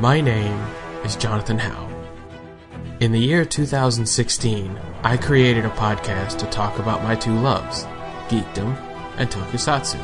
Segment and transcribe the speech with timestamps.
[0.00, 0.58] My name
[1.04, 1.86] is Jonathan Howe.
[3.00, 7.84] In the year 2016, I created a podcast to talk about my two loves,
[8.30, 8.74] geekdom
[9.18, 9.98] and tokusatsu.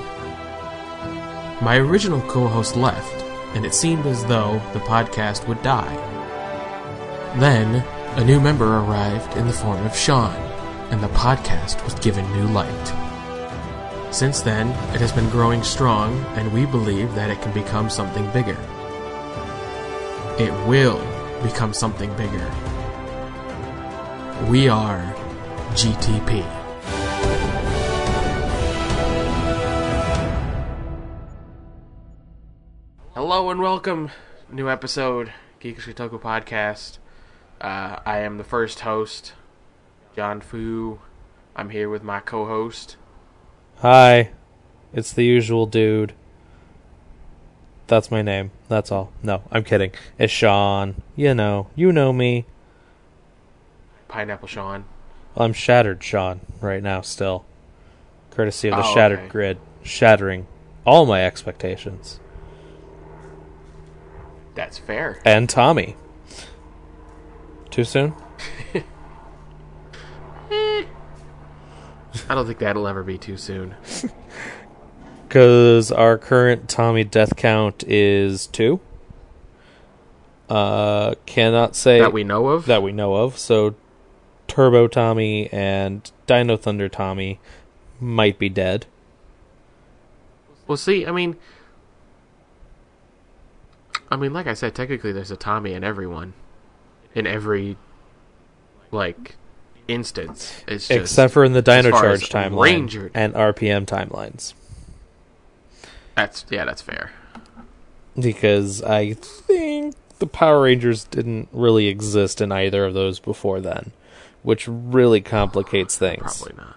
[1.62, 3.24] My original co host left,
[3.54, 5.96] and it seemed as though the podcast would die.
[7.38, 7.76] Then,
[8.18, 10.36] a new member arrived in the form of Sean,
[10.90, 14.14] and the podcast was given new light.
[14.14, 18.30] Since then, it has been growing strong, and we believe that it can become something
[18.32, 18.58] bigger.
[20.38, 20.98] It will
[21.42, 22.52] become something bigger.
[24.50, 25.00] We are
[25.72, 26.42] GTP.
[33.14, 34.10] Hello and welcome,
[34.52, 36.98] new episode, Geekishly Toku Podcast.
[37.58, 39.32] Uh, I am the first host,
[40.14, 40.98] John Fu.
[41.56, 42.98] I'm here with my co-host.
[43.78, 44.32] Hi,
[44.92, 46.12] it's the usual dude.
[47.86, 48.50] That's my name.
[48.68, 49.12] That's all.
[49.22, 49.92] No, I'm kidding.
[50.18, 51.02] It's Sean.
[51.14, 52.44] You know, you know me.
[54.08, 54.84] Pineapple Sean.
[55.36, 57.44] I'm Shattered Sean right now, still.
[58.30, 59.28] Courtesy of the Oh, Shattered okay.
[59.28, 60.46] Grid, shattering
[60.84, 62.20] all my expectations.
[64.54, 65.20] That's fair.
[65.24, 65.96] And Tommy.
[67.70, 68.14] Too soon?
[72.28, 73.74] I don't think that'll ever be too soon.
[75.28, 78.80] Because our current Tommy death count is two.
[80.48, 82.66] Uh, cannot say that we know of.
[82.66, 83.36] that we know of.
[83.36, 83.74] So
[84.46, 87.40] Turbo Tommy and Dino Thunder Tommy
[87.98, 88.86] might be dead.
[90.68, 91.36] Well, see, I mean,
[94.10, 96.34] I mean, like I said, technically there's a Tommy in everyone,
[97.14, 97.76] in every
[98.92, 99.36] like
[99.88, 100.62] instance.
[100.68, 104.54] It's just, Except for in the Dino Charge timeline Ranger- and RPM timelines.
[106.16, 107.12] That's yeah, that's fair.
[108.18, 113.92] Because I think the Power Rangers didn't really exist in either of those before then,
[114.42, 116.42] which really complicates things.
[116.42, 116.76] Probably not.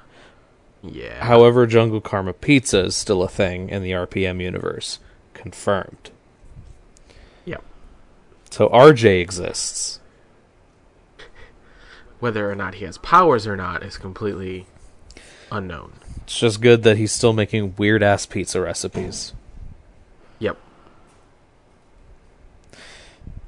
[0.82, 1.26] Yeah.
[1.26, 5.00] However, Jungle Karma Pizza is still a thing in the RPM universe.
[5.34, 6.12] Confirmed.
[7.46, 7.64] Yep.
[8.50, 10.00] So RJ exists.
[12.20, 14.66] Whether or not he has powers or not is completely
[15.52, 15.94] unknown.
[16.24, 19.34] It's just good that he's still making weird ass pizza recipes.
[20.40, 20.58] Yep.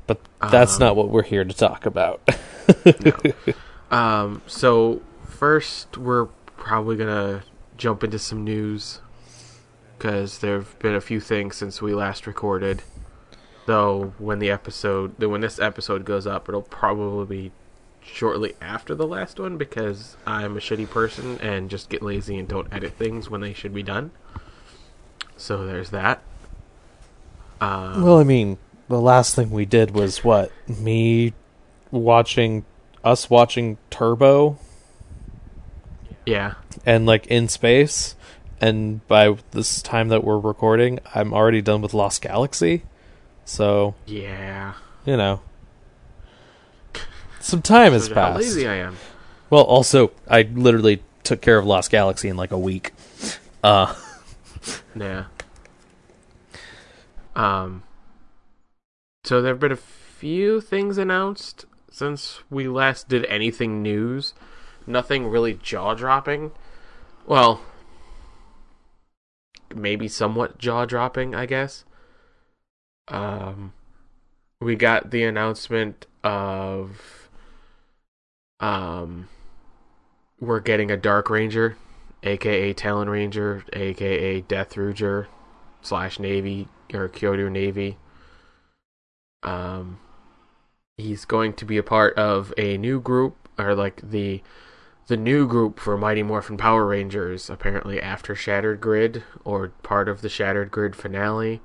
[0.07, 0.19] But
[0.51, 2.21] that's Um, not what we're here to talk about.
[3.91, 4.41] Um.
[4.47, 7.43] So first, we're probably gonna
[7.77, 8.99] jump into some news
[9.97, 12.83] because there've been a few things since we last recorded.
[13.65, 17.51] Though when the episode, when this episode goes up, it'll probably be
[18.11, 22.47] shortly after the last one because I'm a shitty person and just get lazy and
[22.47, 24.11] don't edit things when they should be done.
[25.37, 26.21] So there's that.
[27.59, 28.57] Um, well, I mean,
[28.89, 30.51] the last thing we did was what?
[30.67, 31.33] Me
[31.91, 32.65] watching
[33.03, 34.57] us watching Turbo
[36.25, 36.53] yeah.
[36.85, 38.15] and like in space
[38.59, 42.83] and by this time that we're recording, I'm already done with Lost Galaxy.
[43.43, 44.73] So, Yeah.
[45.03, 45.41] you know,
[47.41, 48.39] some time has you how passed.
[48.43, 48.97] lazy I am.
[49.49, 52.93] Well, also, I literally took care of Lost Galaxy in like a week.
[53.63, 53.93] Uh,
[54.95, 55.25] Yeah.
[57.35, 57.83] Um.
[59.23, 64.33] So there have been a few things announced since we last did anything news.
[64.87, 66.51] Nothing really jaw dropping.
[67.25, 67.61] Well,
[69.75, 71.85] maybe somewhat jaw dropping, I guess.
[73.07, 73.73] Um,
[74.59, 77.20] we got the announcement of
[78.61, 79.27] um,
[80.39, 81.75] we're getting a Dark Ranger,
[82.23, 85.27] aka Talon Ranger, aka Death Ranger
[85.81, 87.97] slash Navy or Kyoryu Navy.
[89.43, 89.99] Um,
[90.97, 94.41] he's going to be a part of a new group, or like the
[95.07, 97.49] the new group for Mighty Morphin Power Rangers.
[97.49, 101.61] Apparently, after Shattered Grid or part of the Shattered Grid finale.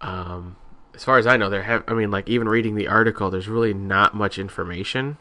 [0.00, 0.56] Um,
[0.94, 1.84] as far as I know, there have.
[1.86, 5.18] I mean, like even reading the article, there's really not much information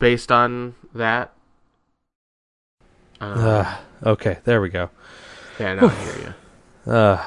[0.00, 1.32] based on that.
[3.20, 4.90] Um, uh, okay, there we go.
[5.60, 6.34] yeah, I hear you.
[6.86, 7.22] Uh,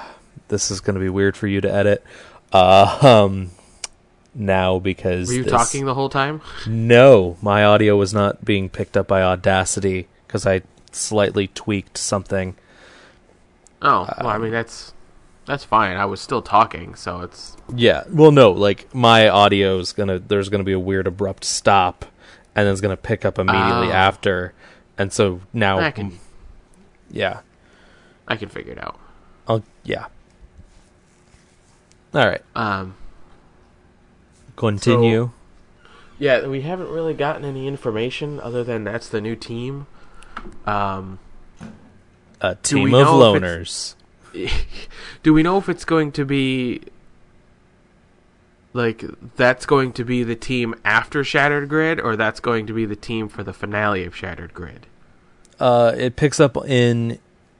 [0.47, 2.03] this is going to be weird for you to edit.
[2.51, 2.97] Uh,
[3.29, 3.51] um,
[4.33, 6.41] now because Were you this- talking the whole time?
[6.67, 12.55] No, my audio was not being picked up by Audacity because I slightly tweaked something.
[13.81, 14.91] Oh, well, I mean that's
[15.45, 15.95] that's fine.
[15.97, 20.17] I was still talking, so it's Yeah, well, no, like my audio is gonna.
[20.17, 22.05] There's gonna be a weird abrupt stop,
[22.55, 23.91] and then it's gonna pick up immediately Oh.
[23.91, 24.53] after,
[24.97, 26.19] and so now, I can
[27.11, 27.41] yeah,
[28.27, 28.99] I can figure it out.
[29.47, 30.05] I'll yeah.
[32.13, 32.41] All right.
[32.55, 32.95] Um,
[34.55, 35.31] Continue.
[36.19, 39.87] yeah, we haven't really gotten any information other than that's the new team.
[40.65, 41.17] Um,
[42.39, 43.95] a team of loners.
[45.23, 46.81] do we know if it's going to be
[48.73, 49.03] like
[49.35, 52.95] that's going to be the team after Shattered Grid, or that's going to be the
[52.95, 54.87] team for the finale of Shattered Grid?
[55.59, 57.19] Uh, it picks up in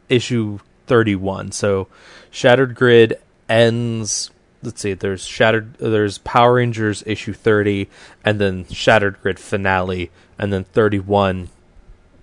[0.10, 1.52] issue 31.
[1.52, 1.88] So
[2.32, 4.32] Shattered Grid ends.
[4.62, 4.94] Let's see.
[4.94, 5.76] There's Shattered.
[5.76, 7.90] There's Power Rangers issue 30,
[8.26, 11.50] and then Shattered Grid finale, and then 31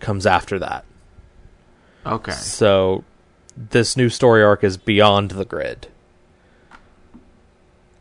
[0.01, 0.85] comes after that.
[2.05, 2.33] Okay.
[2.33, 3.05] So
[3.57, 5.89] this new story arc is beyond the grid.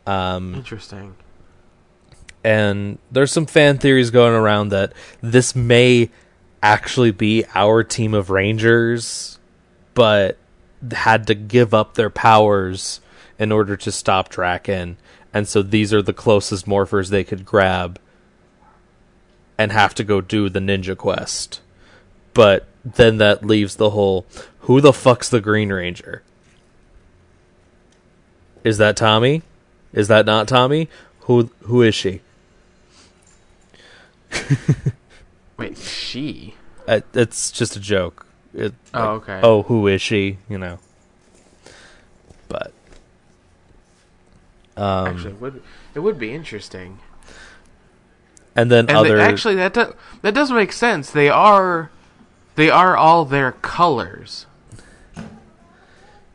[0.06, 1.14] Um, Interesting.
[2.42, 6.10] and there's some fan theories going around that this may
[6.62, 9.38] actually be our team of rangers
[9.94, 10.36] but
[10.92, 13.00] had to give up their powers
[13.38, 14.96] in order to stop Drakkon.
[15.32, 17.98] And so these are the closest morphers they could grab
[19.58, 21.60] and have to go do the ninja quest.
[22.34, 24.26] But then that leaves the whole
[24.60, 26.22] who the fuck's the green ranger?
[28.64, 29.42] Is that Tommy
[29.92, 30.88] is that not Tommy
[31.20, 32.20] who who is she
[35.56, 36.54] Wait, she?
[36.86, 38.26] Uh, it's just a joke.
[38.54, 39.40] It, Oh, like, okay.
[39.42, 40.38] Oh, who is she?
[40.48, 40.78] You know.
[42.48, 42.72] But.
[44.76, 45.62] Um, Actually, it would
[45.94, 46.98] it would be interesting.
[48.56, 49.16] and then And other.
[49.16, 51.10] the- actually, that do, that does make sense.
[51.10, 51.90] They are
[52.54, 54.46] they are all their colors.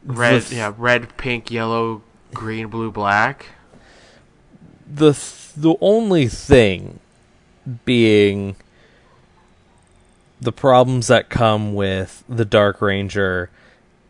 [0.04, 2.04] Red, th- yeah, red, pink, yellow,
[2.36, 3.48] green, blue, black.
[4.88, 7.00] the th- the only thing
[7.86, 8.56] being
[10.40, 13.50] the problems that come with the Dark Ranger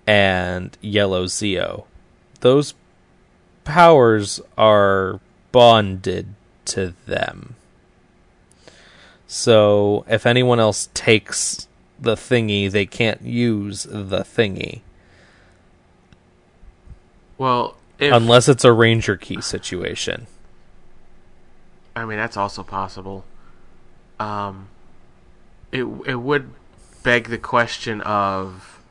[0.05, 1.85] and Yellow Zeo.
[2.41, 2.73] Those
[3.63, 5.21] powers are
[5.53, 6.33] bonded
[6.65, 7.55] to them.
[9.27, 11.67] So if anyone else takes
[11.99, 14.81] the thingy, they can't use the thingy
[17.37, 20.27] Well, if, unless it's a Ranger key situation.
[21.95, 23.25] I mean that's also possible.
[24.19, 24.69] Um,
[25.71, 26.49] it it would
[27.03, 28.81] beg the question of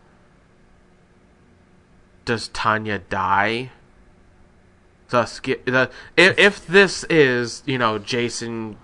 [2.24, 3.70] does Tanya die?
[5.08, 8.76] Thus, get the if, if this is you know Jason,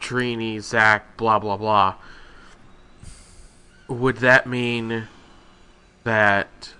[0.00, 1.94] Trini, Zach, blah blah blah.
[3.88, 5.08] Would that mean
[6.04, 6.74] that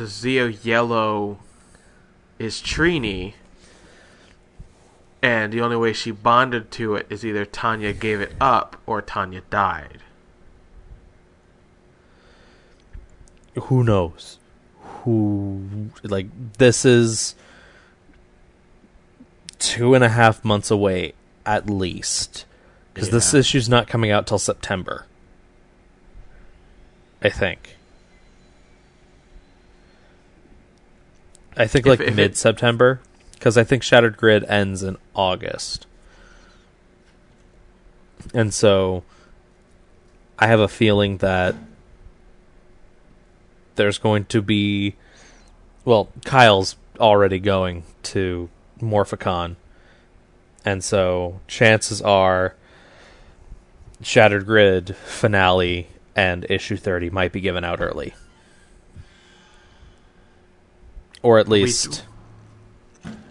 [0.00, 1.38] the Zeo Yellow
[2.38, 3.34] is Trini?
[5.22, 9.02] And the only way she bonded to it is either Tanya gave it up or
[9.02, 9.98] Tanya died.
[13.64, 14.38] who knows
[15.02, 16.26] who like
[16.58, 17.34] this is
[19.58, 21.12] two and a half months away
[21.44, 22.46] at least
[22.94, 25.04] because this issue's not coming out till september
[27.22, 27.76] i think
[31.60, 33.00] i think If- like mid-september
[33.34, 35.86] because i think shattered grid ends in august.
[38.34, 39.02] And so
[40.38, 41.54] i have a feeling that
[43.76, 44.96] there's going to be
[45.84, 48.50] well kyle's already going to
[48.80, 49.56] morphicon.
[50.64, 52.54] And so chances are
[54.02, 58.12] shattered grid finale and issue 30 might be given out early
[61.22, 62.04] or at We- least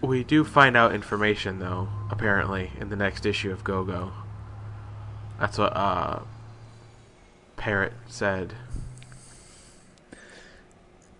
[0.02, 4.12] We do find out information though, apparently, in the next issue of Go Go.
[5.38, 6.20] That's what uh
[7.56, 8.54] Parrott said.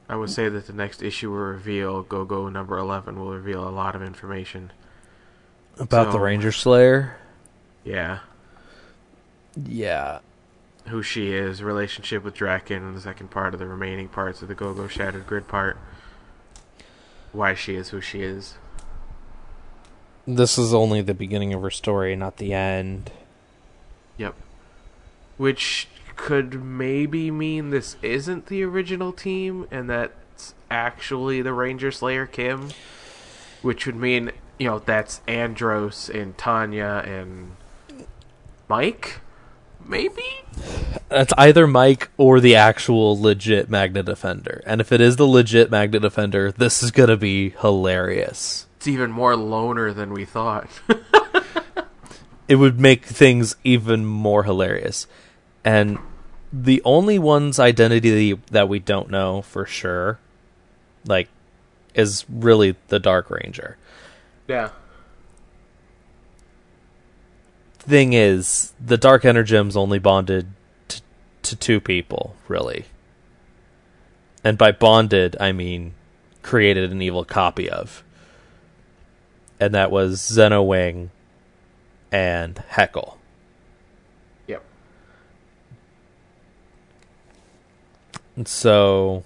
[0.09, 3.67] I would say that the next issue will reveal Go Go number eleven will reveal
[3.67, 4.73] a lot of information.
[5.79, 7.17] about the ranger slayer
[7.85, 8.19] Yeah.
[9.57, 10.19] yeah
[10.89, 14.49] Who she is, relationship with Drakkon, and the second part of the remaining parts of
[14.49, 15.79] the Go Go Shattered Grid part.
[17.33, 18.55] Why she is who she is.
[20.27, 23.11] this is only the beginning of her story not the end
[24.21, 24.35] Yep.
[25.39, 32.27] Which could maybe mean this isn't the original team and that's actually the Ranger Slayer
[32.27, 32.69] Kim.
[33.63, 37.57] Which would mean, you know, that's Andros and Tanya and
[38.69, 39.21] Mike?
[39.87, 40.23] Maybe?
[41.09, 44.63] That's either Mike or the actual legit Magna Defender.
[44.67, 48.67] And if it is the legit Magna Defender, this is going to be hilarious.
[48.77, 50.71] It's even more loner than we thought.
[52.51, 55.07] It would make things even more hilarious.
[55.65, 56.01] And
[56.53, 60.19] the only one's identity that we don't know for sure
[61.07, 61.29] like
[61.95, 63.77] is really the Dark Ranger.
[64.49, 64.71] Yeah.
[67.81, 70.49] Thing is, the Dark Energems only bonded
[70.87, 71.01] t-
[71.43, 72.85] to two people, really.
[74.45, 75.95] And by bonded, I mean
[76.43, 78.05] created an evil copy of.
[79.59, 81.09] And that was Zenowing
[82.13, 83.17] and Heckyl.
[84.47, 84.63] Yep.
[88.37, 89.25] And so,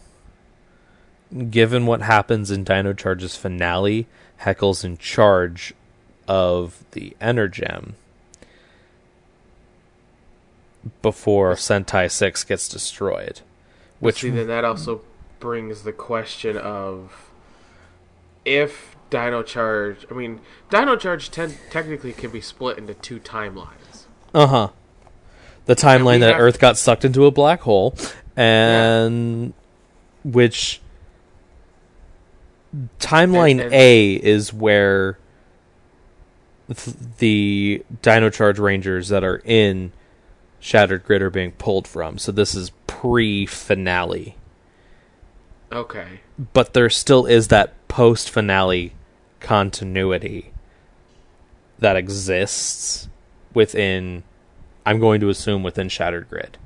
[1.51, 4.07] given what happens in Dino Charge's finale,
[4.43, 5.75] Heckyl's in charge
[6.29, 7.95] of the Energem
[11.03, 13.41] before Sentai 6 gets destroyed.
[14.01, 15.03] Which see, then that also
[15.41, 17.31] brings the question of
[18.45, 20.07] if Dino Charge.
[20.11, 24.05] I mean, Dino Charge ten- technically can be split into two timelines.
[24.35, 24.69] Uh huh.
[25.67, 27.95] The timeline that have- Earth got sucked into a black hole,
[28.37, 29.55] and
[30.25, 30.83] which
[32.99, 35.19] timeline And- and- A is where
[37.19, 39.93] the Dino Charge Rangers that are in
[40.65, 42.17] Shattered Grid are being pulled from.
[42.17, 44.35] So this is pre finale,
[45.71, 46.21] Okay.
[46.55, 48.95] but there still is that post finale
[49.41, 50.55] continuity
[51.81, 53.11] that exists
[53.53, 54.23] within.
[54.87, 56.57] I'm going to assume within Shattered Grid.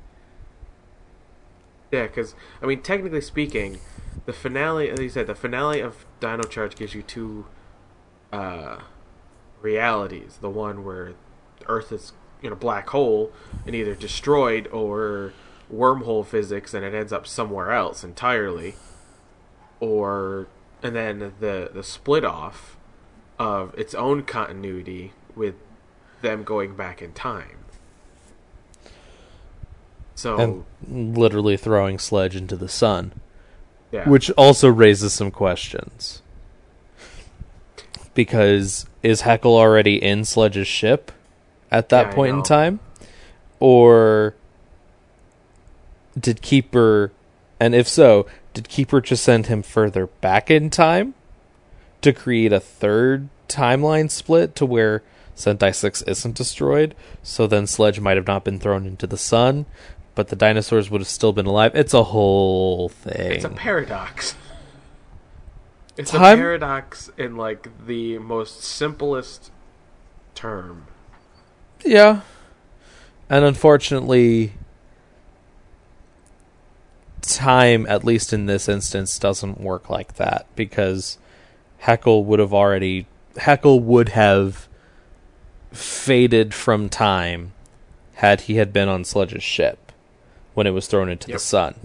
[1.91, 3.79] Yeah, because I mean, technically speaking,
[4.25, 7.47] the finale, as you said, the finale of Dino Charge gives you two
[8.31, 8.77] uh,
[9.61, 10.37] realities.
[10.39, 11.15] The one where
[11.67, 13.31] Earth is in a black hole
[13.65, 15.33] and either destroyed or
[15.73, 18.75] wormhole physics, and it ends up somewhere else entirely,
[19.79, 20.47] or
[20.81, 22.77] and then the the split off
[23.37, 25.55] of its own continuity with
[26.21, 27.57] them going back in time.
[30.15, 33.13] So and literally throwing Sledge into the sun,
[33.91, 36.21] yeah, which also raises some questions.
[38.13, 41.11] Because is Heckyl already in Sledge's ship
[41.71, 42.79] at that Yeah, point in time?
[43.59, 44.35] Or
[46.19, 47.11] did Keeper,
[47.59, 51.13] and if so, did Keeper just send him further back in time
[52.01, 55.03] to create a third timeline split to where
[55.35, 56.95] Sentai 6 isn't destroyed?
[57.23, 59.65] So then Sledge might have not been thrown into the sun,
[60.15, 61.73] but the dinosaurs would have still been alive.
[61.75, 63.31] It's a whole thing.
[63.33, 64.35] It's a paradox.
[65.97, 69.51] It's Time- a paradox in like the most simplest
[70.33, 70.87] term.
[71.85, 72.21] Yeah.
[73.29, 74.53] And unfortunately,
[77.21, 81.17] time, at least in this instance, doesn't work like that because
[81.83, 83.05] Heckyl would have already.
[83.35, 84.67] Heckyl would have
[85.71, 87.53] faded from time
[88.15, 89.91] had he had been on Sledge's ship
[90.55, 91.35] when it was thrown into Yep.
[91.35, 91.75] the sun.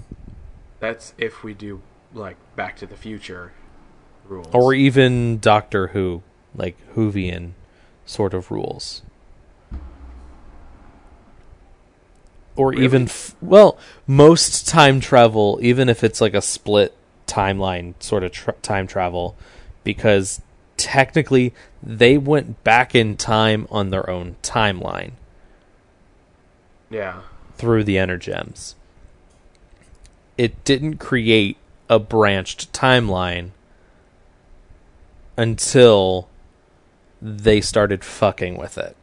[0.80, 1.82] That's if we do
[2.12, 3.52] like Back to the Future
[4.26, 4.48] rules.
[4.52, 6.22] Or even Doctor Who,
[6.54, 7.52] like Whovian
[8.06, 9.02] sort of rules.
[12.56, 12.84] Or Really?
[12.84, 16.96] even, f- well, most time travel, even if it's like a split
[17.26, 19.36] timeline sort of tra- time travel,
[19.82, 20.40] because
[20.76, 25.12] technically they went back in time on their own timeline
[26.90, 27.22] yeah,
[27.56, 28.74] through the energems.
[30.38, 31.56] It didn't create
[31.88, 33.50] a branched timeline
[35.36, 36.28] until
[37.20, 38.96] they started fucking with it.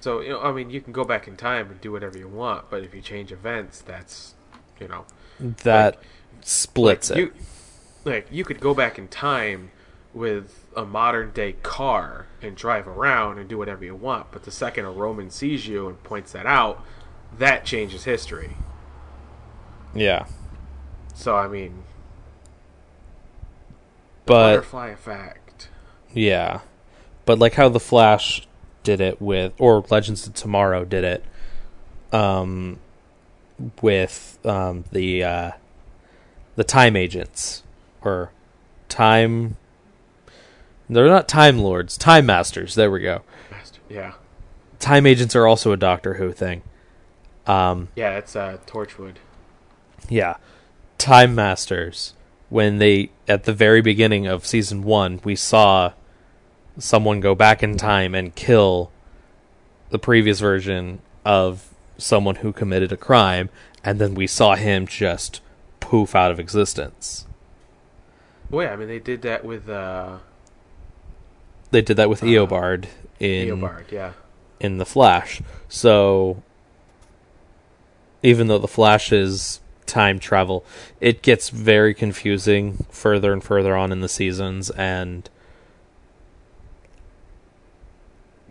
[0.00, 2.28] So you know, I mean, you can go back in time and do whatever you
[2.28, 4.34] want, but if you change events, that's
[4.80, 5.04] you know
[5.40, 6.04] That Like-
[6.42, 7.22] splits like it.
[7.22, 7.32] You,
[8.04, 9.70] like you could go back in time
[10.14, 14.50] with a modern day car and drive around and do whatever you want, but the
[14.50, 16.82] second a Roman sees you and points that out,
[17.36, 18.56] that changes history.
[19.94, 20.26] yeah.
[21.14, 21.82] So I mean,
[24.24, 25.68] But butterfly effect.
[26.12, 26.60] yeah.
[27.24, 28.46] But like how the Flash
[28.88, 31.22] did it with or Legends of Tomorrow did it
[32.10, 32.78] um
[33.82, 35.50] with um the uh
[36.56, 37.62] the time agents
[38.00, 38.32] or
[38.88, 39.58] time
[40.88, 42.74] they're not time lords, time masters.
[42.74, 43.20] There we go.
[43.50, 44.12] Master- Yeah,
[44.78, 46.62] Time agents are also a Doctor Who thing.
[47.46, 49.16] Um yeah, it's uh, Torchwood.
[50.08, 50.36] Yeah.
[50.96, 52.14] Time Masters.
[52.48, 55.92] When they, at the very beginning of season one, we saw
[56.78, 58.90] someone go back in time and kill
[59.90, 63.50] the previous version of someone who committed a crime,
[63.82, 65.40] and then we saw him just
[65.80, 67.26] poof out of existence.
[68.50, 70.18] Well, yeah, I mean they did that with uh,
[71.70, 72.86] They did that with Uh, Eobard
[73.18, 73.90] in Eobard.
[73.90, 74.12] Yeah,
[74.60, 75.42] in the Flash.
[75.68, 76.42] So
[78.22, 80.64] even though the Flash is time travel.
[81.00, 85.28] It gets very confusing further and further on in the seasons, and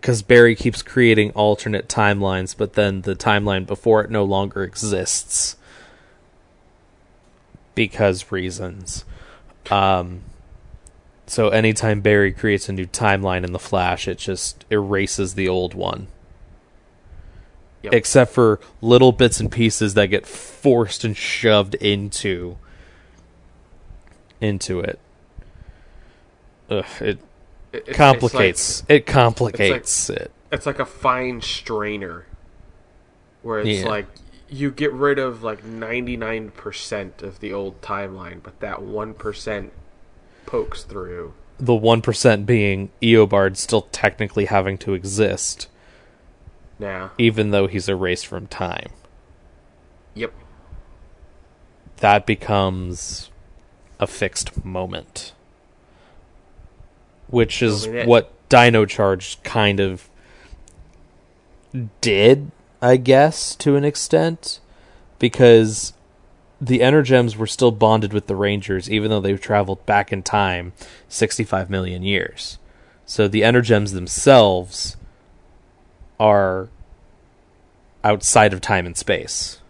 [0.08, 5.54] because Barry keeps creating alternate timelines, but then the timeline before it no longer exists
[7.74, 9.04] because reasons.
[9.70, 10.22] Um,
[11.26, 15.74] so anytime Barry creates a new timeline in the Flash, it just erases the old
[15.74, 16.06] one.
[17.82, 17.92] Yep.
[17.92, 22.56] Except for little bits and pieces that get forced and shoved into
[24.40, 24.98] into it.
[26.70, 27.18] Ugh, it
[27.72, 28.82] It- it's- complicates.
[28.88, 30.30] it complicates it.
[30.50, 32.26] It's like a fine strainer,
[33.42, 33.88] where it's Yeah.
[33.88, 34.06] like
[34.48, 39.12] you get rid of like ninety nine percent of the old timeline, but that one
[39.12, 39.72] percent
[40.46, 41.34] pokes through.
[41.60, 45.68] The one percent being Eobard still technically having to exist,
[46.78, 48.90] Now, even though he's erased from time.
[50.14, 50.32] yep,
[51.98, 53.30] That becomes
[54.00, 55.32] a fixed moment.
[57.28, 60.08] Which is what Dino Charge kind of
[62.00, 64.60] did, I guess, to an extent.
[65.18, 65.92] Because
[66.60, 70.72] the Energems were still bonded with the Rangers, even though they've traveled back in time
[71.08, 72.58] 65 million years.
[73.06, 74.96] So the Energems themselves
[76.20, 76.68] are
[78.04, 79.60] outside of time and space.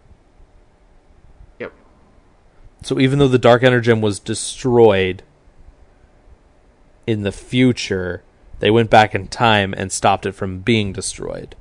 [1.59, 1.73] yep,
[2.83, 5.23] So even though the Dark Energem was destroyed
[7.09, 8.21] in the future,
[8.59, 11.55] they went back in time and stopped it from being destroyed.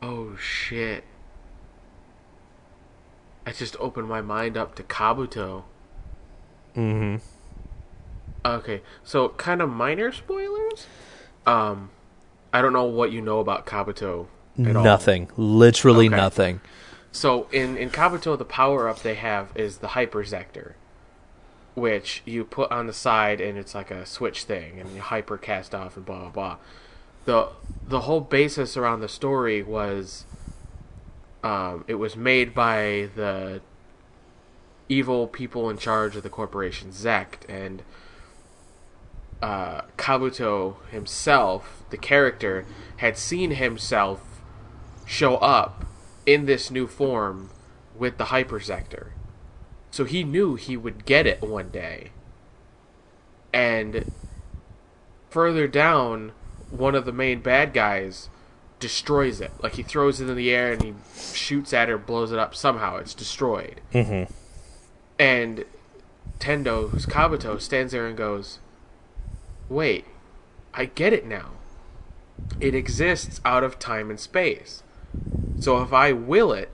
[0.00, 1.02] Oh shit.
[3.44, 5.64] I just opened my mind up to Kabuto.
[6.76, 7.16] Mm-hmm.
[8.44, 10.86] Okay, so kind of minor spoilers.
[11.44, 11.90] Um,
[12.52, 14.28] I don't know what you know about Kabuto
[14.64, 14.84] at all.
[14.84, 15.30] Nothing.
[15.36, 16.16] Literally Okay.
[16.16, 16.60] nothing.
[17.10, 20.74] So in in Kabuto, the power up they have is the Hyper Zecter,
[21.78, 25.38] which you put on the side and it's like a switch thing, and you hyper
[25.38, 26.56] cast off and blah blah blah.
[27.24, 27.48] the
[27.86, 30.24] The whole basis around the story was,
[31.42, 33.60] um, it was made by the
[34.88, 37.82] evil people in charge of the corporation Zect, and
[39.42, 42.64] uh, Kabuto himself, the character,
[42.96, 44.20] had seen himself
[45.06, 45.86] show up
[46.26, 47.50] in this new form
[47.96, 49.08] with the Hyper Zecter.
[49.98, 52.12] So he knew he would get it one day.
[53.52, 54.12] And
[55.28, 56.30] further down,
[56.70, 58.28] one of the main bad guys
[58.78, 59.50] destroys it.
[59.60, 60.94] Like he throws it in the air and he
[61.34, 62.54] shoots at it blows it up.
[62.54, 63.80] Somehow it's destroyed.
[63.92, 64.32] Mm-hmm.
[65.18, 65.64] And
[66.38, 68.60] Tendo, who's Kabuto, stands there and goes,
[69.68, 70.04] Wait,
[70.72, 71.54] I get it now.
[72.60, 74.84] It exists out of time and space.
[75.58, 76.70] So if I will it,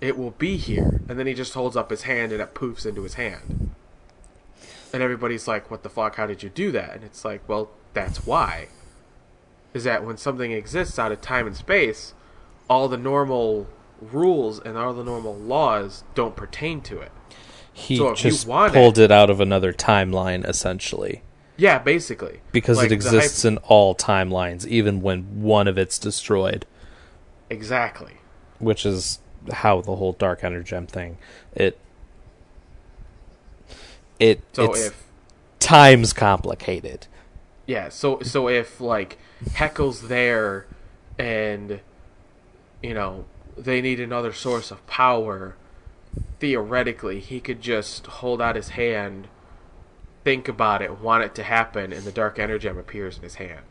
[0.00, 1.00] it will be here.
[1.08, 3.70] And then he just holds up his hand and it poofs into his hand.
[4.92, 6.16] And everybody's like, What the fuck?
[6.16, 6.94] How did you do that?
[6.94, 8.68] And it's like, Well, that's why.
[9.74, 12.14] Is that when something exists out of time and space,
[12.68, 13.66] all the normal
[14.00, 17.12] rules and all the normal laws don't pertain to it.
[17.72, 19.12] He So just pulled it.
[19.12, 21.22] out of another timeline, essentially.
[21.58, 22.40] Yeah, basically.
[22.52, 26.64] Because Like, it exists in all timelines, even when one of it's destroyed.
[27.50, 28.14] Exactly.
[28.58, 29.18] Which is
[29.52, 31.18] how the whole Dark Energem thing.
[31.54, 31.78] It
[34.18, 35.04] it So it's if
[35.58, 37.06] times complicated.
[37.66, 39.18] yeah, so so if like
[39.50, 40.66] Heckyl's there
[41.18, 41.80] and
[42.82, 43.24] you know,
[43.56, 45.56] they need another source of power,
[46.40, 49.28] theoretically he could just hold out his hand,
[50.24, 53.62] think about it, want it to happen, and the dark energem appears in his hand.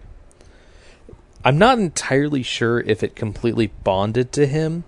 [1.44, 4.84] I'm not entirely sure if it completely bonded to him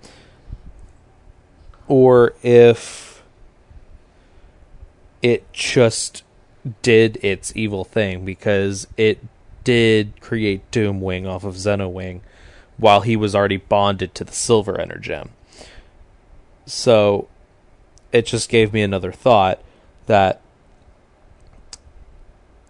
[1.88, 3.22] or if
[5.22, 6.22] it just
[6.82, 9.18] did its evil thing because it
[9.64, 12.20] did create Doomwing off of Zenowing
[12.76, 15.30] while he was already bonded to the Silver Energem.
[16.66, 17.28] So
[18.12, 19.60] it just gave me another thought
[20.06, 20.40] that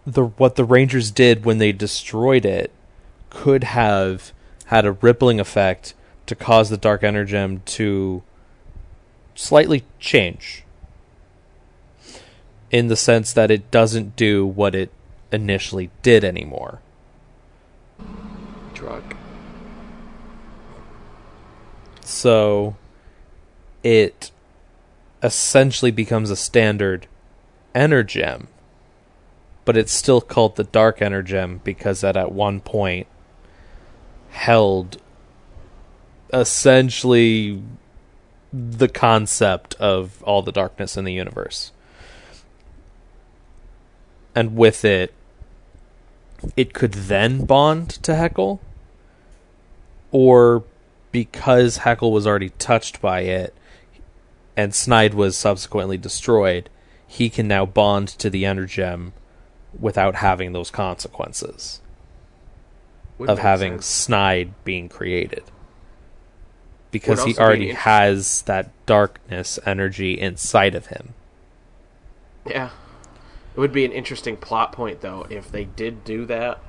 [0.07, 2.73] the what the Rangers did when they destroyed it
[3.29, 4.33] could have
[4.67, 5.95] had a rippling effect
[6.27, 8.23] to cause the Dark Energem to
[9.39, 10.65] slightly change.
[12.73, 14.91] In the sense that it doesn't do what it
[15.31, 16.81] initially did anymore.
[18.75, 19.15] Drug.
[22.05, 22.77] So
[23.85, 24.33] it
[25.23, 27.07] essentially becomes a standard
[27.75, 28.49] Energem.
[29.65, 33.07] But it's still called the Dark Energem because that at one point
[34.31, 35.01] held
[36.33, 37.63] essentially
[38.53, 41.73] the concept of all the darkness in the universe.
[44.35, 45.13] And with it,
[46.57, 48.61] it could then bond to Heckyl,
[50.11, 50.65] or
[51.11, 53.55] because Heckyl was already touched by it
[54.57, 56.69] and Snide was subsequently destroyed,
[57.07, 59.13] he can now bond to the Energem
[59.79, 61.81] without having those consequences
[63.19, 63.87] Would of having sense.
[63.87, 65.45] Snide being created.
[66.91, 71.15] Because he already has that darkness energy inside of him.
[72.47, 72.71] Yeah.
[73.55, 76.61] It would be an interesting plot point though if they did do that.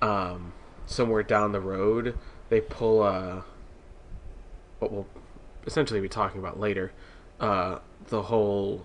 [0.00, 0.52] Um,
[0.86, 2.16] somewhere down the road,
[2.48, 3.44] they pull a
[4.78, 5.06] what we'll
[5.66, 6.92] essentially be talking about later.
[7.40, 7.78] Uh,
[8.08, 8.84] the whole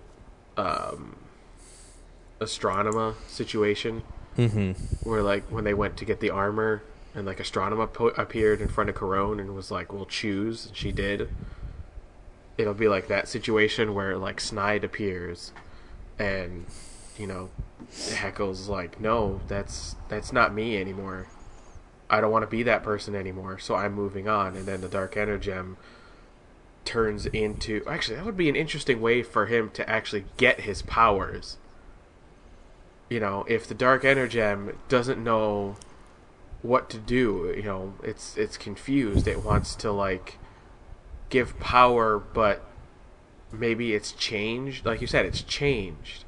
[0.57, 1.17] um,
[2.39, 4.03] Astronema situation,
[4.35, 4.71] hmm
[5.03, 6.81] where like when they went to get the armor
[7.19, 10.75] and like Astronema po- appeared in front of Karone and was like, "We'll choose," and
[10.75, 11.29] she did.
[12.57, 15.51] It'll be like that situation where like Snide appears,
[16.17, 16.65] and
[17.17, 17.49] you know,
[17.91, 21.27] Heckyl's like, "No, that's that's not me anymore.
[22.09, 23.59] I don't want to be that person anymore.
[23.59, 25.75] So I'm moving on." And then the Dark Energem
[26.85, 30.81] turns into actually that would be an interesting way for him to actually get his
[30.83, 31.57] powers.
[33.09, 35.75] You know, if the Dark Energem doesn't know
[36.61, 39.27] what to do, you know, it's it's confused.
[39.27, 40.37] It wants to like
[41.29, 42.63] give power, but
[43.51, 44.85] maybe it's changed.
[44.85, 46.25] Like you said, it's changed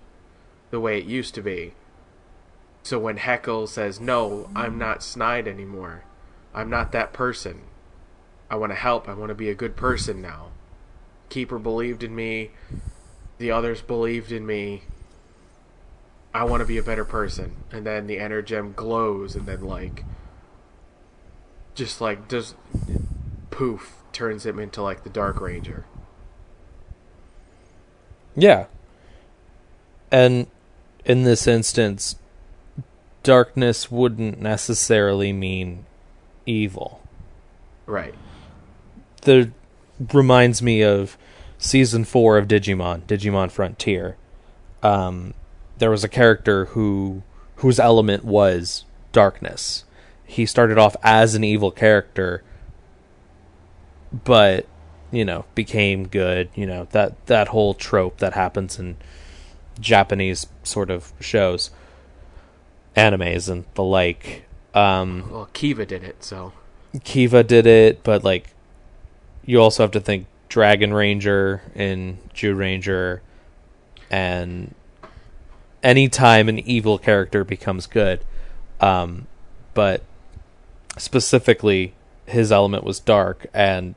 [0.69, 1.73] the way it used to be.
[2.83, 6.03] So when Heckyl says, "No, I'm not Snide anymore.
[6.53, 7.61] I'm not that person.
[8.49, 9.07] I want to help.
[9.07, 10.47] I want to be a good person now."
[11.29, 12.51] Keeper believed in me.
[13.37, 14.83] The others believed in me.
[16.33, 17.57] I want to be a better person.
[17.71, 20.05] And then the Energem glows and then like
[21.75, 22.55] just like just
[23.49, 25.85] poof turns him into like the Dark Ranger.
[28.35, 28.65] Yeah.
[30.11, 30.47] And
[31.05, 32.15] in this instance,
[33.23, 35.85] darkness wouldn't necessarily mean
[36.45, 37.01] evil.
[37.85, 38.15] Right.
[39.21, 39.51] That
[40.13, 41.17] reminds me of
[41.57, 44.17] season four of Digimon, Digimon Frontier.
[44.81, 45.33] Um,
[45.77, 47.23] there was a character who
[47.57, 49.83] whose element was darkness.
[50.31, 52.41] He started off as an evil character,
[54.23, 54.65] but
[55.11, 56.47] you know became good.
[56.55, 58.95] You know that that whole trope that happens in
[59.77, 61.69] Japanese sort of shows,
[62.95, 64.45] animes and the like.
[64.73, 66.53] Um, Well, Kiva did it, so
[67.03, 68.53] Kiva did it, but like
[69.45, 73.19] you also have to think Dragon Ranger and Zyuranger
[74.09, 74.73] and
[75.83, 78.23] anytime an evil character becomes good.
[78.79, 79.27] Um
[79.73, 80.03] but
[80.97, 81.93] specifically
[82.25, 83.95] his element was dark and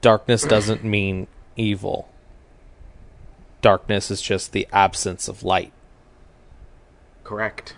[0.00, 2.08] darkness doesn't mean evil.
[3.62, 5.72] Darkness is just the absence of light.
[7.24, 7.74] correct.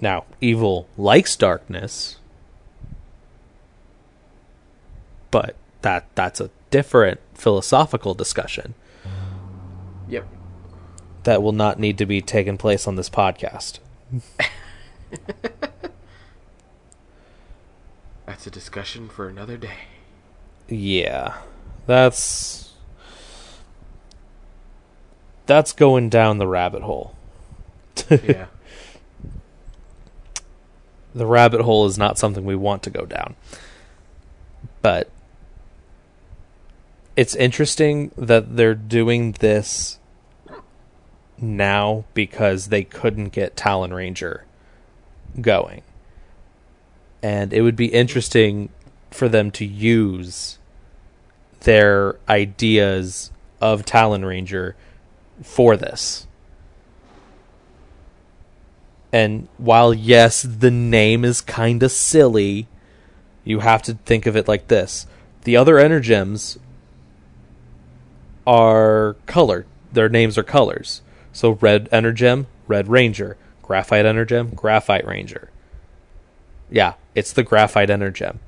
[0.00, 2.18] Now, evil likes darkness,
[5.30, 8.74] but that that's a different philosophical discussion.
[11.26, 13.80] That will not need to be taken place on this podcast.
[18.26, 19.78] That's a discussion for another day.
[20.68, 21.38] Yeah.
[21.86, 22.74] That's
[25.46, 27.16] that's going down the rabbit hole.
[28.08, 28.46] Yeah.
[31.14, 33.34] the rabbit hole is not something we want to go down.
[34.80, 35.10] But
[37.16, 39.98] it's interesting that they're doing this
[41.38, 44.44] now because they couldn't get Talon Ranger
[45.40, 45.82] going.
[47.22, 48.68] And it would be interesting
[49.10, 50.58] for them to use
[51.60, 54.76] their ideas of Talon Ranger
[55.42, 56.26] for this.
[59.12, 62.68] And while yes, the name is kind of silly,
[63.44, 65.06] you have to think of it like this.
[65.44, 66.58] The other energems
[68.46, 69.66] are colored.
[69.92, 71.02] Their names are colors.
[71.36, 73.36] So red energem, red ranger.
[73.60, 75.50] Graphite energem, graphite ranger.
[76.70, 78.38] Yeah, it's the graphite energem.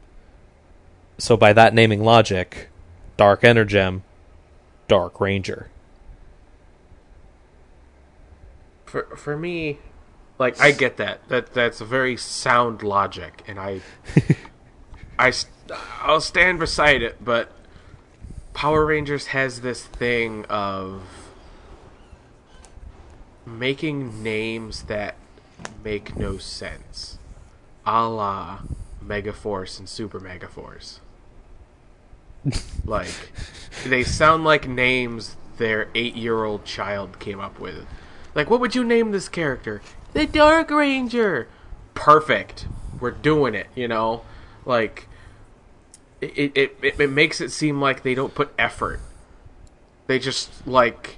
[1.19, 2.71] So by that naming logic,
[3.19, 4.05] dark energem,
[4.89, 5.69] dark ranger.
[8.87, 9.81] For for me,
[10.39, 11.29] like I get that.
[11.29, 13.83] That that's a very sound logic, and I,
[15.19, 15.35] I,
[16.01, 17.23] I'll stand beside it.
[17.23, 17.53] But
[18.55, 21.28] Power Rangers has this thing of
[23.57, 25.15] making names that
[25.83, 27.19] make no sense,
[27.87, 28.61] a la
[29.05, 30.99] Megaforce and Super Megaforce.
[32.85, 33.33] like,
[33.87, 37.87] they sound like names their eight year old child came up with.
[38.35, 39.83] Like, what would you name this character?
[40.13, 41.49] The Dark Ranger!
[41.95, 42.67] Perfect.
[43.01, 44.23] We're doing it, you know?
[44.65, 45.09] Like,
[46.21, 49.01] it, it, it, it makes it seem like they don't put effort.
[50.07, 51.18] They just, like,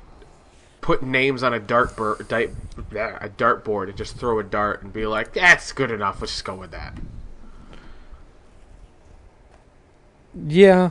[0.81, 2.49] put names on a dartboard, di-
[2.97, 6.21] a dartboard and just throw a dart and be like, that's good enough.
[6.21, 6.97] Let's just go with that.
[10.35, 10.91] Yeah,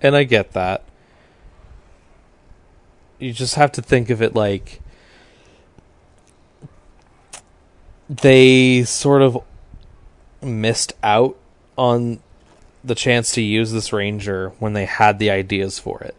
[0.00, 0.84] and I get that.
[3.18, 4.80] You just have to think of it like
[8.08, 9.42] they sort of
[10.42, 11.36] missed out
[11.76, 12.20] on
[12.82, 16.14] the chance to use this ranger when they had the ideas for it.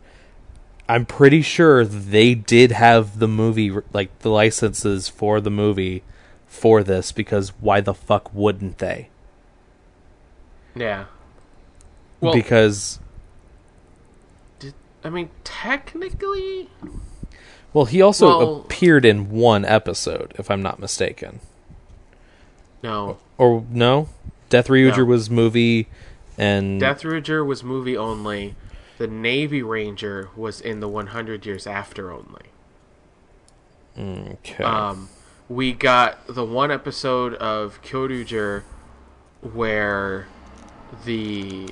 [0.91, 6.03] I'm pretty sure they did have the movie like the licenses for the movie
[6.47, 9.07] for this because why the fuck wouldn't they?
[10.75, 11.05] Yeah.
[12.19, 12.99] Well, because
[14.59, 16.69] did, I mean, technically,
[17.71, 21.39] well, he also Well- appeared in one episode, if I'm not mistaken.
[22.83, 23.17] no.
[23.37, 24.09] Or no,
[24.49, 25.05] Death Ryuger No.
[25.05, 25.87] was movie,
[26.37, 28.55] and Death Ranger was movie only.
[29.01, 32.51] The Navy Ranger was in the 100 Years After only.
[33.97, 35.09] okay, Um,
[35.49, 38.61] we got the one episode of Kyoryuger
[39.41, 40.27] where
[41.03, 41.69] the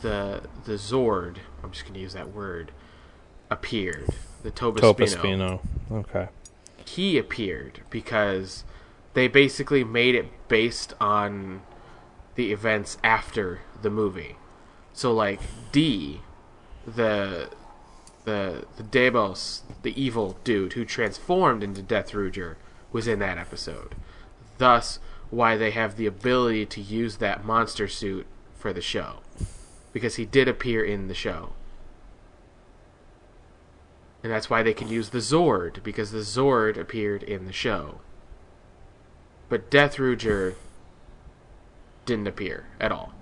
[0.00, 2.70] the the Zord, I'm just going to use that word,
[3.50, 4.10] appeared.
[4.44, 4.94] The Tobaspino.
[4.94, 5.60] Topaspino.
[5.90, 6.28] Okay,
[6.84, 8.62] He appeared because
[9.14, 11.62] they basically made it based on
[12.36, 14.36] the events after the movie.
[15.00, 15.40] So like
[15.72, 16.20] D,
[16.86, 17.48] the
[18.26, 22.56] the the Debos, the evil dude who transformed into Death Ryuger,
[22.92, 23.94] was in that episode.
[24.58, 24.98] Thus,
[25.30, 29.20] why they have the ability to use that monster suit for the show,
[29.94, 31.54] because he did appear in the show.
[34.22, 38.02] And that's why they can use the Zord, because the Zord appeared in the show.
[39.48, 40.56] But Death Ryuger
[42.04, 43.14] didn't appear at all.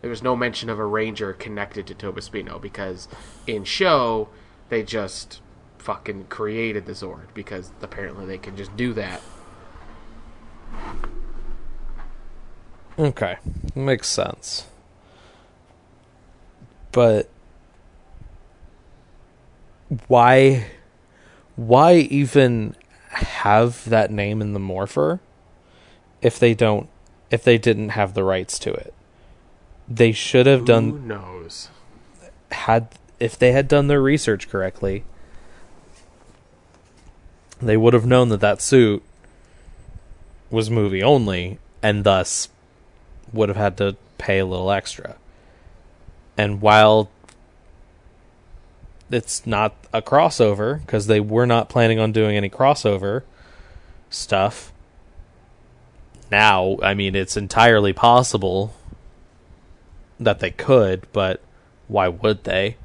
[0.00, 3.08] There was no mention of a ranger connected to Tobaspino because
[3.46, 4.28] in show
[4.68, 5.40] they just
[5.78, 9.20] fucking created the Zord because apparently they can just do that.
[12.98, 13.36] okay,
[13.74, 14.66] makes sense.
[16.92, 17.28] But
[20.06, 20.66] why,
[21.56, 22.76] why even
[23.08, 25.20] have that name in the Morpher
[26.20, 26.88] if they don't,
[27.30, 28.94] if they didn't have the rights to it?
[29.88, 31.70] They should have done Who knows?
[32.50, 35.04] had if they had done their research correctly,
[37.60, 39.02] they would have known that that suit
[40.50, 42.48] was movie only, and thus
[43.32, 45.16] would have had to pay a little extra.
[46.36, 47.10] And while
[49.10, 53.22] it's not a crossover, because they were not planning on doing any crossover
[54.10, 54.72] stuff,
[56.30, 58.74] now, I mean, it's entirely possible
[60.20, 61.40] that they could, but
[61.86, 62.76] why would they?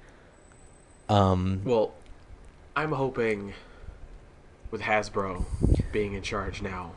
[1.09, 1.93] Um, Well,
[2.75, 3.53] I'm hoping
[4.71, 5.45] with Hasbro
[5.91, 6.93] being in charge now,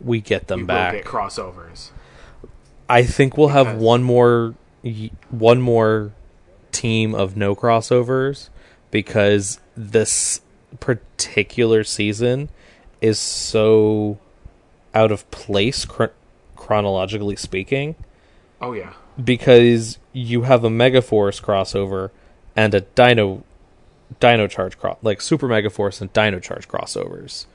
[0.00, 0.92] we get them we will back.
[0.94, 1.90] get crossovers.
[2.88, 4.54] I think we'll have one more
[5.30, 6.12] one more
[6.72, 8.48] team of no crossovers
[8.90, 10.40] because this
[10.80, 12.48] particular season
[13.00, 14.18] is so
[14.94, 16.10] out of place chron-
[16.56, 17.94] chronologically speaking
[18.60, 22.10] Oh yeah, because you have a Megaforce crossover
[22.56, 23.44] and a Dino
[24.20, 27.46] Dino Charge cross like Super Megaforce and Dino Charge crossovers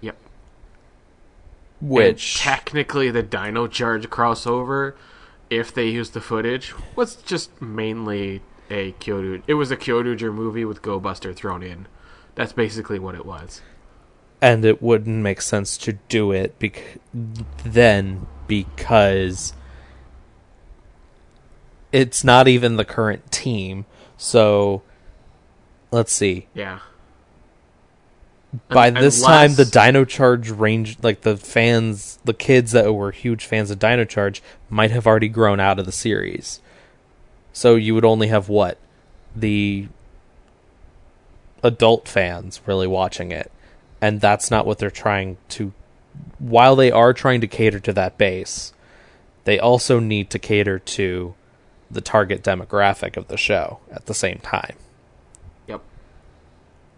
[0.00, 0.16] yep.
[1.80, 4.94] which And technically the Dino Charge crossover,
[5.50, 9.42] if they use the footage, was just mainly a Kyoto.
[9.46, 11.86] It was a Kyoryuger movie with Go Buster thrown in.
[12.34, 13.60] That's basically what it was.
[14.40, 16.98] and it wouldn't make sense to do it bec-
[17.64, 19.54] then because
[21.92, 23.84] it's not even the current team.
[24.16, 24.82] So
[25.90, 26.48] let's see.
[26.54, 26.80] Yeah.
[28.68, 33.46] By this time, the Dino Charge range, like the fans, the kids that were huge
[33.46, 36.60] fans of Dino Charge, might have already grown out of the series.
[37.54, 38.76] So you would only have what
[39.34, 39.88] the
[41.62, 43.50] adult fans really watching it,
[44.02, 45.72] and that's not what they're trying to.
[46.38, 48.74] While they are trying to cater to that base,
[49.44, 51.34] they also need to cater to
[51.92, 54.76] the target demographic of the show at the same time
[55.66, 55.80] Yep.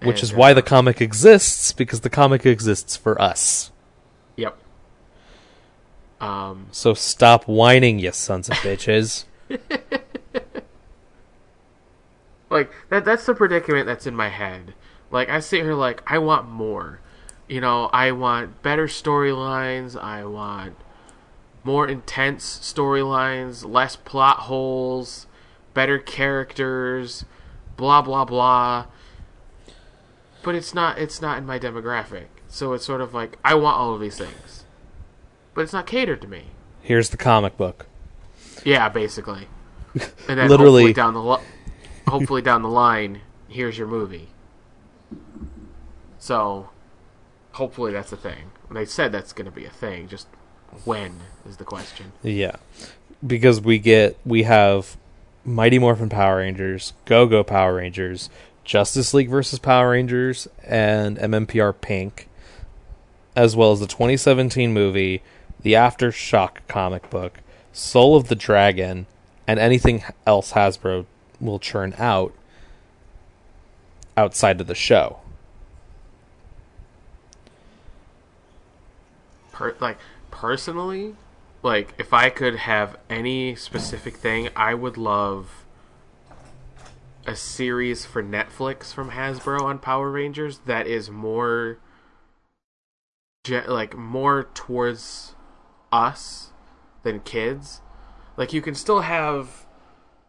[0.03, 3.71] which And, is why uh, the comic exists because the comic exists for us.
[4.37, 4.57] Yep.
[6.21, 9.25] Um, So stop whining, you sons of bitches.
[12.51, 14.75] like that that's the predicament that's in my head
[15.11, 17.01] like i sit here like i want more
[17.49, 20.75] you know i want better storylines i want
[21.65, 25.27] more intense storylines less plot holes
[25.73, 27.25] better characters
[27.77, 28.87] blah blah blah
[30.43, 33.77] but it's not it's not in my demographic so it's sort of like i want
[33.77, 34.65] all of these things
[35.55, 36.45] but it's not catered to me
[36.83, 37.87] Here's the comic book.
[38.65, 39.49] yeah basically
[39.95, 40.83] and then Literally.
[40.83, 41.41] hopefully down the
[42.09, 44.29] hopefully down the line, here's your movie.
[46.19, 46.71] So,
[47.53, 48.51] hopefully that's a thing.
[48.71, 50.09] They said that's going to be a thing.
[50.09, 50.27] Just
[50.85, 52.13] when is the question?
[52.23, 52.57] Yeah.
[53.27, 54.97] Because we get we have
[55.45, 58.31] Mighty Morphin Power Rangers, Go Go Power Rangers,
[58.65, 62.29] Justice League versus Power Rangers, and MMPR Pink,
[63.37, 65.23] as well as the 2017 movie,
[65.61, 67.41] the Aftershock comic book,
[67.73, 69.07] Soul of the Dragon,
[69.47, 71.07] and anything else Hasbro
[71.41, 72.33] will churn out
[74.17, 75.19] outside of the show.
[79.53, 79.99] Per- like
[80.35, 81.15] personally,
[81.63, 85.65] like if I could have any specific thing, I would love
[87.25, 91.79] a series for Netflix from Hasbro on Power Rangers that is more
[93.49, 95.35] like more towards
[95.93, 96.51] us
[97.05, 97.81] than kids.
[98.37, 99.67] Like you can still have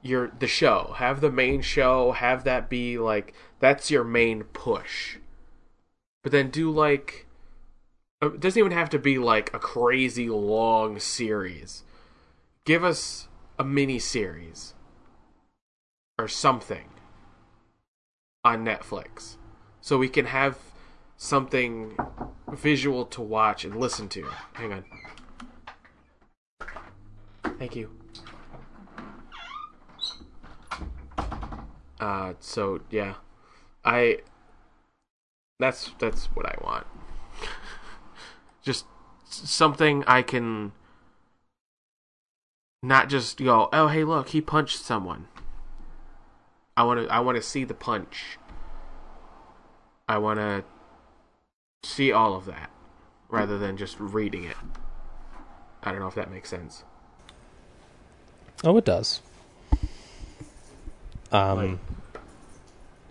[0.03, 5.17] your the show, have the main show, have that be like that's your main push.
[6.21, 7.24] But then do like
[8.21, 11.83] it doesn't even have to be like a crazy long series.
[12.65, 13.27] Give us
[13.59, 14.73] a mini series
[16.17, 16.89] or something
[18.43, 19.35] on Netflix
[19.81, 20.57] so we can have
[21.17, 21.97] something
[22.51, 24.25] visual to watch and listen to.
[24.53, 24.85] Hang on.
[27.59, 27.91] Thank you.
[31.99, 33.15] Uh so yeah.
[33.83, 34.19] I
[35.59, 36.87] that's that's what I want
[39.27, 40.71] something I can
[42.81, 45.27] not just go, oh hey look, he punched someone.
[46.77, 48.37] I want to I want to see the punch.
[50.07, 50.63] I want to
[51.83, 52.69] see all of that
[53.29, 54.57] rather than just reading it.
[55.83, 56.83] I don't know if that makes sense.
[58.63, 59.21] Oh, it does.
[61.31, 61.79] Um, Like-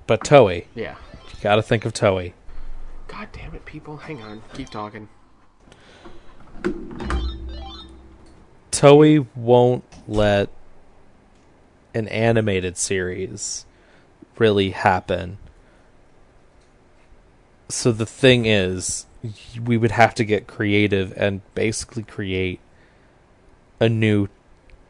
[0.07, 0.97] but Toei, Yeah.
[1.35, 2.33] you got to think of Toei.
[3.09, 3.99] God damn it, people.
[3.99, 4.43] Hang on.
[4.55, 5.09] Keep talking.
[8.71, 10.49] Toei won't let
[11.95, 13.65] an animated series
[14.37, 15.39] really happen.
[17.69, 19.07] So the thing is,
[19.65, 22.61] we would have to get creative and basically create
[23.81, 24.29] a new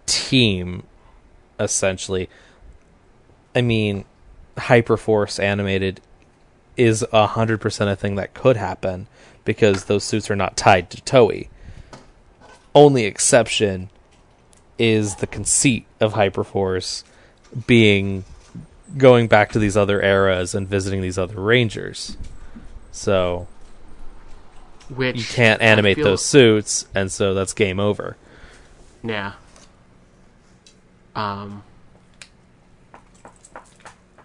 [0.06, 0.82] team,
[1.60, 2.28] essentially.
[3.54, 4.06] I mean,
[4.56, 6.00] Hyperforce animated
[6.76, 9.06] is a hundred percent a thing that could happen
[9.44, 11.48] because those suits are not tied to Toei
[12.74, 13.90] only exception
[14.78, 17.04] is the conceit of Hyperforce
[17.66, 18.24] being
[18.96, 22.16] going back to these other eras and visiting these other rangers.
[22.92, 23.46] So
[24.88, 28.16] Which you can't animate feel- those suits, and so that's game over.
[29.02, 29.32] Yeah.
[31.14, 31.62] Um.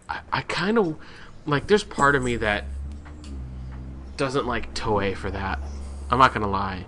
[0.07, 0.97] I, I kind of
[1.45, 1.67] like.
[1.67, 2.65] There's part of me that
[4.17, 5.59] doesn't like Toei for that.
[6.09, 6.85] I'm not gonna lie.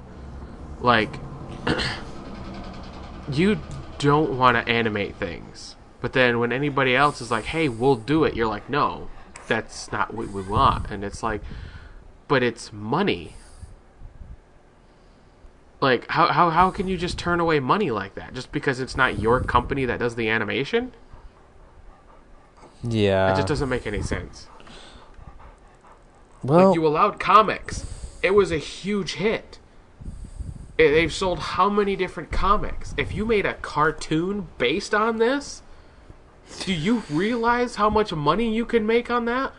[0.79, 1.13] Like,
[3.31, 3.59] you
[3.97, 8.23] don't want to animate things, but then when anybody else is like, "Hey, we'll do
[8.23, 9.09] it," you're like, "No,
[9.47, 11.41] that's not what we want," and it's like,
[12.27, 13.35] but it's money.
[15.81, 18.95] Like how how how can you just turn away money like that just because it's
[18.95, 20.93] not your company that does the animation?
[22.83, 23.31] Yeah.
[23.31, 24.47] It just doesn't make any sense.
[26.43, 27.85] well, Like you allowed comics.
[28.23, 29.59] It was a huge hit.
[30.89, 32.93] They've sold how many different comics?
[32.97, 35.61] If you made a cartoon based on this,
[36.61, 39.53] do you realize how much money you can make on that?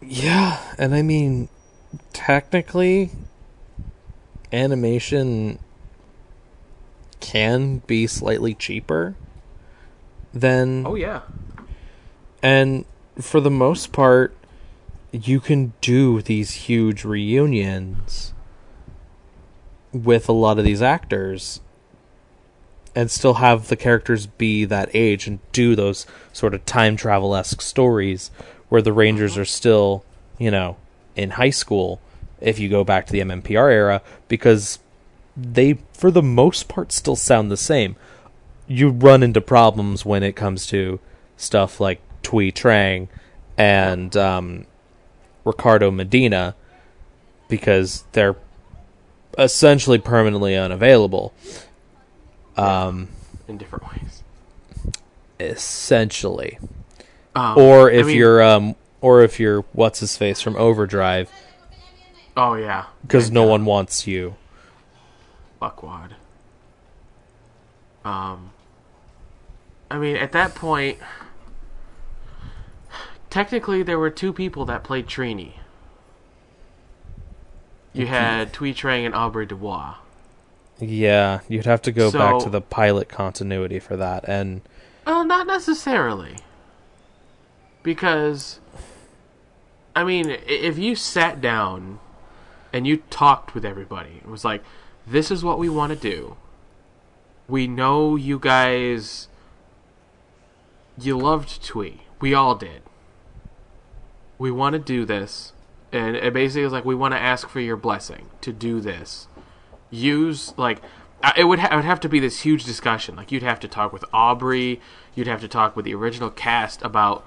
[0.00, 1.48] yeah, and I mean,
[2.12, 3.10] technically,
[4.52, 5.58] animation
[7.20, 9.16] can be slightly cheaper
[10.32, 11.22] than Oh yeah.
[12.42, 12.84] And
[13.20, 14.36] for the most part,
[15.10, 18.34] you can do these huge reunions
[20.04, 21.60] with a lot of these actors
[22.94, 27.36] and still have the characters be that age and do those sort of time travel
[27.36, 28.30] esque stories
[28.68, 30.02] where the Rangers are still,
[30.38, 30.76] you know,
[31.14, 32.00] in high school
[32.40, 34.78] if you go back to the MMPR era because
[35.36, 37.96] they for the most part still sound the same.
[38.66, 40.98] You run into problems when it comes to
[41.36, 43.08] stuff like Thuy Trang
[43.56, 44.66] and um,
[45.44, 46.54] Ricardo Medina
[47.48, 48.36] because they're
[49.38, 51.32] essentially permanently unavailable.
[52.56, 53.08] Um,
[53.48, 54.22] in different ways.
[55.38, 56.58] essentially,
[57.34, 61.30] Um, or I if mean- you're um, or if you're what's his face from Overdrive,
[62.36, 64.36] oh yeah, because no one wants you.
[65.60, 66.12] Buckwad.
[68.04, 68.50] Um,
[69.90, 70.98] I mean, at that point,
[73.30, 75.52] technically there were two people that played Trini.
[77.96, 79.94] You had Thuy Trang and Aubrey Dubois.
[80.78, 84.60] Yeah, you'd have to go back to the pilot continuity for that, and
[85.06, 86.36] Well, not necessarily.
[87.82, 88.60] Because,
[89.94, 92.00] I mean, if you sat down
[92.72, 94.62] and you talked with everybody, it was like,
[95.06, 96.36] this is what we want to do.
[97.48, 99.28] We know you guys.
[100.98, 102.00] You loved Thuy.
[102.20, 102.82] We all did.
[104.36, 105.52] We want to do this.
[105.92, 109.28] And it basically is like, we want to ask for your blessing to do this
[109.90, 110.82] use like
[111.36, 113.16] it would ha- it would have to be this huge discussion.
[113.16, 114.80] Like you'd have to talk with Aubrey,
[115.14, 117.24] you'd have to talk with the original cast about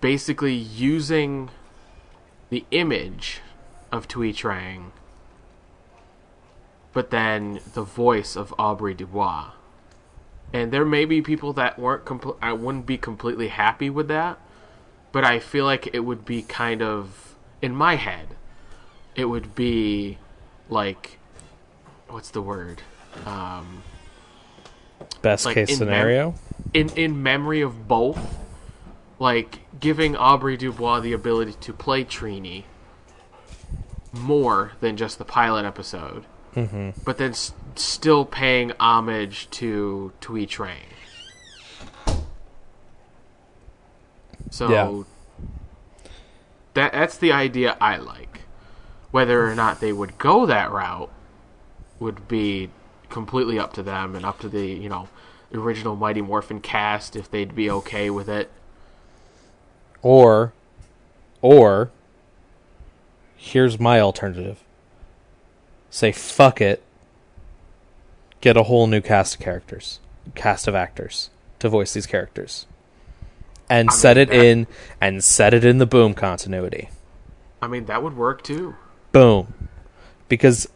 [0.00, 1.50] basically using
[2.50, 3.40] the image
[3.90, 4.92] of Thuy Trang,
[6.92, 9.50] but then the voice of Aubrey Dubois.
[10.52, 14.38] And there may be people that weren't compl- I wouldn't be completely happy with that,
[15.12, 17.27] but I feel like it would be kind of
[17.62, 18.28] in my head.
[19.14, 20.18] It would be
[20.68, 21.18] like
[22.08, 22.82] what's the word?
[23.26, 23.82] Um,
[25.22, 26.34] best Like, case in mem- scenario.
[26.72, 28.38] in in memory of both,
[29.18, 32.64] like giving Aubrey Dubois the ability to play Trini
[34.12, 40.46] more than just the pilot episode, hmm but then s- still paying homage to Thuy
[40.48, 40.76] Trang.
[44.50, 45.02] So Yeah.
[46.78, 48.42] That that's the idea I like.
[49.10, 51.10] Whether or not they would go that route
[51.98, 52.70] would be
[53.08, 55.08] completely up to them and up to the you know
[55.52, 58.50] original Mighty Morphin cast if they'd be okay with it.
[60.02, 60.52] Or,
[61.42, 61.90] or,
[63.36, 64.62] here's my alternative.
[65.90, 66.82] Say fuck it.
[68.40, 69.98] Get a whole new cast of characters,
[70.36, 72.66] cast of actors to voice these characters,
[73.70, 74.66] and I set mean, it that- in
[75.00, 76.88] and set it in the boom continuity.
[77.60, 78.76] I mean that would work too.
[79.12, 79.52] Boom,
[80.28, 80.68] because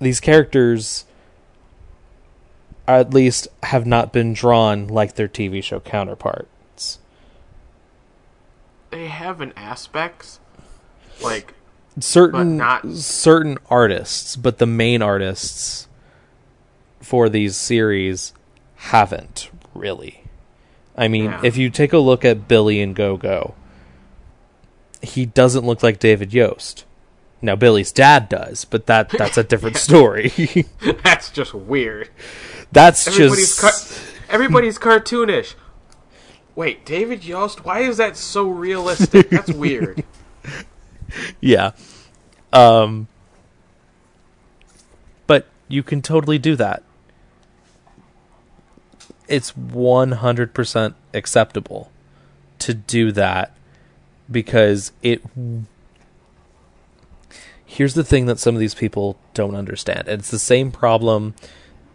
[0.00, 1.04] these characters
[2.88, 6.98] at least have not been drawn like their TV show counterparts.
[8.90, 10.38] They have an aspects
[11.22, 11.52] like
[11.98, 15.88] certain not- certain artists, but the main artists
[17.00, 18.32] for these series
[18.76, 20.22] haven't really.
[20.96, 21.40] I mean, Yeah.
[21.44, 23.54] if you take a look at Billy and Go Go,
[25.02, 26.84] he doesn't look like David Yost.
[27.42, 30.32] Now Billy's dad does, but that that's a different story.
[31.04, 32.08] that's just weird.
[32.72, 35.54] that's Everybody's just car- everybody's cartoonish.
[36.54, 39.28] Wait, David Yost, why is that so realistic?
[39.28, 40.02] That's weird.
[41.40, 41.72] yeah.
[42.54, 43.08] Um
[45.26, 46.82] but you can totally do that.
[49.28, 51.90] It's 100% acceptable
[52.58, 53.56] to do that
[54.30, 55.22] because it
[57.64, 60.08] Here's the thing that some of these people don't understand.
[60.08, 61.34] And it's the same problem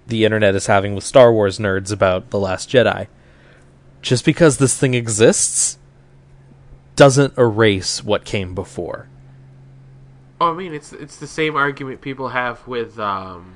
[0.05, 3.07] the internet is having with Star Wars nerds about The Last Jedi.
[4.01, 5.77] Just because this thing exists
[6.95, 9.07] doesn't erase what came before.
[10.39, 13.55] Oh, I mean, it's it's the same argument people have with um,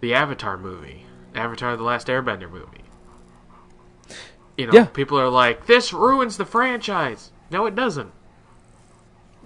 [0.00, 1.04] the Avatar movie,
[1.40, 2.84] Avatar: The Last Airbender movie.
[4.56, 4.84] You know, Yeah.
[4.86, 8.12] people are like, "This ruins the franchise." No, it doesn't.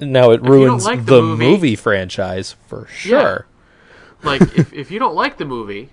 [0.01, 3.47] Now it don't ruins like the, the movie, movie- franchise for sure.
[4.23, 5.91] Like, if if you don't like the movie,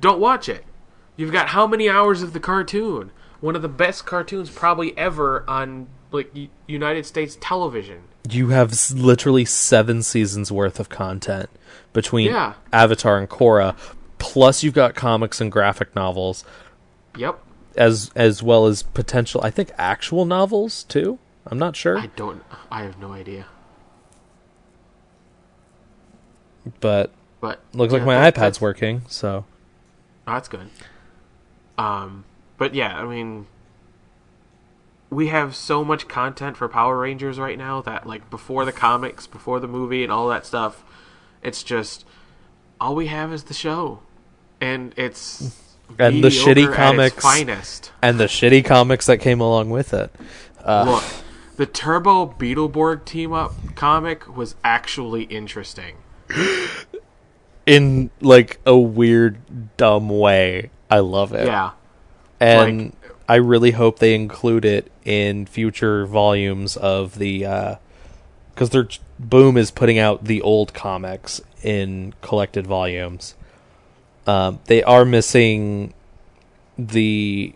[0.00, 0.64] don't watch it.
[1.16, 3.10] You've got how many hours of the cartoon?
[3.40, 6.34] One of the best cartoons probably ever on like
[6.66, 8.04] United States television.
[8.30, 11.50] You have literally seven seasons worth of content
[11.92, 12.54] between Yeah.
[12.72, 13.76] Avatar and Korra,
[14.24, 16.44] plus you've got comics and graphic novels,
[17.16, 17.38] Yep.
[17.76, 19.40] as as well as potential.
[19.44, 21.18] I think actual novels too.
[21.46, 22.42] I'm not sure, I don't.
[22.70, 23.46] I have no idea.
[26.80, 27.10] but
[27.40, 29.02] But looks like my that- iPad's working.
[29.08, 29.44] So
[30.26, 30.70] Oh, that's good.
[31.76, 32.24] Um,
[32.56, 33.46] but yeah, I mean,
[35.10, 39.26] we have so much content for Power Rangers right now that like before the comics,
[39.26, 40.82] before the movie, and all that stuff,
[41.42, 42.06] It's just
[42.80, 44.00] all we have is the show,
[44.64, 45.54] and it's
[45.98, 47.22] And the shitty comics.
[47.22, 47.92] finest.
[48.02, 50.10] and the shitty comics that came along with it.
[50.64, 51.04] Uh, Look,
[51.56, 55.96] the Turbo Beetleborg team up comic was actually interesting.
[57.66, 59.38] in like a weird,
[59.76, 60.70] dumb way.
[60.90, 61.46] I love it.
[61.46, 61.70] Yeah,
[62.40, 62.92] and like-
[63.28, 67.78] I really hope they include it in future volumes of the
[68.54, 68.88] because their
[69.18, 73.34] Boom is putting out the old comics in collected volumes.
[74.26, 75.92] Um, they are missing
[76.78, 77.54] the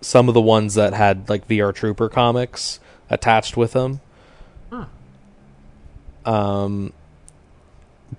[0.00, 4.00] some of the ones that had like VR Trooper comics attached with them.
[4.70, 4.86] Huh.
[6.24, 6.92] Um,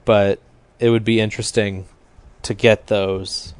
[0.06, 0.40] but
[0.80, 1.86] it would be interesting
[2.42, 3.54] to get those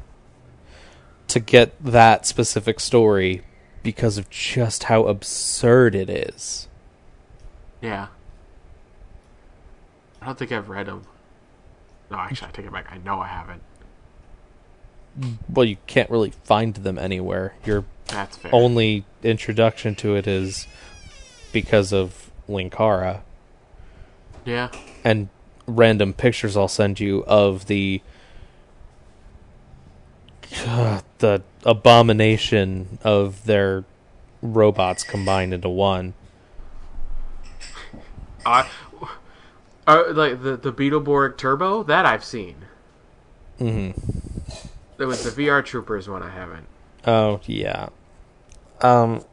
[1.28, 3.42] to get that specific story
[3.82, 6.68] because of just how absurd it is.
[7.80, 8.08] yeah.
[10.20, 11.04] I don't think I've read them.
[12.14, 12.86] No, actually, I take it back.
[12.92, 13.62] I know I haven't.
[15.48, 17.54] Well, you can't really find them anywhere.
[17.64, 18.54] Your That's fair.
[18.54, 20.68] only introduction to it is
[21.52, 23.22] because of Linkara
[24.44, 24.70] yeah,
[25.02, 25.28] and
[25.66, 28.00] random pictures I'll send you of the
[30.66, 33.84] uh, the abomination of their
[34.42, 36.14] robots combined into one.
[38.46, 38.68] I,
[39.86, 42.56] uh, like the the Beetleborg Turbo that I've seen.
[43.60, 43.96] Mhm.
[44.98, 46.66] It was the VR Troopers one I haven't.
[47.06, 47.88] Oh yeah.
[48.80, 49.24] Um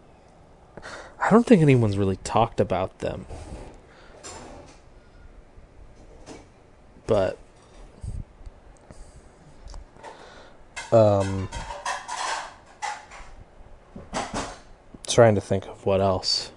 [1.24, 3.26] I don't think anyone's really talked about them.
[7.08, 7.38] But
[10.91, 11.47] um
[15.08, 16.52] trying to think of what else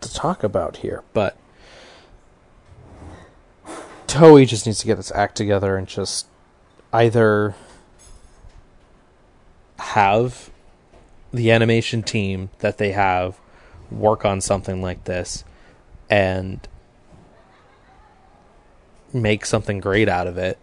[0.00, 1.36] to talk about here, but
[4.06, 6.26] Toei just needs to get its act together and just
[6.92, 7.54] either
[9.78, 10.50] have
[11.32, 13.38] the animation team that they have
[13.90, 15.44] work on something like this
[16.08, 16.66] and
[19.12, 20.58] make something great out of it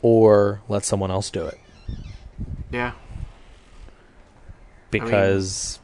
[0.00, 1.58] or let someone else do it.
[2.70, 2.92] Yeah,
[4.90, 5.78] because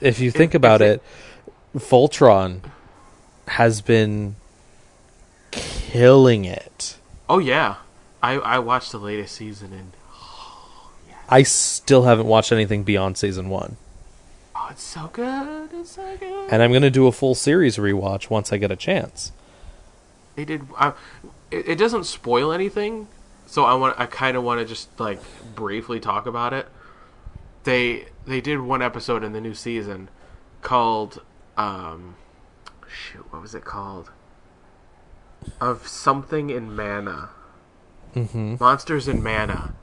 [0.00, 1.02] if you think about it-
[1.76, 2.60] Voltron
[3.48, 4.36] has been
[5.50, 6.96] killing it
[7.28, 7.76] Oh yeah,
[8.22, 9.92] I I watched the latest season and
[11.28, 13.76] I still haven't watched anything beyond season one.
[14.54, 15.70] oh, it's so good.
[15.72, 16.52] It's so good.
[16.52, 19.32] And I'm going to do a full series rewatch once I get a chance.
[20.36, 20.68] They did.
[20.78, 20.92] Uh,
[21.50, 23.08] it, it doesn't spoil anything,
[23.46, 23.98] so I want.
[23.98, 25.20] I kind of want to just like
[25.56, 26.68] briefly talk about it.
[27.66, 30.08] They they did one episode in the new season
[30.62, 31.22] called
[31.56, 32.16] um,
[32.88, 34.10] shoot, what was it called?
[35.60, 37.30] Of something in mana.
[38.14, 38.56] Mm-hmm.
[38.58, 39.74] Monsters in Mana.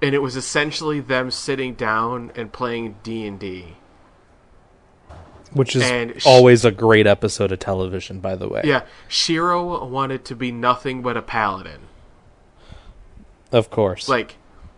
[0.00, 3.76] And it was essentially them sitting down and playing D and D.
[5.52, 8.60] Which is And always a great episode of television, by the way.
[8.64, 11.80] Yeah, Shiro wanted to be nothing but a paladin.
[13.50, 14.08] Of course.
[14.08, 14.36] Like,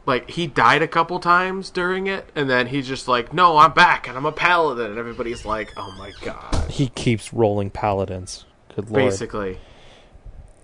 [0.08, 3.72] like he died a couple times during it, and then he's just like, "No, I'm
[3.72, 8.46] back, and I'm a paladin," and everybody's like, "Oh my god!" he keeps rolling paladins.
[8.74, 9.04] Good lord.
[9.04, 9.58] Basically,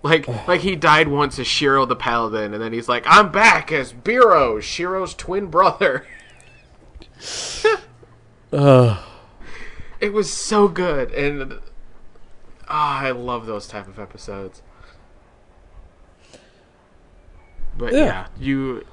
[0.03, 3.71] like, like he died once as Shiro the paladin, and then he's like, "I'm back
[3.71, 6.05] as Biro, Shiro's twin brother."
[8.51, 8.97] Ugh.
[10.01, 11.59] It was so good, and
[12.67, 14.61] ah, I love those type of episodes.
[17.77, 17.99] But Yeah.
[18.05, 18.85] yeah, you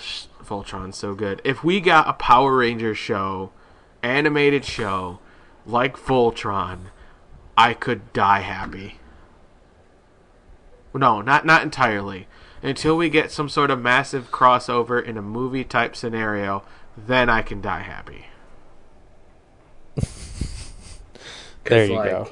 [0.00, 1.42] sh- Voltron's so good.
[1.44, 3.52] If we got a Power Rangers show,
[4.02, 5.18] animated show
[5.66, 6.90] like Voltron,
[7.56, 8.98] I could die happy.
[10.94, 12.26] No, not not entirely.
[12.62, 16.64] Until we get some sort of massive crossover in a movie type scenario,
[16.96, 18.26] then I can die happy.
[21.64, 22.30] there you like, go.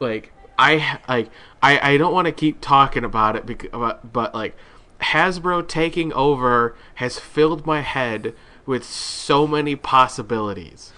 [0.00, 1.30] like I like
[1.62, 4.56] I I don't want to keep talking about it because but, but like
[5.00, 8.34] Hasbro taking over has filled my head
[8.64, 10.92] with so many possibilities.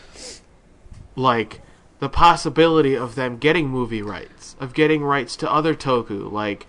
[1.17, 1.61] Like
[1.99, 6.67] the possibility of them getting movie rights, of getting rights to other toku like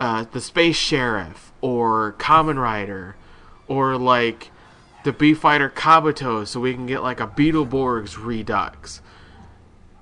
[0.00, 3.16] uh, the Space Sheriff or Kamen Rider
[3.68, 4.50] or like
[5.04, 9.00] the B Fighter Kabuto so we can get like a Beetleborgs Redux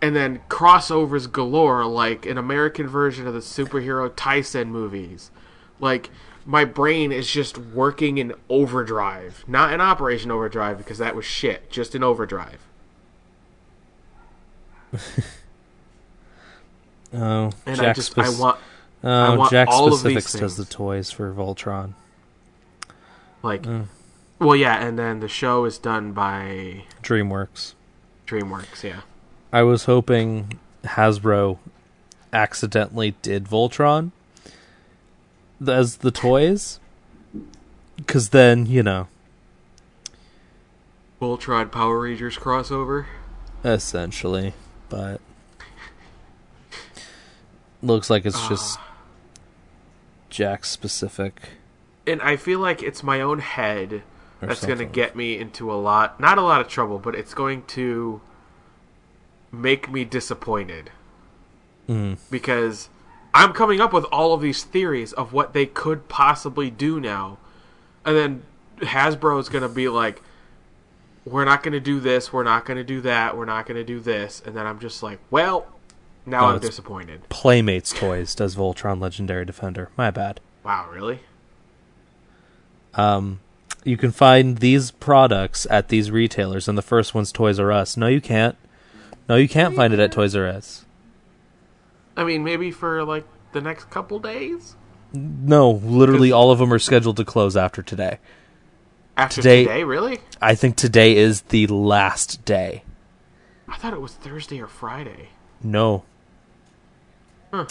[0.01, 5.31] and then crossovers galore like an American version of the Super Hero Taisen movies.
[5.81, 6.11] like
[6.45, 11.71] my brain is just working in overdrive, not in Operation Overdrive because that was shit,
[11.71, 12.61] just in overdrive.
[17.15, 18.59] Oh, And Jack I just I want
[19.05, 21.93] oh, want Jack all of these Specifics does the toys for Voltron.
[23.43, 23.87] like, Mm.
[24.39, 27.75] well, yeah, and then the show is done by DreamWorks.
[28.27, 28.83] DreamWorks.
[28.83, 29.01] Yeah,
[29.53, 31.59] I was hoping Hasbro
[32.33, 34.13] accidentally did Voltron
[35.69, 36.81] as the toys,
[37.97, 39.09] because then you know,
[41.21, 43.07] Voltron Power Rangers crossover.
[43.65, 44.55] essentially.
[44.89, 45.21] But
[47.83, 48.89] looks like it's just Ah.
[50.31, 51.41] Jakks Pacific.
[52.07, 54.03] and I feel like it's my own head
[54.41, 57.33] that's going to get me into a lot, not a lot of trouble, but it's
[57.35, 58.21] going to
[59.53, 60.91] make me disappointed
[61.89, 62.17] Mm.
[62.31, 62.89] because
[63.35, 67.39] I'm coming up with all of these theories of what they could possibly do now,
[68.05, 68.43] and then
[68.79, 70.23] Hasbro is going to be like,
[71.25, 72.33] "We're not going to do this.
[72.33, 73.37] We're not going to do that.
[73.37, 75.67] We're not going to do this," and then I'm just like, "Well."
[76.25, 77.29] Now No, I'm disappointed.
[77.31, 79.91] Playmates Toys does Voltron Legendary Defender.
[79.97, 80.39] My bad.
[80.63, 81.19] Wow, really?
[82.95, 83.41] Um,
[83.85, 87.97] you can find these products at these retailers, and the first one's Toys R Us.
[87.97, 88.57] No, you can't.
[89.29, 90.85] No, you can't find it at Toys R Us.
[92.17, 94.77] I mean, maybe for like the next couple days
[95.15, 98.19] No, literally all of them are scheduled to close after today.
[99.17, 99.85] after Today- today.
[99.85, 100.19] Really?
[100.41, 102.85] I think today is the last day.
[103.69, 105.29] I thought it was Thursday or Friday.
[105.63, 106.05] No.
[107.53, 107.67] Huh.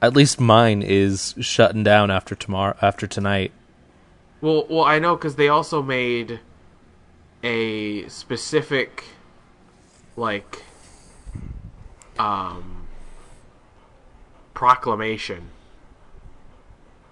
[0.00, 3.50] At least mine is shutting down after tomorrow after tonight.
[4.40, 6.38] Well, well, I know because they also made
[7.42, 9.04] a specific,
[10.16, 10.62] like,
[12.18, 12.77] um,
[14.58, 15.50] proclamation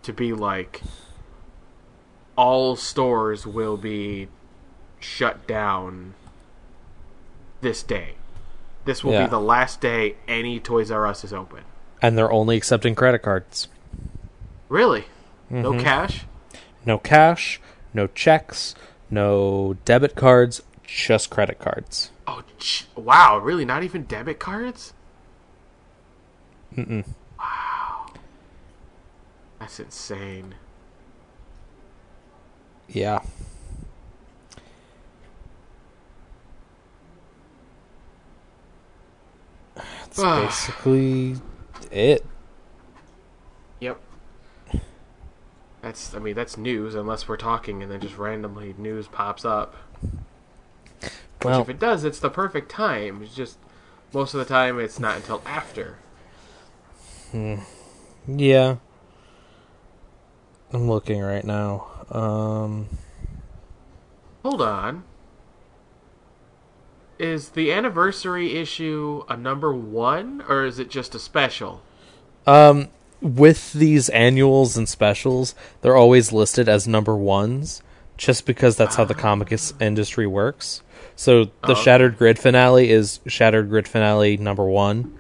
[0.03, 0.83] to be like,
[2.35, 4.27] all stores will be
[4.99, 6.13] shut down
[7.61, 8.17] this day.
[8.85, 9.27] This will Yeah.
[9.27, 11.63] be the last day any Toys R Us is open.
[12.03, 13.69] And they're only accepting credit cards.
[14.69, 15.05] Really?
[15.49, 15.83] No mm-hmm.
[15.83, 16.25] cash?
[16.85, 17.61] No cash,
[17.95, 18.75] no checks,
[19.09, 22.11] no debit cards, just credit cards.
[22.27, 23.39] Oh, ch- wow!
[23.39, 23.65] Really?
[23.65, 24.95] Not even debit cards?
[26.77, 27.05] Mm-mm.
[27.47, 28.07] Wow,
[29.59, 30.55] that's insane.
[32.89, 33.21] Yeah.
[39.75, 40.45] That's ah.
[40.45, 41.37] basically
[41.91, 42.25] it.
[43.81, 44.01] Yep.
[45.83, 46.15] That's.
[46.15, 49.75] I mean, that's news unless we're talking and then just randomly news pops up.
[51.03, 51.13] Which,
[51.45, 53.23] Well, if it does, it's the perfect time.
[53.23, 53.59] It's just
[54.15, 55.99] most of the time it's not until after.
[58.29, 58.77] Yeah.
[60.73, 61.87] I'm looking right now.
[62.11, 62.89] Um,
[64.43, 65.05] Hold on.
[67.19, 71.81] Is the anniversary issue a number one, or is it just a special?
[72.47, 72.89] um,
[73.23, 77.83] with these annuals and specials, they're always listed as number ones,
[78.19, 80.83] just because that's how the comic is- industry works.
[81.17, 81.75] So the Oh.
[81.75, 85.17] Shattered Grid finale is Shattered Grid finale number one,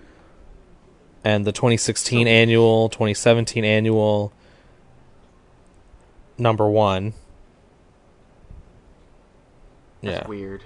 [1.27, 4.33] and the 2016 So- annual, 2017 annual,
[6.39, 7.14] number one.
[10.05, 10.29] That's Yeah.
[10.29, 10.62] weird.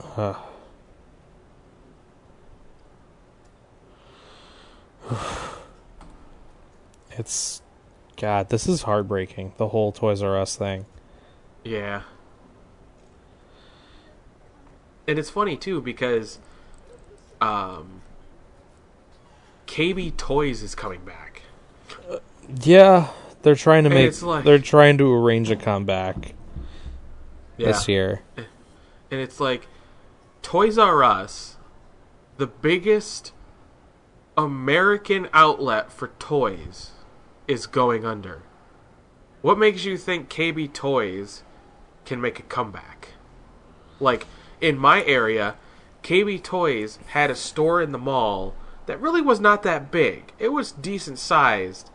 [7.18, 7.62] It's
[8.16, 9.52] God, this is heartbreaking.
[9.56, 10.86] The whole Toys R Us thing.
[11.64, 12.02] Yeah.
[15.08, 16.38] And it's funny too because
[17.40, 18.02] um
[19.66, 21.42] KB Toys is coming back.
[22.62, 23.08] Yeah,
[23.42, 24.20] they're trying to make.
[24.22, 26.34] like- they're trying to arrange a comeback
[27.56, 27.66] Yeah.
[27.68, 28.22] this year.
[28.36, 29.66] And it's like
[30.42, 31.56] Toys R Us,
[32.36, 33.32] the biggest
[34.36, 36.92] American outlet for toys,
[37.48, 38.42] is going under.
[39.42, 41.42] What makes you think KB Toys
[42.04, 43.10] can make a comeback?
[44.00, 44.26] Like,
[44.60, 45.56] in my area,
[46.02, 48.54] KB Toys had a store in the mall
[48.86, 50.32] that really was not that big.
[50.38, 51.90] It was decent sized,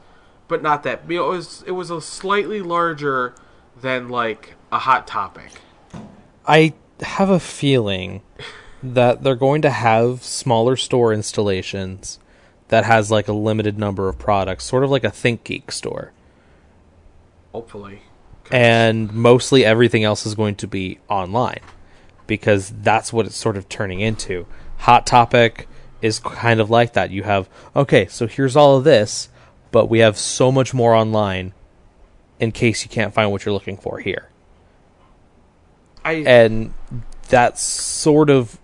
[0.48, 3.34] but not that you know, it was it was a slightly larger
[3.80, 5.52] than like a hot topic.
[6.46, 8.22] I have a feeling
[8.84, 12.20] that they're going to have smaller store installations
[12.68, 16.12] that has like a limited number of products, sort of like a Think Geek store.
[17.54, 18.02] Hopefully.
[18.52, 21.60] And mostly everything else is going to be online
[22.32, 24.48] because that's what it's sort of turning into.
[24.78, 25.68] Hot Topic
[26.02, 27.12] is kind of like that.
[27.12, 29.28] You have okay, so here's all of this,
[29.70, 31.52] but we have so much more online
[32.40, 34.30] in case you can't find what you're looking for here.
[36.06, 36.74] I And
[37.28, 38.58] that's sort of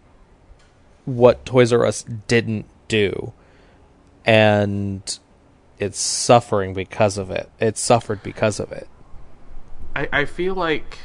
[1.03, 3.33] what Toys R Us didn't do.
[4.23, 5.19] And
[5.77, 7.49] it's suffering because of it.
[7.59, 8.87] It suffered because of it.
[9.93, 10.99] I, I feel like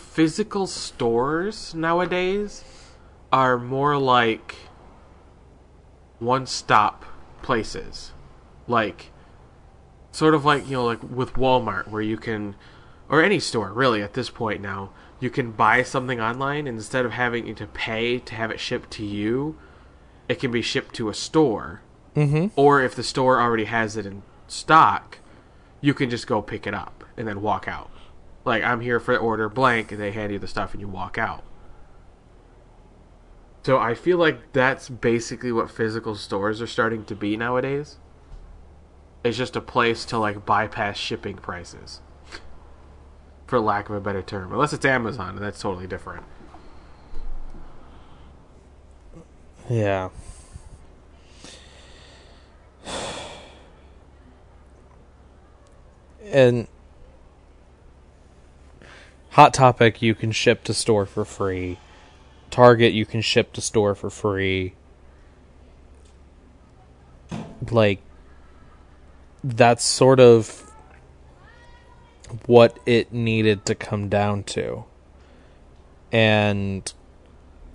[0.00, 2.64] physical stores nowadays
[3.32, 4.56] are more like
[6.18, 7.04] one stop
[7.42, 8.12] places.
[8.66, 9.10] Like
[10.12, 12.56] sort of like, you know, like with Walmart where you can
[13.08, 17.04] or any store really at this point now, you can buy something online and instead
[17.04, 19.58] of having to pay to have it shipped to you,
[20.28, 21.82] it can be shipped to a store.
[22.14, 22.48] Mm-hmm.
[22.56, 25.18] Or if the store already has it in stock,
[25.80, 27.90] you can just go pick it up and then walk out.
[28.44, 31.18] Like I'm here for order blank, and they hand you the stuff and you walk
[31.18, 31.44] out.
[33.62, 37.98] So I feel like that's basically what physical stores are starting to be nowadays.
[39.22, 42.00] It's just a place to like bypass shipping prices.
[43.46, 44.52] For lack of a better term.
[44.52, 46.24] Unless it's Amazon, and that's totally different.
[49.68, 50.08] Yeah.
[56.32, 56.68] And
[59.34, 61.78] Hot Topic you can ship to store for free.
[62.50, 64.74] Target you can ship to store for free.
[67.70, 68.00] Like
[69.44, 70.72] that's sort of
[72.46, 74.84] what it needed to come down to.
[76.10, 76.92] And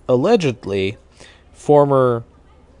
[0.06, 0.98] allegedly,
[1.52, 2.24] former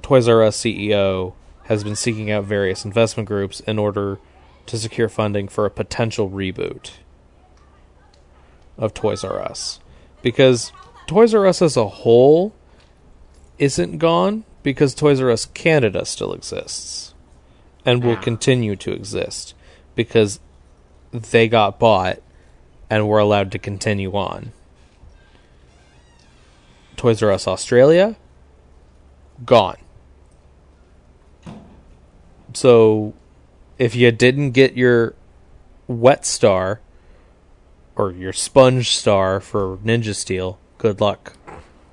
[0.02, 1.32] Toys R Us CEO
[1.64, 4.18] has been seeking out various investment groups in order
[4.66, 6.90] to secure funding for a potential reboot
[8.78, 9.80] of Toys R Us.
[10.22, 10.72] Because
[11.06, 12.54] Toys R Us as a whole
[13.58, 17.14] isn't gone because Toys R Us Canada still exists
[17.84, 19.54] and will continue to exist
[19.94, 20.40] because
[21.12, 22.20] they got bought
[22.90, 24.52] and were allowed to continue on.
[26.96, 28.16] Toys R Us Australia
[29.44, 29.76] gone.
[32.54, 33.14] So
[33.78, 35.14] if you didn't get your
[35.86, 36.80] wet star
[37.96, 41.32] or your sponge star for Ninja Steel, good luck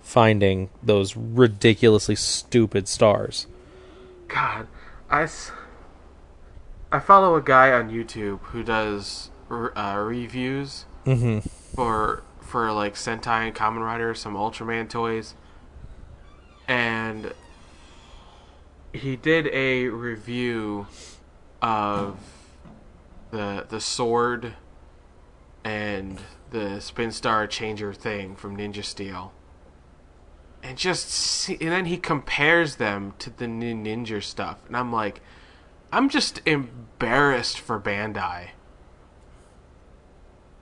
[0.01, 3.47] finding those ridiculously stupid stars.
[4.27, 4.67] God,
[5.09, 5.51] I, s-
[6.91, 11.39] I follow a guy on YouTube who does r- uh, reviews Mm-hmm.
[11.75, 15.33] for for like Sentai and Kamen Rider, some Ultraman toys,
[16.67, 17.33] and
[18.93, 20.87] he did a review
[21.61, 22.17] of
[23.31, 24.53] the the sword
[25.63, 26.19] and
[26.51, 29.33] the Spin Star Changer thing from Ninja Steel.
[30.61, 34.93] And just see, and then he compares them to the Nin- Ninja stuff, and I'm
[34.93, 35.21] like,
[35.91, 38.49] I'm just embarrassed for Bandai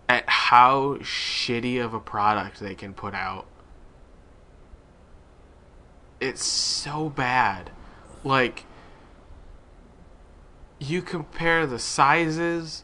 [0.10, 3.46] at how shitty of a product they can put out.
[6.20, 7.72] It's so bad.
[8.24, 8.66] Like
[10.80, 12.84] you compare the sizes,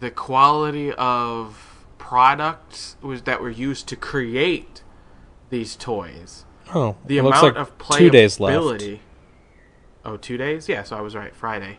[0.00, 4.82] the quality of products was that were used to create
[5.50, 6.44] these toys.
[6.74, 7.98] Oh, The amount like of playability.
[7.98, 8.82] two days left.
[10.04, 10.68] Oh, two days?
[10.68, 11.34] Yeah, so I was right.
[11.34, 11.78] Friday.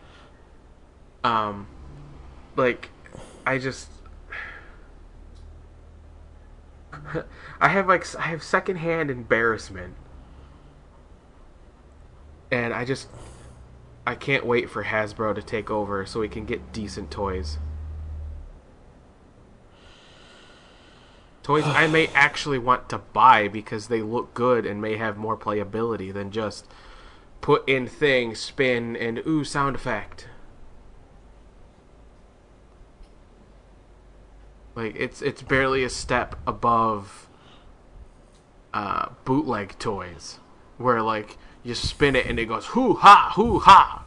[1.24, 1.66] Um,
[2.56, 2.90] like,
[3.46, 3.88] I just,
[7.60, 9.94] I have like I have secondhand embarrassment,
[12.50, 13.08] and I just,
[14.06, 17.58] I can't wait for Hasbro to take over so we can get decent toys.
[21.48, 25.34] Toys I may actually want to buy because they look good and may have more
[25.34, 26.66] playability than just
[27.40, 30.28] put in thing, spin, and ooh sound effect.
[34.74, 37.30] Like it's it's barely a step above
[38.74, 40.40] uh, bootleg toys,
[40.76, 44.04] where like you spin it and it goes hoo ha hoo ha.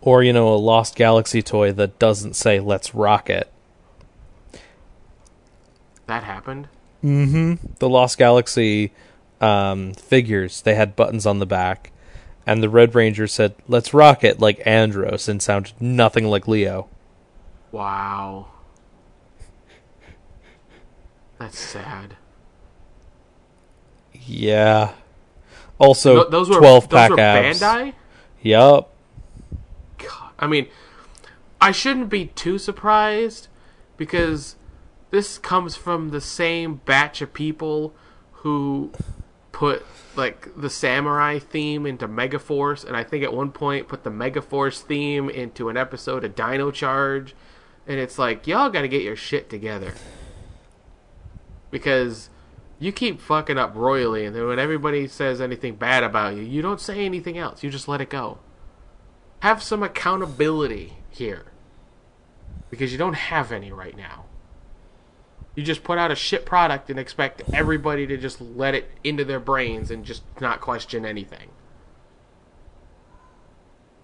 [0.00, 3.52] Or, you know, a Lost Galaxy toy that doesn't say, let's rock it.
[6.10, 6.66] That happened.
[7.04, 7.74] Mm-hmm.
[7.78, 8.92] The Lost Galaxy
[9.40, 11.92] um, figures, they had buttons on the back.
[12.44, 16.88] And the Red Ranger said, let's rock it like Andros and sounded nothing like Leo.
[17.70, 18.48] Wow.
[21.38, 22.16] That's sad.
[24.12, 24.94] Yeah.
[25.78, 27.60] Also, Th- those were 12 those pack were abs.
[27.60, 27.94] Bandai.
[28.42, 28.92] Yup.
[29.98, 30.66] God, I mean,
[31.60, 33.46] I shouldn't be too surprised
[33.96, 34.56] because
[35.10, 37.94] this comes from the same batch of people
[38.32, 38.92] who
[39.52, 39.84] put
[40.16, 44.80] like the samurai theme into Megaforce, and I think at one point put the Megaforce
[44.80, 47.34] theme into an episode of Dino Charge,
[47.86, 49.94] and it's like y'all got to get your shit together
[51.70, 52.30] because
[52.78, 56.62] you keep fucking up royally, and then when everybody says anything bad about you, you
[56.62, 57.62] don't say anything else.
[57.62, 58.38] You just let it go.
[59.40, 61.46] Have some accountability here
[62.70, 64.24] because you don't have any right now.
[65.54, 69.24] You just put out a shit product and expect everybody to just let it into
[69.24, 71.50] their brains and just not question anything.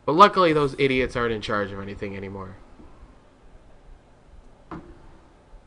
[0.04, 2.56] But luckily, those idiots aren't in charge of anything anymore.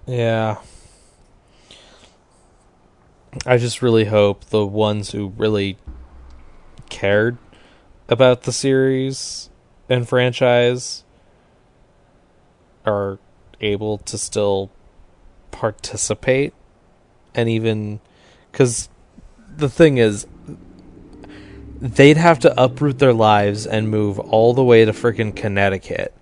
[0.05, 0.57] Yeah.
[3.45, 5.77] I just really hope the ones who really
[6.89, 7.37] cared
[8.07, 9.49] about the series
[9.87, 11.03] and franchise
[12.85, 13.19] are
[13.61, 14.71] able to still
[15.59, 16.53] participate
[17.35, 17.99] and even
[18.49, 18.87] because
[19.57, 20.25] the thing is
[21.81, 26.13] they'd have to uproot their lives and move all the way to freaking Connecticut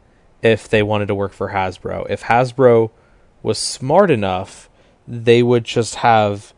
[0.42, 2.08] if they wanted to work for Hasbro.
[2.10, 2.90] If Hasbro
[3.44, 4.72] was smart enough,
[5.08, 6.52] they would just have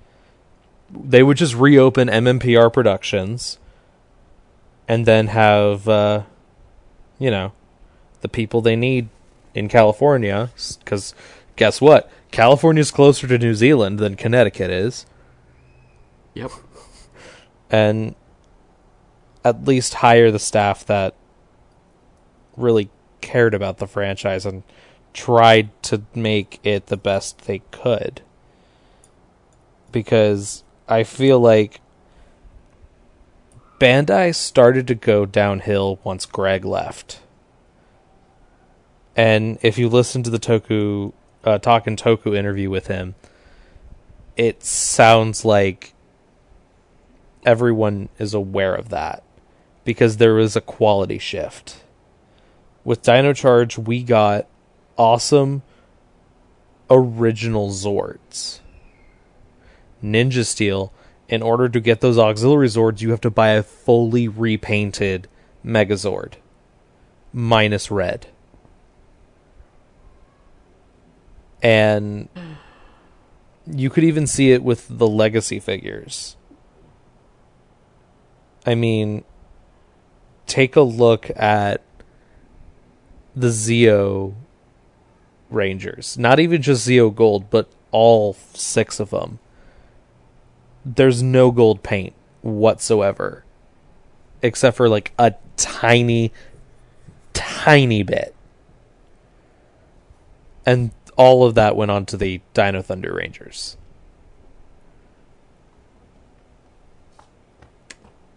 [0.89, 3.59] they would just reopen MMPR Productions
[4.87, 6.23] and then have uh,
[7.19, 7.51] you know
[8.21, 9.09] the people they need
[9.53, 10.49] in California
[10.85, 11.13] cuz
[11.57, 12.09] guess what?
[12.31, 15.05] California's closer to New Zealand than Connecticut is.
[16.33, 16.51] Yep.
[17.69, 18.15] And
[19.43, 21.15] at least hire the staff that
[22.55, 22.89] really
[23.21, 24.63] cared about the franchise and
[25.13, 28.21] tried to make it the best they could.
[29.91, 31.81] Because I feel like
[33.79, 37.21] Bandai started to go downhill once Greg left.
[39.15, 41.13] And if you listen to the Toku
[41.43, 43.15] uh, Talking Toku interview with him,
[44.35, 45.93] it sounds like
[47.45, 49.23] everyone is aware of that
[49.83, 51.83] because there was a quality shift.
[52.83, 54.47] With Dino Charge, we got
[54.97, 55.63] awesome
[56.89, 58.59] original Zords.
[60.03, 60.93] Ninja Steel,
[61.27, 65.27] in order to get those auxiliary Zords, you have to buy a fully repainted
[65.63, 66.33] Megazord,
[67.33, 68.27] minus red.
[71.61, 72.29] And
[73.67, 76.37] you could even see it with the legacy figures.
[78.65, 79.23] I mean,
[80.47, 81.81] take a look at
[83.35, 84.33] the Zeo
[85.49, 86.17] Rangers.
[86.17, 89.39] Not even just Zeo Gold, but all six of them.
[90.85, 93.43] There's no gold paint whatsoever.
[94.41, 96.31] Except for like a tiny,
[97.33, 98.33] tiny bit.
[100.65, 103.75] And all of that went on to the Dino Thunder Rangers.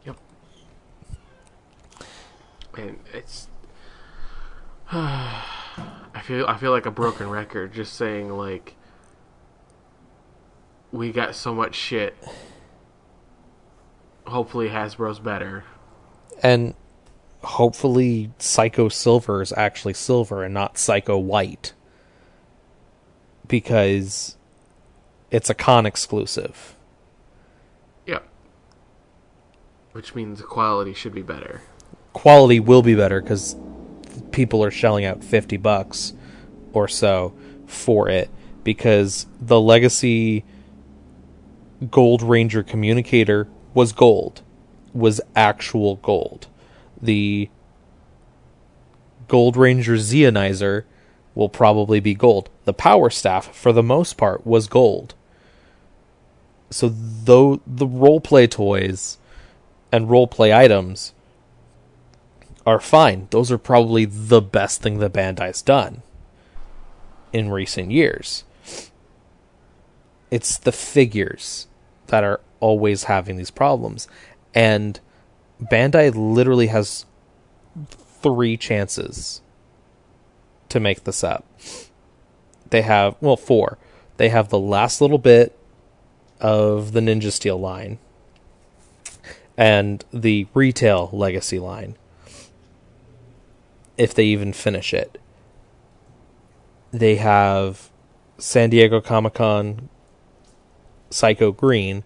[0.05, 0.17] Yep.
[2.77, 3.47] And it's.
[4.91, 8.75] I feel I feel like a broken record just saying like
[10.91, 12.17] we got so much shit.
[14.27, 15.63] Hopefully Hasbro's better.
[16.43, 16.75] And
[17.45, 21.75] hopefully Psycho Silver is actually silver and not Psycho White.
[23.53, 24.39] Because
[25.31, 26.75] it's a con exclusive.
[28.07, 28.21] Yeah.
[29.93, 31.61] Which means the quality should be better.
[32.15, 33.55] Quality will be better because
[34.31, 36.15] people are shelling out 50 bucks
[36.73, 37.35] or so
[37.67, 38.31] for it
[38.65, 40.45] because the legacy
[41.91, 44.41] gold ranger communicator was gold
[44.95, 46.47] was actual gold
[47.03, 47.51] the
[49.29, 50.85] gold ranger zeonizer
[51.35, 55.15] will probably be gold the power staff for the most part was gold
[56.71, 59.19] so though the role play toys
[59.91, 61.13] and role play items
[62.67, 63.29] are fine.
[63.31, 66.03] Those are probably the best thing that Bandai's done
[67.33, 68.45] in recent years.
[70.31, 71.67] It's the figures
[72.07, 74.09] that are always having these problems.
[74.55, 74.99] And
[75.61, 77.05] Bandai literally has
[78.23, 79.41] three chances
[80.73, 81.45] to make this up.
[82.71, 83.79] They have, well, four.
[84.17, 85.57] They have the last little bit
[86.41, 87.99] of the Ninja Steel line
[89.57, 91.97] and the retail legacy line
[93.97, 95.21] if they even finish it.
[96.91, 97.91] They have
[98.39, 99.89] San Diego Comic Con,
[101.11, 102.03] Psycho Green,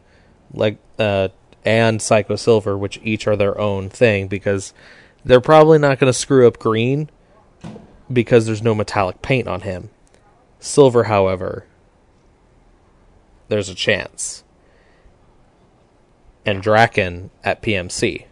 [0.52, 1.28] like uh,
[1.64, 4.72] and Psycho Silver, which each are their own thing because
[5.24, 7.08] they're probably not going to screw up Green
[8.12, 9.90] because there's no metallic paint on him.
[10.60, 11.66] Silver, however,
[13.48, 14.44] there's a chance.
[16.44, 18.26] And Draken at PMC.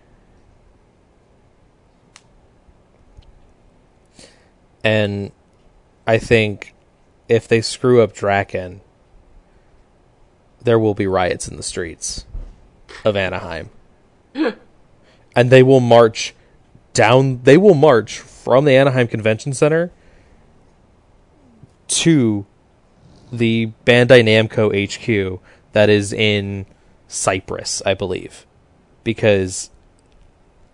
[4.85, 5.33] And
[6.07, 6.75] I think
[7.29, 8.83] if they screw up Draken,
[10.63, 12.27] there will be riots in the streets
[13.05, 13.71] of Anaheim.
[14.35, 16.35] and they will march
[16.93, 19.91] down they will march from the Anaheim Convention Center
[21.89, 22.45] to
[23.33, 25.41] the Bandai Namco HQ
[25.73, 26.67] that is in
[27.09, 28.45] Cypress, I believe.
[29.03, 29.71] Because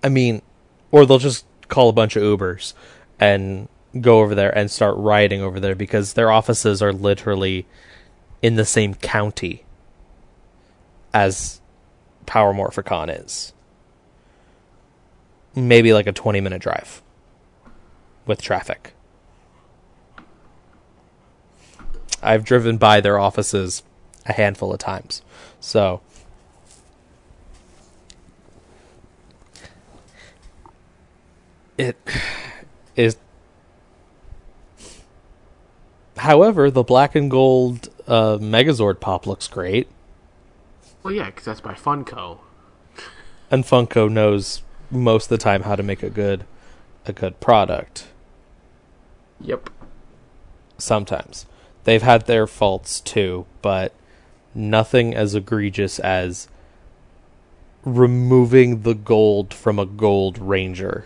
[0.03, 0.43] I mean,
[0.91, 2.75] or they'll just call a bunch of Ubers
[3.21, 3.69] and
[4.01, 7.67] go over there and start rioting over there because their offices are literally
[8.43, 9.65] in the same county
[11.15, 11.61] as
[12.27, 13.53] Power Morphicon is.
[15.55, 17.01] Maybe like a 20 minute drive
[18.27, 18.93] with traffic.
[22.23, 23.83] I've driven by their offices
[24.27, 25.23] a handful of times.
[25.61, 26.01] So
[31.79, 31.97] it
[32.97, 33.17] is
[36.19, 39.89] however the black and gold uh, megazord pop looks great
[41.03, 42.39] Well, yeah, because that's by Funko.
[43.51, 46.45] and funko knows most of the time how to make a good
[47.11, 48.09] a good product.
[49.43, 49.69] Yep.
[50.79, 51.47] sometimes.
[51.85, 53.93] They've had their faults too but
[54.55, 56.49] nothing as egregious as
[57.85, 61.05] removing the gold from a gold ranger.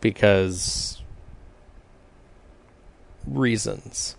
[0.00, 1.02] Because
[3.26, 4.16] reasons.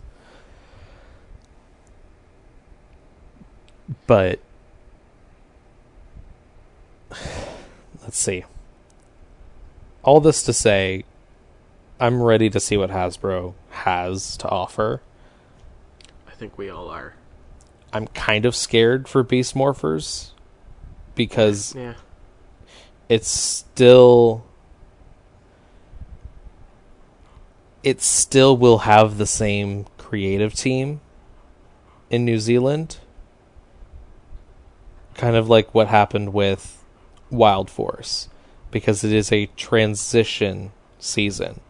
[4.05, 4.39] But
[8.07, 8.45] let's see
[10.01, 11.03] all this to say
[11.99, 15.01] I'm ready to see what Hasbro has to offer.
[16.27, 17.15] I think we all are.
[17.91, 20.31] I'm kind of scared for Beast Morphers
[21.15, 21.95] because Yeah.
[23.09, 24.45] it's still
[27.83, 31.01] it still will have the same creative team
[32.09, 32.99] in New Zealand.
[35.15, 36.76] Kind of like what happened with
[37.29, 38.29] Wild Force
[38.71, 41.61] because it is a transition season.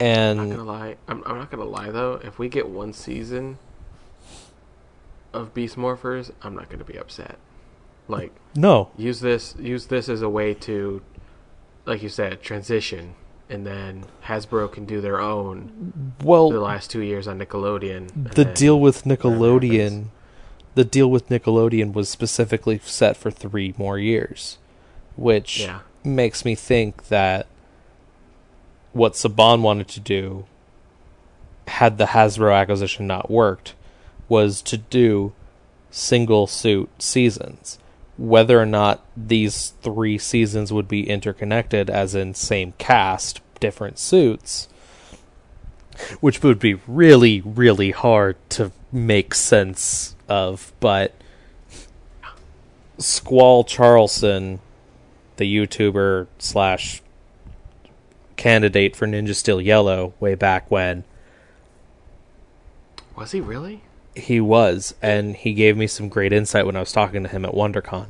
[0.00, 0.96] I'm not And gonna lie.
[1.08, 2.20] I'm, I'm not gonna lie though.
[2.22, 3.58] If we get one season
[5.32, 7.36] of Beast Morphers, I'm not gonna be upset.
[8.06, 11.02] Like no, use this use this as a way to,
[11.84, 13.14] like you said, transition,
[13.50, 18.34] and then Hasbro can do their own well, the last two years on Nickelodeon.
[18.34, 20.06] the deal with Nickelodeon.
[20.74, 24.58] The deal with Nickelodeon was specifically set for three more years,
[25.16, 25.80] which Yeah.
[26.04, 27.46] makes me think that
[28.92, 30.44] what Saban wanted to do,
[31.66, 33.74] had the Hasbro acquisition not worked,
[34.28, 35.32] was to do
[35.90, 37.78] single suit seasons.
[38.16, 44.68] Whether or not these three seasons would be interconnected, as in same cast, different suits,
[46.20, 50.72] which would be really, really hard to make sense of.
[50.80, 51.14] But
[52.98, 54.60] Squall Charleston,
[55.36, 57.02] the YouTuber slash
[58.36, 61.04] candidate for Ninja Steel Yellow way back when,
[63.16, 63.82] Was he really?
[64.14, 67.44] he was, and he gave me some great insight when I was talking to him
[67.44, 68.06] at WonderCon.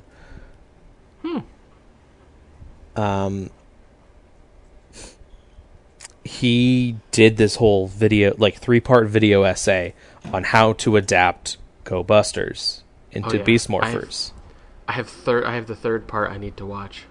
[1.23, 1.39] Hmm.
[2.97, 3.51] Um,
[6.25, 9.95] he did this whole video, like three part video essay
[10.33, 11.58] on how to adapt
[11.89, 12.83] Go Busters
[13.13, 13.43] into Oh, yeah.
[13.45, 14.33] Beast I have- Morphers.
[14.87, 15.45] I have third.
[15.45, 16.31] I have the third part.
[16.31, 17.05] I need to watch.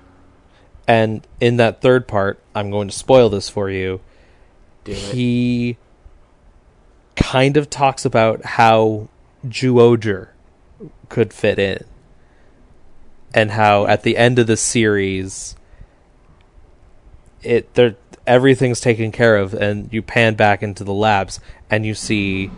[0.88, 4.02] And in that third part, I'm going to spoil this for you.
[4.86, 5.78] He
[7.16, 9.10] kind of talks about how
[9.48, 10.30] Zyuohger
[11.10, 11.84] could fit in.
[13.34, 15.56] And how at the end of the series
[17.44, 21.94] it there everything's taken care of and you pan back into the labs and you
[21.94, 22.50] see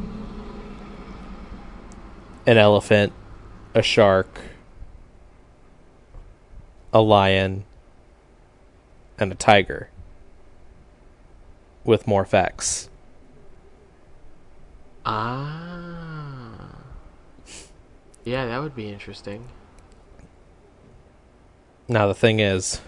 [2.46, 3.14] an elephant,
[3.74, 4.40] a shark,
[6.94, 7.66] a lion,
[9.18, 9.90] and a tiger
[11.84, 12.90] with more X.
[15.06, 16.70] Ah.
[18.24, 19.48] Yeah, that would be interesting.
[21.88, 22.82] Now the thing is,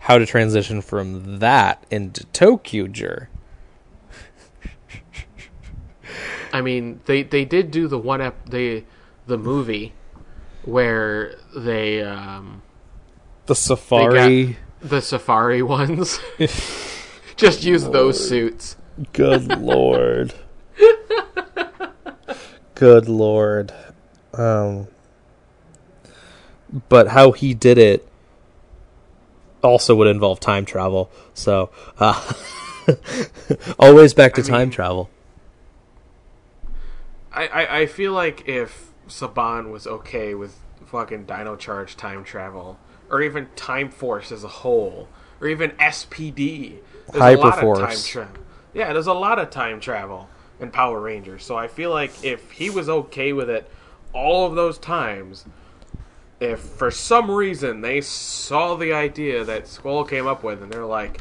[0.00, 3.28] how to transition from that into Tokyuger.
[6.52, 8.84] I mean, they they did do the one ep they
[9.26, 9.92] the movie
[10.64, 12.62] where they um
[13.46, 14.56] The Safari.
[14.80, 16.20] the safari ones.
[17.36, 18.76] Just use those suits.
[19.12, 20.34] Good lord.
[22.74, 23.72] Good lord.
[24.34, 24.88] Um
[26.88, 28.06] but how he did it
[29.62, 31.10] also would involve time travel.
[31.34, 32.32] So, uh,
[33.78, 35.10] always back to I time mean- travel.
[37.32, 42.78] I, I, I feel like if Saban was okay with fucking Dino Charge time travel,
[43.10, 45.08] or even Time Force as a whole,
[45.40, 46.78] or even SPD,
[47.12, 48.08] there's a lot of time Hyperforce.
[48.08, 48.42] travel.
[48.74, 50.28] Yeah, there's a lot of time travel
[50.60, 51.44] in Power Rangers.
[51.44, 53.68] So I feel like if he was okay with it
[54.12, 55.44] all of those times,
[56.40, 60.86] if for some reason they saw the idea that Skull came up with and they're
[60.86, 61.20] like,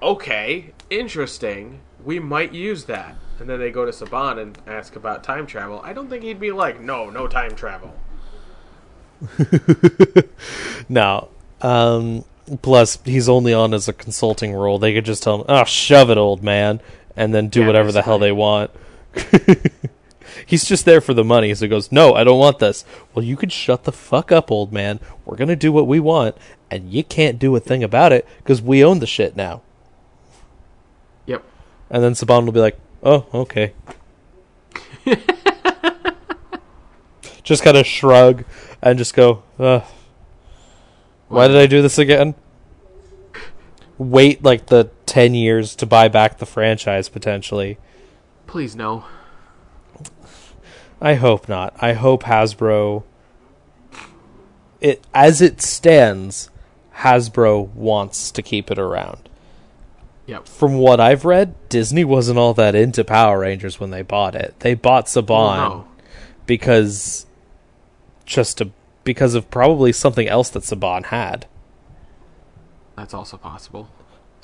[0.00, 3.16] okay, interesting, we might use that.
[3.40, 5.80] And then they go to Saban and ask about time travel.
[5.84, 7.94] I don't think he'd be like, no, no time travel.
[10.88, 11.28] No.
[11.60, 12.24] Um,
[12.60, 14.78] plus, he's only on as a consulting role.
[14.78, 16.80] They could just tell him, "Oh, shove it, old man,"
[17.16, 18.70] and then do Yeah, whatever the hell they want.
[20.46, 21.54] he's just there for the money.
[21.54, 24.50] So he goes, "No, I don't want this." Well, you could shut the fuck up,
[24.50, 24.98] old man.
[25.24, 26.36] We're gonna do what we want,
[26.70, 29.62] and you can't do a thing about it because we own the shit now.
[31.26, 31.44] Yep.
[31.90, 33.72] And then Saban will be like, "Oh, okay."
[37.42, 38.44] just kind of shrug
[38.80, 39.82] and just go, Ugh.
[41.28, 42.34] Why did I do this again?
[43.98, 47.78] Wait like the 10 years to buy back the franchise potentially.
[48.46, 49.04] Please no.
[51.00, 51.74] I hope not.
[51.80, 53.04] I hope Hasbro
[54.80, 56.50] it as it stands,
[56.96, 59.28] Hasbro wants to keep it around.
[60.26, 60.46] Yep.
[60.46, 64.54] From what I've read, Disney wasn't all that into Power Rangers when they bought it.
[64.60, 65.88] They bought Saban Well, no.
[66.46, 67.26] because
[68.24, 68.70] just to
[69.04, 71.46] because of probably something else that Saban had.
[72.96, 73.88] That's also possible.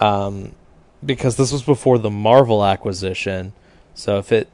[0.00, 0.52] um,
[1.04, 3.52] because this was before the Marvel acquisition.
[3.94, 4.48] So if it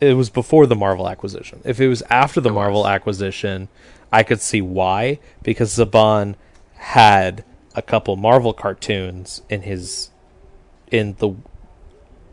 [0.00, 3.68] it was before the Marvel acquisition, if it was after the Marvel acquisition,
[4.10, 6.36] I could see why because Saban
[6.76, 7.44] had
[7.78, 10.10] a couple Marvel cartoons in his
[10.90, 11.34] in the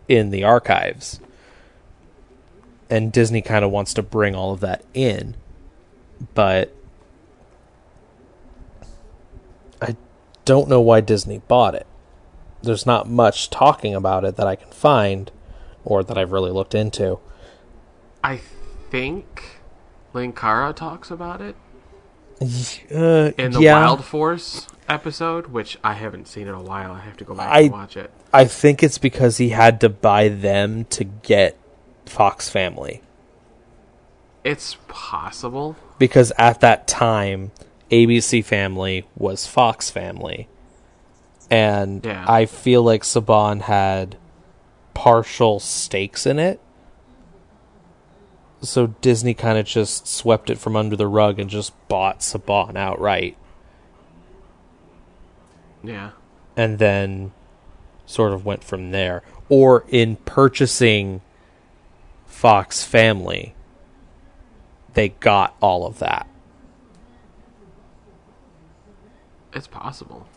[0.07, 1.19] in the archives.
[2.89, 5.35] And Disney kind of wants to bring all of that in.
[6.33, 6.75] But
[9.81, 9.95] I
[10.45, 11.87] don't know why Disney bought it.
[12.61, 15.31] There's not much talking about it that I can find
[15.83, 17.19] or that I've really looked into.
[18.23, 18.39] I
[18.89, 19.59] think
[20.13, 21.55] Linkara talks about it
[22.41, 26.91] Uh, in the yeah, Wild Force episode, which I haven't seen in a while.
[26.91, 28.11] I have to go back I- and watch it.
[28.33, 31.57] I think it's because he had to buy them to get
[32.05, 33.01] Fox Family.
[34.43, 35.75] It's possible.
[35.97, 37.51] Because at that time,
[37.89, 40.49] ABC Family was Fox Family.
[41.49, 42.25] And Yeah.
[42.27, 44.17] I feel like Saban had
[44.93, 46.59] partial stakes in it.
[48.61, 52.75] So Disney kind of just swept it from under the rug and just bought Saban
[52.75, 53.37] outright.
[55.83, 56.11] Yeah.
[56.57, 57.31] and then
[58.05, 59.21] sort of went from there.
[59.49, 61.21] Or in purchasing
[62.25, 63.53] Fox Family,
[64.93, 66.27] they got all of that.
[69.53, 70.27] It's possible.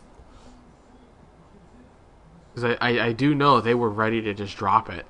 [2.54, 5.06] Because I, I, I do know they were ready to just drop it.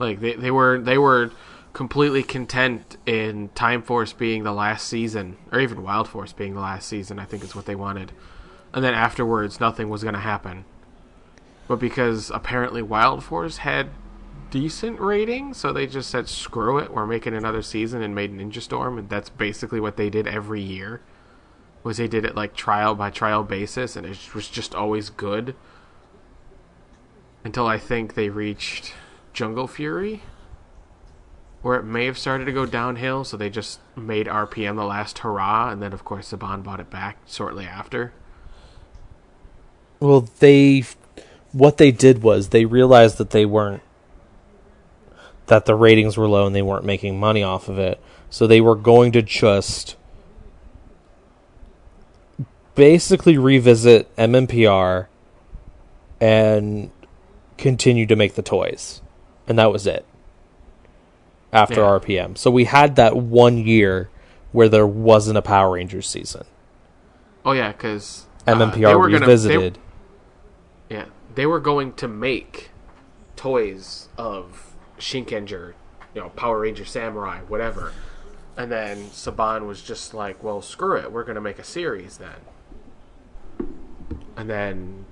[0.00, 1.30] Like they, they were they were
[1.72, 6.60] completely content in Time Force being the last season, or even Wild Force being the
[6.60, 7.18] last season.
[7.18, 8.10] I think is what they wanted,
[8.74, 10.64] and then afterwards nothing was going to happen.
[11.68, 13.90] But because apparently Wild Force had
[14.50, 18.60] decent ratings, so they just said screw it, we're making another season and made Ninja
[18.60, 21.00] Storm, and that's basically what they did every year
[21.82, 25.54] was they did it like trial by trial basis and it was just always good
[27.44, 28.92] until I think they reached
[29.32, 30.22] Jungle Fury
[31.62, 35.18] where it may have started to go downhill so they just made RPM the last
[35.18, 38.12] hurrah and then of course Saban bought it back shortly after
[40.00, 40.84] Well, they
[41.52, 43.82] what they did was they realized that they weren't
[45.46, 48.00] that the ratings were low and they weren't making money off of it.
[48.30, 49.96] So they were going to just
[52.76, 55.08] basically revisit MMPR
[56.20, 56.90] and
[57.58, 59.02] continue to make the toys.
[59.50, 60.06] And that was it.
[61.52, 61.98] After Yeah.
[61.98, 62.38] RPM.
[62.38, 64.08] So we had that one year
[64.52, 66.44] where there wasn't a Power Rangers season.
[67.44, 69.78] oh yeah cuz uh, MMPR revisited.
[70.88, 72.70] yeah they were going to make
[73.34, 75.72] toys of Shinkenger
[76.14, 77.92] you know Power Ranger Samurai whatever
[78.56, 82.18] and then Saban was just like well screw it we're going to make a series
[82.18, 82.40] then
[84.36, 85.06] and then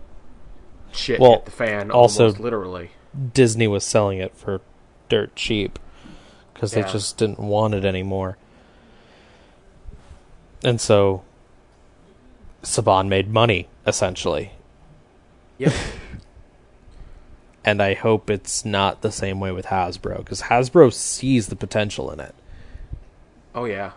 [0.93, 2.91] shit Well, hit the fan also- almost literally.
[3.35, 4.61] Disney was selling it for
[5.09, 5.79] dirt cheap
[6.55, 6.83] because Yeah.
[6.83, 8.37] they just didn't want it anymore.
[10.65, 11.23] And so
[12.63, 14.53] Saban made money essentially.
[15.59, 15.73] Yep.
[17.65, 22.11] And I hope it's not the same way with Hasbro because Hasbro sees the potential
[22.11, 22.35] in it.
[23.55, 23.91] oh yeah.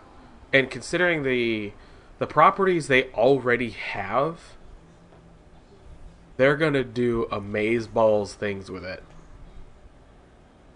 [0.52, 1.72] And considering the
[2.18, 4.40] the properties they already have,
[6.36, 9.02] they're gonna do amaze balls things with it.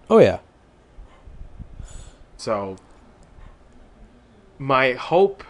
[0.09, 0.39] Oh yeah.
[2.37, 2.77] So
[4.59, 5.43] my hope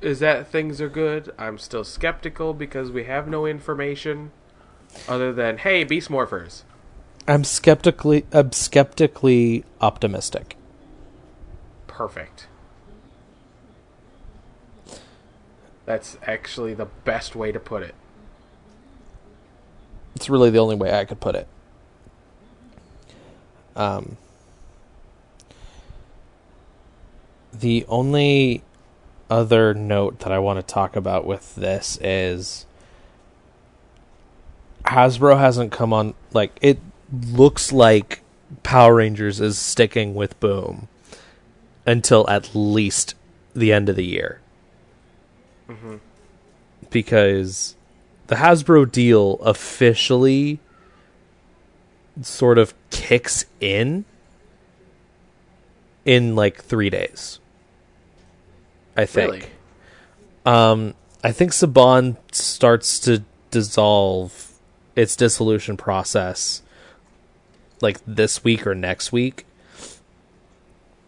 [0.00, 1.32] is that things are good.
[1.38, 4.32] I'm still skeptical because we have no information
[5.08, 6.62] other than hey, beast morphers.
[7.26, 10.56] I'm skeptically I'm skeptically optimistic.
[11.86, 12.48] Perfect.
[15.86, 17.94] That's actually the best way to put it.
[20.16, 21.46] It's really the only way I could put it.
[23.76, 24.16] Um,
[27.52, 28.62] the only
[29.30, 32.66] other note that I want to talk about with this is
[34.84, 36.78] Hasbro hasn't come on like it
[37.12, 38.20] looks like
[38.62, 40.88] Power Rangers is sticking with Boom
[41.84, 43.14] until at least
[43.54, 44.40] the end of the year.
[46.90, 47.74] Because
[48.28, 50.60] the Hasbro deal officially
[52.22, 54.04] sort of kicks in
[56.04, 57.40] in like 3 days.
[58.96, 59.30] I think.
[59.32, 59.46] Really?
[60.46, 60.94] Um,
[61.24, 64.52] I think Saban starts to dissolve
[64.94, 66.62] its dissolution process
[67.82, 69.44] like this week or next week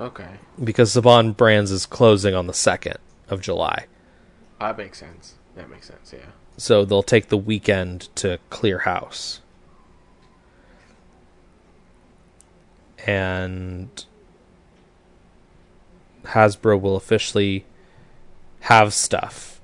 [0.00, 0.28] Okay.
[0.62, 2.96] because Saban Brands is closing on the 2nd
[3.28, 3.86] of July.
[4.60, 5.34] That makes sense.
[5.56, 6.26] That makes sense, yeah.
[6.56, 9.40] So they'll take the weekend to clear house.
[13.06, 14.04] And
[16.24, 17.64] Hasbro will officially
[18.60, 19.60] have stuff.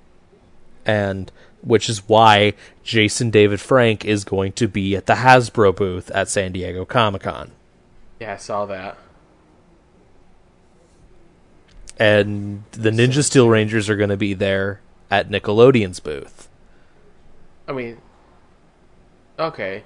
[0.87, 1.31] And
[1.63, 2.53] which is why
[2.83, 7.23] Jason David Frank is going to be at the Hasbro booth at San Diego Comic
[7.23, 7.53] Con.
[8.21, 8.99] Yeah, I saw that.
[11.99, 14.81] And the Ninja Steel Rangers are going to be there
[15.11, 16.49] at Nickelodeon's booth.
[17.67, 17.99] I mean
[19.39, 19.85] Okay.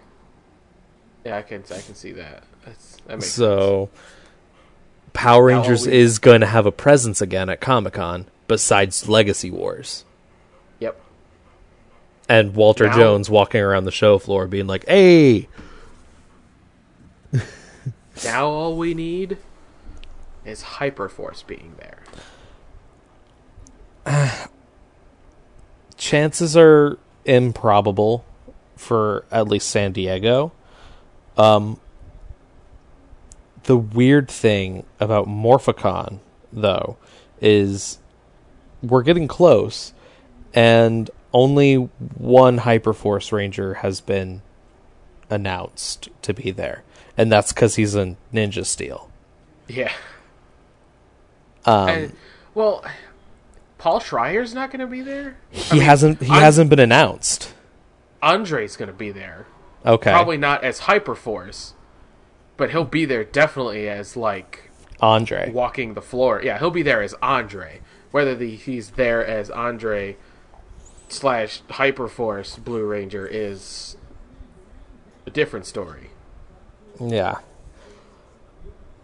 [1.24, 2.44] Yeah, I can I can see that.
[2.68, 3.26] Makes sense.
[3.26, 3.90] So
[5.12, 9.50] Power Rangers we- is going to have a presence again at Comic Con besides Legacy
[9.50, 10.04] Wars.
[10.80, 11.00] Yep.
[12.28, 15.48] And Walter Now- Jones walking around the show floor being like, "Hey,
[18.24, 19.38] Now all we need
[20.44, 21.98] is Hyperforce being there.
[25.96, 28.24] chances are improbable
[28.76, 30.52] for at least San Diego."
[31.36, 31.78] Um
[33.68, 36.20] the weird thing about Morphicon
[36.50, 36.96] though
[37.38, 37.98] is
[38.82, 39.92] we're getting close
[40.54, 44.40] and only one Hyperforce Ranger has been
[45.28, 46.82] announced to be there,
[47.18, 49.10] and that's because he's in Ninja Steel.
[49.68, 49.92] Yeah.
[51.66, 52.12] Um, and,
[52.54, 52.82] well,
[53.76, 55.36] Paul Schrier's not going to be there.
[55.50, 57.52] he hasn't he I'm- hasn't been announced.
[58.22, 59.46] Andre's going to be there.
[59.84, 61.72] Okay, Probably not as Hyperforce,
[62.58, 64.70] but he'll be there definitely as like
[65.00, 65.50] Andre.
[65.50, 66.42] walking the floor.
[66.44, 67.80] Yeah, he'll be there as Andre.
[68.10, 70.16] Whether the, he's there as Andre
[71.08, 73.96] slash Hyperforce Blue Ranger is
[75.26, 76.10] a different story.
[77.00, 77.36] Yeah.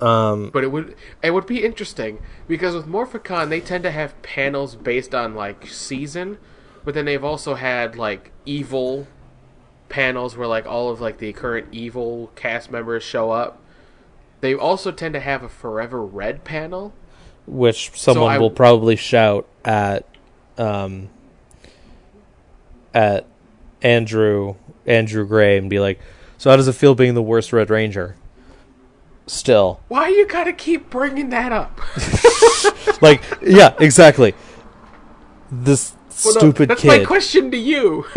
[0.00, 0.50] Um.
[0.52, 4.74] But it would it would be interesting because with Morphicon they tend to have panels
[4.74, 6.38] based on like season,
[6.84, 9.06] but then they've also had like evil
[9.94, 13.60] panels where like all of like the current evil cast members show up.
[14.40, 16.92] They also tend to have a Forever Red panel.
[17.46, 20.04] Which someone I- will probably shout at,
[20.58, 21.10] um,
[22.92, 23.26] at
[23.82, 26.00] Andrew Andrew Gray and be like,
[26.38, 28.16] "So how does it feel being the worst Red Ranger?"
[29.28, 31.80] Still, Why you gotta keep bringing that up?
[33.00, 34.34] like, yeah, exactly.
[35.52, 35.94] This
[36.24, 36.88] Well, no, stupid that's kid.
[36.88, 38.06] my question to you.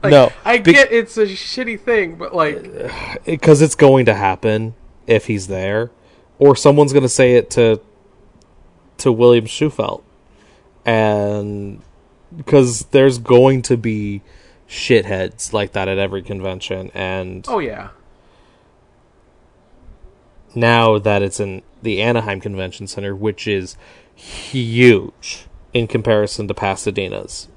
[0.02, 2.66] Like, No, I be- get it's a shitty thing, but like,
[3.26, 4.74] because it's going to happen
[5.06, 5.90] if he's there,
[6.38, 7.80] or someone's going to say it to
[8.98, 10.02] to William Shewfelt,
[10.86, 11.82] and
[12.34, 14.22] because there's going to be
[14.68, 17.90] shitheads like that at every convention, and oh yeah,
[20.54, 23.76] now that it's in the Anaheim Convention Center, which is
[24.14, 27.48] huge in comparison to Pasadena's.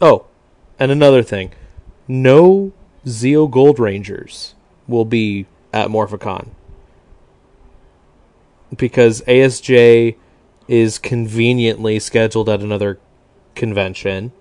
[0.00, 0.26] Oh,
[0.82, 1.52] and another thing,
[2.08, 2.72] no
[3.06, 4.56] Zeo Gold Rangers
[4.88, 6.48] will be at Morphicon
[8.76, 10.16] because ASJ
[10.66, 12.98] is conveniently scheduled at another
[13.54, 14.32] convention.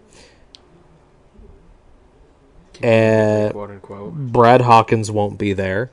[2.82, 3.56] And.
[3.56, 5.92] Uh, Brad Hawkins won't be there,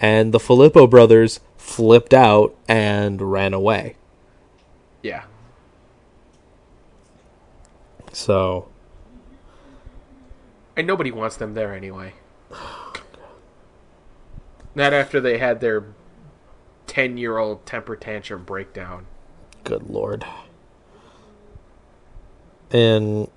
[0.00, 3.96] and the Filippo brothers flipped out and ran away.
[5.02, 5.24] Yeah.
[8.14, 8.71] So
[10.76, 12.14] And nobody wants them there anyway.
[14.74, 15.84] Not after they had their
[16.86, 19.06] 10 year old temper tantrum breakdown.
[19.64, 20.24] Good lord.
[22.70, 23.28] And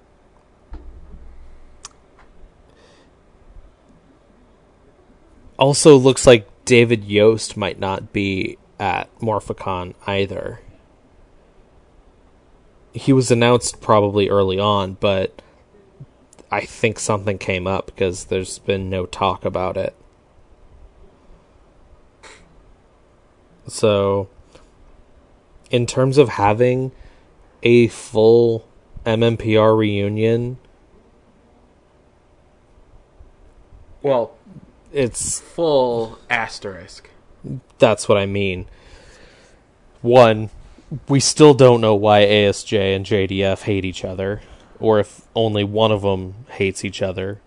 [5.58, 10.62] also looks like David Yost might not be at Morphicon either.
[12.94, 15.42] He was announced probably early on, but
[16.56, 19.94] I think something came up because there's been no talk about it.
[23.68, 24.30] So,
[25.70, 26.94] in terms of having
[27.62, 28.66] a full
[29.06, 30.58] MMPR reunion,
[34.02, 34.38] Well,
[34.94, 37.10] it's full asterisk.
[37.80, 38.68] that's what I mean.
[40.02, 40.52] One,
[41.10, 44.42] we still don't know why ASJ and JDF hate each other,
[44.86, 47.40] or if only one of them hates each other.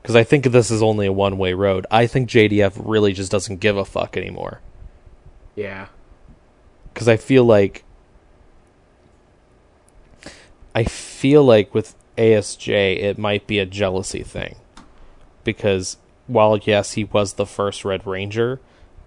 [0.00, 1.84] Because I think this is only a one way road.
[1.90, 4.60] I think JDF really just doesn't give a fuck anymore.
[5.56, 5.88] Yeah.
[6.94, 7.82] because I feel like
[10.74, 12.68] I feel like with ASJ
[13.02, 14.56] it might be a jealousy thing
[15.44, 15.96] because
[16.26, 18.60] while yes he was the first Red Ranger,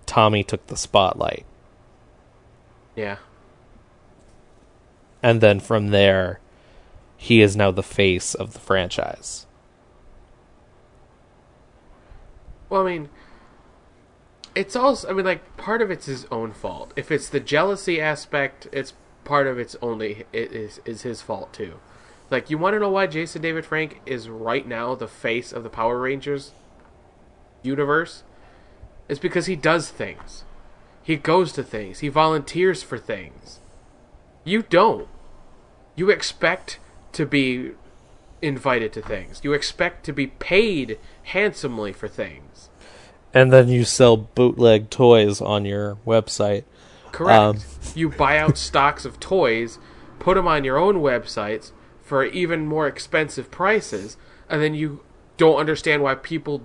[0.05, 1.45] Tommy took the spotlight,
[2.95, 3.17] Yeah.
[5.21, 6.39] and then from there,
[7.21, 9.45] he is now the face of the franchise.
[12.69, 13.09] Well, I mean,
[14.55, 15.09] it's also.
[15.09, 16.93] I mean, like part of it's his own fault.
[16.95, 18.93] If it's the jealousy aspect, it's
[19.25, 21.81] part of it's only it is is his fault too.
[22.31, 25.63] Like, you want to know why Jason David Frank is right now the face of
[25.63, 26.53] the Power Rangers
[27.63, 28.23] universe?
[29.09, 30.45] It's because he does things.
[31.03, 31.99] He goes to things.
[31.99, 33.59] He volunteers for things.
[34.45, 35.09] You don't.
[35.97, 36.79] You expect
[37.13, 37.71] to be
[38.41, 39.41] invited to things.
[39.43, 42.69] You expect to be paid handsomely for things.
[43.33, 46.63] And then you sell bootleg toys on your website.
[47.11, 47.39] Correct.
[47.39, 47.59] Um,
[47.95, 49.77] you buy out stocks of toys,
[50.19, 51.71] put them on your own websites
[52.01, 54.17] for even more expensive prices,
[54.49, 55.01] and then you
[55.37, 56.63] don't understand why people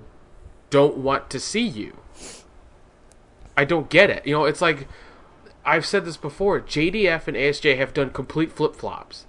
[0.71, 1.97] don't want to see you.
[3.57, 4.27] I don't get it.
[4.27, 4.89] You know, it's like
[5.65, 6.61] I've said this before.
[6.61, 9.27] JDF and ASJ have done complete flip flops.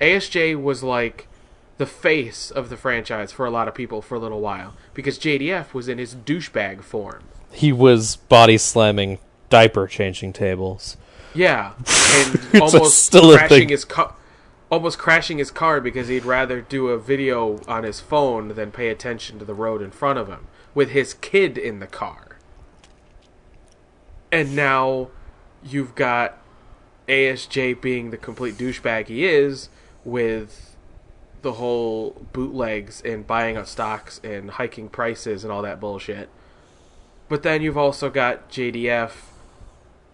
[0.00, 1.28] ASJ was like
[1.78, 5.18] the face of the franchise for a lot of people for a little while because
[5.18, 7.24] JDF was in his douchebag form.
[7.52, 9.18] He was body slamming
[9.48, 10.96] diaper changing tables.
[11.34, 11.74] Yeah,
[12.14, 14.14] and almost still crashing his car,
[14.70, 18.88] almost crashing his car because he'd rather do a video on his phone than pay
[18.88, 22.38] attention to the road in front of him with his kid in the car.
[24.30, 25.08] And now
[25.62, 26.38] you've got
[27.08, 29.68] ASJ being the complete douchebag he is
[30.04, 30.76] with
[31.42, 36.28] the whole bootlegs and buying up stocks and hiking prices and all that bullshit.
[37.28, 39.12] But then you've also got JDF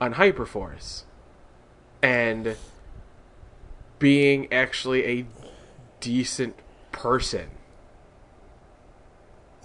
[0.00, 1.04] on Hyperforce
[2.02, 2.56] and
[3.98, 5.26] being actually a
[6.00, 6.56] decent
[6.92, 7.46] person.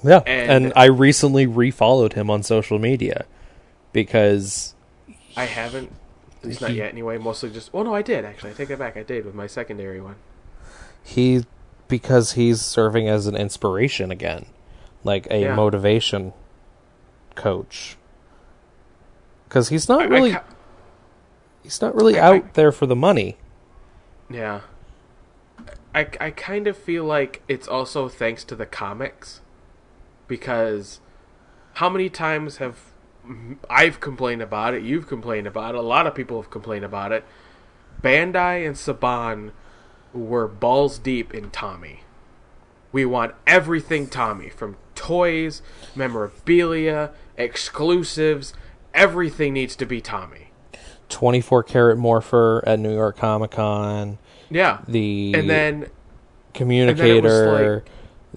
[0.03, 0.21] Yeah.
[0.25, 3.25] And- And, I recently refollowed him on social media
[3.91, 4.75] because
[5.35, 5.91] I haven't,
[6.41, 7.17] at least not He- yet anyway.
[7.17, 8.51] Mostly just, well, no, I did actually.
[8.51, 8.95] I take that back.
[8.97, 10.15] I did with my secondary one.
[11.03, 11.45] he
[11.87, 14.45] because he's serving as an inspiration again,
[15.03, 15.55] like a Yeah.
[15.55, 16.33] motivation
[17.35, 17.97] coach.
[19.49, 20.43] Cuz he's not I- I really ca-
[21.63, 23.37] he's not really I- out I- there for the money.
[24.29, 24.61] Yeah.
[25.95, 29.41] I, I kind of feel like it's also thanks to the comics
[30.27, 30.99] because
[31.75, 32.88] how many times have
[33.69, 37.11] I've complained about it, you've complained about it, a lot of people have complained about
[37.11, 37.23] it.
[38.01, 39.51] Bandai and Saban
[40.14, 42.01] were balls deep in Tommy.
[42.91, 45.61] We want everything Tommy from toys,
[45.95, 48.53] memorabilia, exclusives,
[48.93, 50.51] everything needs to be Tommy.
[51.10, 54.18] 24 karat morpher at New York Comic Con,
[54.49, 54.80] Yeah.
[54.88, 55.88] the And then
[56.53, 57.84] communicator,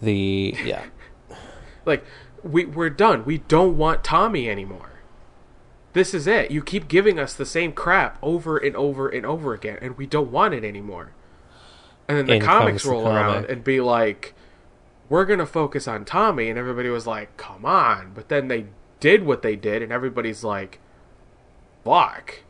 [0.00, 0.84] the yeah.
[1.84, 2.04] Like
[2.42, 3.24] we we're done.
[3.24, 4.90] We don't want Tommy anymore.
[5.92, 6.50] This is it.
[6.50, 10.06] You keep giving us the same crap over and over and over again, and we
[10.06, 11.12] don't want it anymore.
[12.08, 14.34] And then the In comics comes the roll around and be like,
[15.08, 16.48] we're going to focus on Tommy.
[16.48, 18.12] And everybody was like, come on.
[18.14, 18.66] But then they
[19.00, 20.80] did what they did, and everybody's like,
[21.84, 22.40] fuck.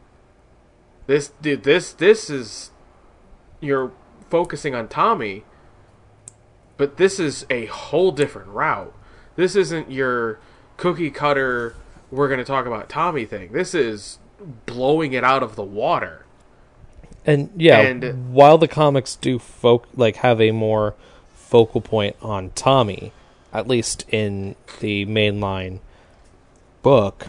[1.06, 2.70] This, dude, this, this is.
[3.60, 3.92] You're
[4.30, 5.44] focusing on Tommy,
[6.76, 8.94] but this is a whole different route.
[9.36, 10.38] This isn't your
[10.76, 11.74] cookie cutter,
[12.10, 13.52] we're going to talk about Tommy thing.
[13.52, 14.18] This is
[14.66, 16.24] blowing it out of the water.
[17.24, 20.94] And yeah, And- while the comics do folk like have a more
[21.34, 23.12] focal point on Tommy,
[23.52, 25.78] at least in the mainline
[26.82, 27.26] book,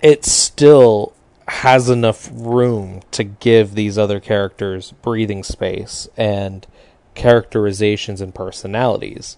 [0.00, 1.12] it still
[1.48, 6.66] has enough room to give these other characters breathing space and
[7.14, 9.36] characterizations and personalities.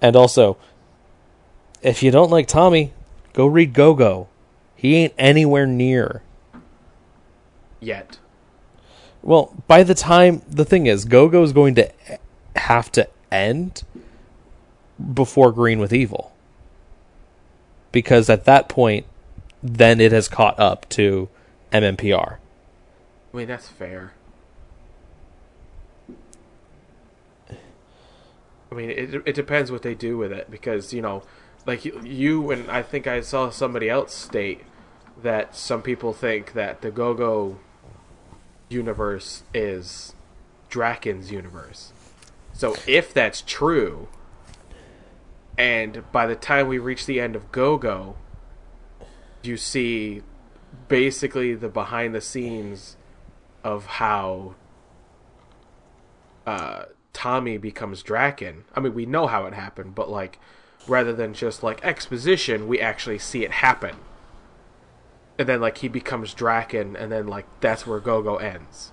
[0.00, 0.56] And also,
[1.82, 2.92] if you don't like Tommy,
[3.32, 4.28] go read Go-Go.
[4.74, 6.22] He ain't anywhere near
[7.80, 8.18] Yet.
[9.22, 11.92] well, by the time the thing is, Go-Go is going to
[12.56, 13.82] have to end
[15.14, 16.32] before Green with Evil.
[17.92, 19.06] Because at that point,
[19.62, 21.28] then it has caught up to
[21.72, 22.38] MMPR.
[23.32, 24.12] I mean, that's fair.
[28.70, 31.22] I mean, it it depends what they do with it because you know,
[31.68, 34.62] like you, and I think I saw somebody else state
[35.22, 37.58] that some people think that the Go Go
[38.70, 40.14] universe is
[40.70, 41.92] Drakkon's universe.
[42.54, 44.08] So if that's true,
[45.58, 48.16] and by the time we reach the end of Go Go,
[49.42, 50.22] you see
[50.88, 52.96] basically the behind the scenes
[53.62, 54.54] of how
[56.46, 58.62] uh, Tommy becomes Drakkon.
[58.74, 60.38] I mean, we know how it happened, but like,
[60.86, 63.96] rather than just like exposition, we actually see it happen.
[65.38, 68.92] And then like he becomes Drakkon, and then like that's where Go Go ends.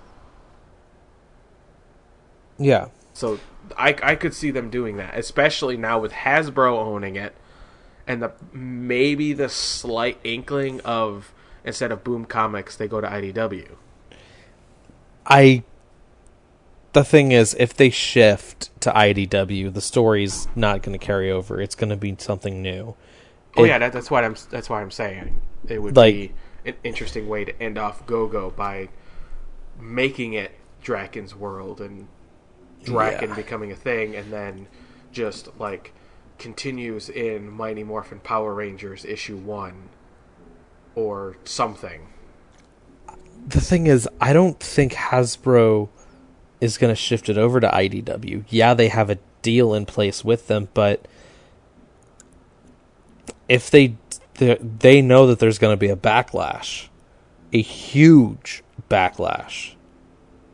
[2.58, 2.88] Yeah.
[3.12, 3.40] So
[3.76, 7.34] I I could see them doing that, especially now with Hasbro owning it,
[8.06, 11.32] and the maybe the slight inkling of
[11.64, 13.70] instead of Boom Comics they go to IDW.
[15.26, 15.64] I.
[16.96, 21.60] The thing is, if they shift to IDW, the story's not going to carry over.
[21.60, 22.96] It's going to be something new.
[23.54, 26.32] Oh It- yeah, that, that's what I'm that's why I'm saying it would Like- be
[26.64, 28.88] an interesting way to end off Go-Go by
[29.78, 30.52] making it
[30.82, 32.08] Drakkon's world and
[32.82, 33.34] Drakkon Yeah.
[33.34, 34.66] becoming a thing, and then
[35.12, 35.92] just like
[36.38, 39.90] continues in Mighty Morphin Power Rangers issue one
[40.94, 42.06] or something.
[43.46, 45.90] the thing is, I don't think Hasbro
[46.60, 48.44] is going to shift it over to IDW.
[48.48, 51.06] Yeah, they have a deal in place with them, but
[53.48, 53.96] if they
[54.38, 56.88] they- they know that there's going to be a backlash,
[57.54, 59.72] a huge backlash.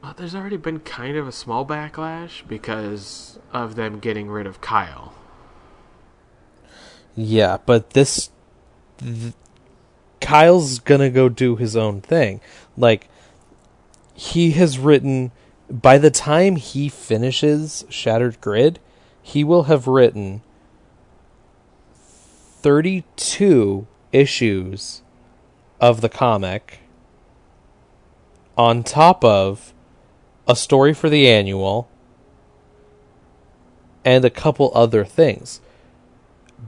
[0.02, 4.60] Well, there's already been kind of a small backlash because of them getting rid of
[4.60, 5.14] Kyle.
[7.16, 8.30] Yeah, but this
[8.98, 9.34] th-
[10.20, 12.40] Kyle's gonna go do his own thing.
[12.76, 13.08] Like
[14.14, 15.32] he has written
[15.72, 18.78] by the time he finishes Shattered Grid,
[19.22, 20.42] he will have written
[21.94, 25.02] 32 issues
[25.80, 26.80] of the comic
[28.56, 29.72] on top of
[30.46, 31.88] a story for the annual
[34.04, 35.62] and a couple other things.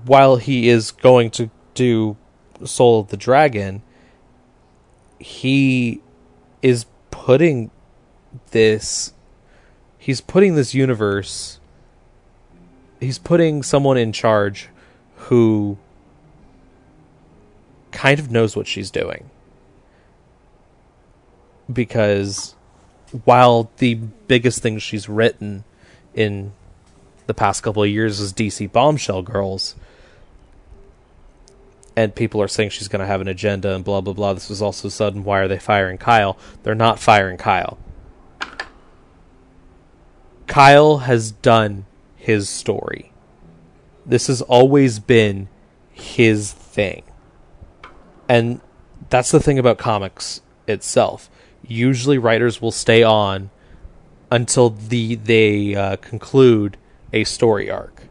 [0.07, 2.17] While he is going to do
[2.65, 3.83] Soul of the Dragon,
[5.19, 6.01] he
[6.63, 7.71] is putting
[8.51, 9.13] this
[9.99, 11.59] he's putting this universe
[13.01, 14.69] he's putting someone in charge
[15.17, 15.79] who
[17.95, 19.31] kind of knows what she's doing.
[21.73, 22.55] Because
[23.25, 25.65] while the biggest thing she's written
[26.15, 26.53] in
[27.27, 29.75] the past couple of years is DC Bombshell Girls,
[31.97, 34.35] and people are saying she's going to have an agenda and blah blah blah.
[34.35, 35.25] This was also sudden.
[35.25, 36.37] Why are they firing Kyle?
[36.65, 37.79] They're not firing Kyle.
[40.47, 43.13] Kyle has done his story.
[44.07, 45.49] This has always been
[45.91, 47.03] his thing.
[48.29, 48.61] And
[49.11, 51.31] that's the thing about comics itself.
[51.67, 53.51] Usually writers will stay on
[54.31, 56.77] until the they uh, conclude
[57.13, 58.09] a story arc.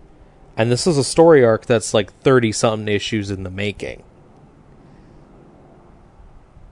[0.55, 4.03] And this is a story arc that's like 30 something issues in the making.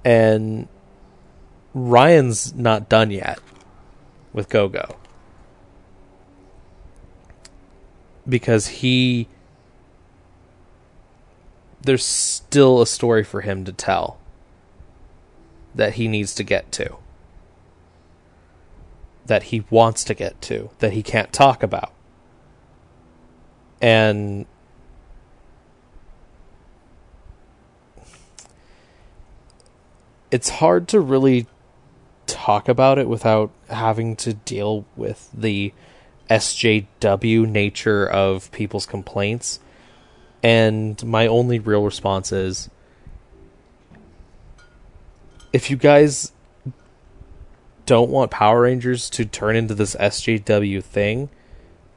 [0.05, 0.67] And
[1.73, 3.39] Ryan's not done yet
[4.33, 4.95] with Go Go.
[8.27, 9.27] Because he.
[11.81, 14.19] There's still a story for him to tell
[15.73, 16.98] that he needs to get to.
[19.26, 21.93] That he wants to get to, that he can't talk about
[23.81, 24.45] And
[30.30, 31.48] it's hard to really
[32.27, 35.73] talk about it without having to deal with the
[36.32, 39.60] SJW nature of people's complaints.
[40.41, 42.70] And my only real response is
[45.52, 46.32] if you guys
[47.86, 51.30] don't want Power Rangers to turn into this SJW thing,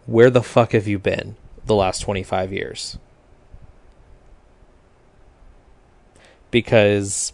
[0.07, 2.99] where the fuck have you been the last 25 years?
[6.51, 7.33] Because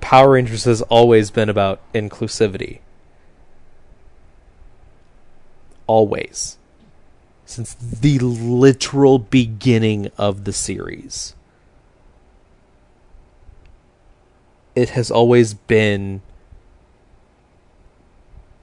[0.00, 2.80] Power Rangers has always been about inclusivity.
[5.90, 6.56] Always.
[7.44, 11.34] Since the literal beginning of the series.
[14.76, 16.22] It has always been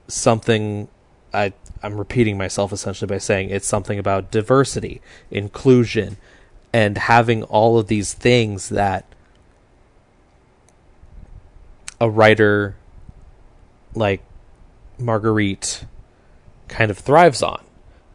[0.06, 0.88] something
[1.34, 1.52] I
[1.82, 6.16] I'm repeating myself essentially by saying it's something about diversity, inclusion,
[6.72, 9.04] and having all of these things that
[12.00, 12.74] a writer
[13.94, 14.22] like
[14.98, 15.84] Marguerite
[16.68, 17.64] kind of thrives on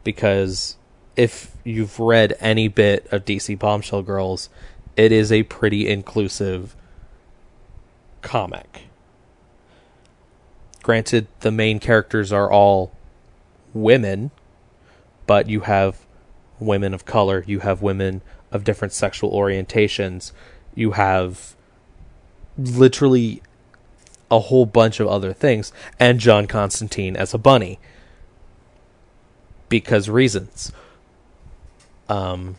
[0.03, 0.77] because
[1.15, 4.49] if you've read any bit of DC Bombshell Girls,
[4.95, 6.75] it is a pretty inclusive
[8.21, 8.83] comic.
[10.81, 12.91] Granted, the main characters are all
[13.73, 14.31] women,
[15.25, 16.05] but you have
[16.59, 18.21] women of color, you have women
[18.51, 20.31] of different sexual orientations,
[20.75, 21.55] you have
[22.57, 23.41] literally
[24.29, 27.79] a whole bunch of other things, and John Constantine as a bunny.
[29.73, 30.71] Because reasons.
[32.07, 32.57] Um,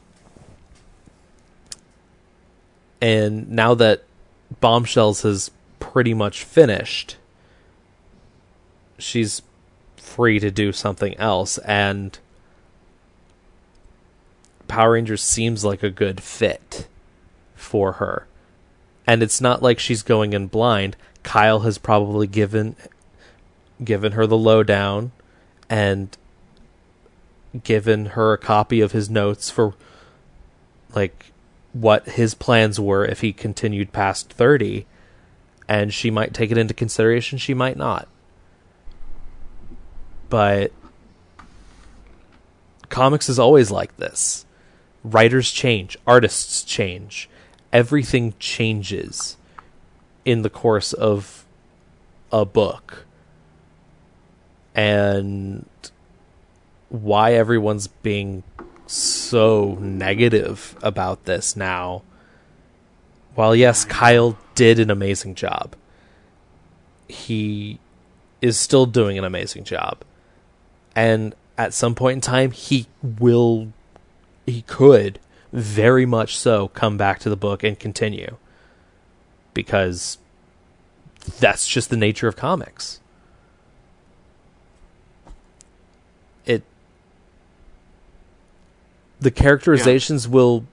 [3.01, 4.03] and now that
[4.61, 7.15] Bombshells has pretty much finished,
[8.99, 9.43] she's
[9.97, 12.19] free to do something else, and
[14.66, 16.89] Power Rangers seems like a good fit
[17.55, 18.27] for her.
[19.07, 20.97] And it's not like she's going in blind.
[21.23, 22.74] Kyle has probably given
[23.85, 25.12] given her the lowdown
[25.70, 26.19] and
[27.62, 29.74] given her a copy of his notes for
[30.94, 31.32] like
[31.72, 34.86] what his plans were if he continued past 30
[35.68, 38.09] and she might take it into consideration she might not.
[40.28, 40.72] But
[42.89, 44.47] comics is always like this.
[45.02, 47.28] Writers change artists change
[47.74, 49.36] everything changes
[50.24, 51.44] in the course of
[52.32, 53.05] a book.
[54.76, 55.66] And
[56.95, 58.45] why everyone's being
[58.87, 62.03] so negative about this now.
[63.35, 65.75] While yes, Kyle did an amazing job.
[67.09, 67.81] He
[68.41, 70.05] is still doing an amazing job.
[70.95, 73.73] And at some point in time he will
[74.47, 75.19] he could
[75.53, 78.37] very much so come back to the book and continue
[79.53, 80.19] because
[81.41, 83.01] that's just the nature of comics.
[89.20, 90.32] The characterizations yeah.
[90.32, 90.66] will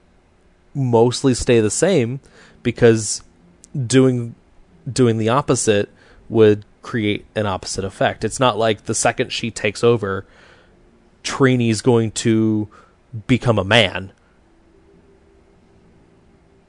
[0.74, 2.20] mostly stay the same
[2.64, 3.24] because
[3.88, 4.36] doing
[4.92, 5.90] doing the opposite
[6.30, 8.24] would create an opposite effect.
[8.24, 10.26] It's not like the second she takes over,
[11.24, 12.68] Trini's going to
[13.28, 14.12] become a man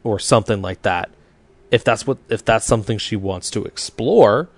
[0.05, 1.09] or something like that
[1.73, 4.49] if that's what if that's something she wants to explore,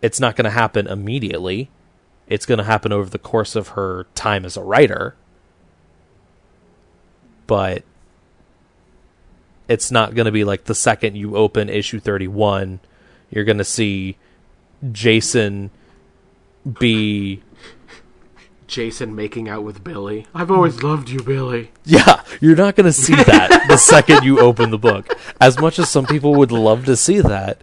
[0.00, 1.68] it's not going to happen immediately.
[2.28, 5.16] It's going to happen over the course of her time as a writer.
[7.46, 7.84] But
[9.68, 12.80] it's not going to be like the second you open issue 31,
[13.30, 14.16] you're going to see
[14.90, 15.70] Jason
[16.78, 17.42] be
[18.66, 20.26] Jason making out with Billy.
[20.34, 21.70] I've always loved you, Billy.
[21.84, 25.14] Yeah, you're not going to see that the second you open the book.
[25.40, 27.62] As much as some people would love to see that,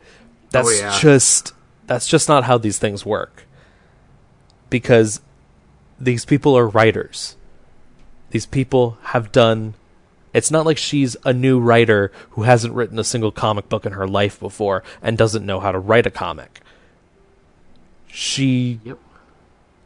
[0.51, 0.99] that's oh, yeah.
[0.99, 1.53] just
[1.87, 3.45] that's just not how these things work.
[4.69, 5.21] Because
[5.99, 7.35] these people are writers.
[8.31, 9.73] These people have done
[10.33, 13.93] it's not like she's a new writer who hasn't written a single comic book in
[13.93, 16.61] her life before and doesn't know how to write a comic.
[18.07, 18.99] She yep.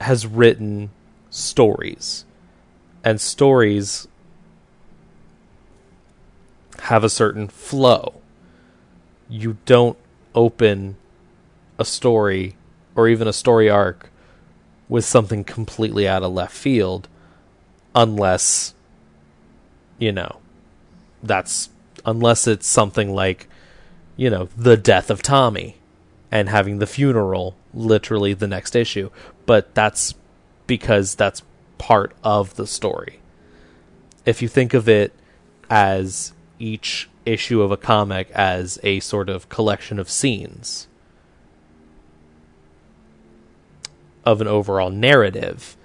[0.02, 0.90] has written
[1.30, 2.26] stories.
[3.04, 4.08] And stories
[6.80, 8.16] have a certain flow.
[9.30, 9.98] You don't
[10.36, 10.98] open
[11.80, 12.56] a story
[12.96, 14.10] or even a story arc
[14.90, 17.08] with something completely out of left field
[17.96, 18.74] unless
[19.98, 20.40] you know
[21.22, 21.70] that's
[22.06, 23.48] unless it's something like
[24.16, 25.78] you know the death of Tommy
[26.32, 29.10] and having the funeral literally the next issue
[29.46, 30.16] but that's
[30.68, 31.44] because that's
[31.78, 33.20] part of the story.
[34.26, 35.12] if you think of it
[35.70, 40.88] as each issue of a comic as a sort of collection of scenes
[44.26, 45.76] of an overall narrative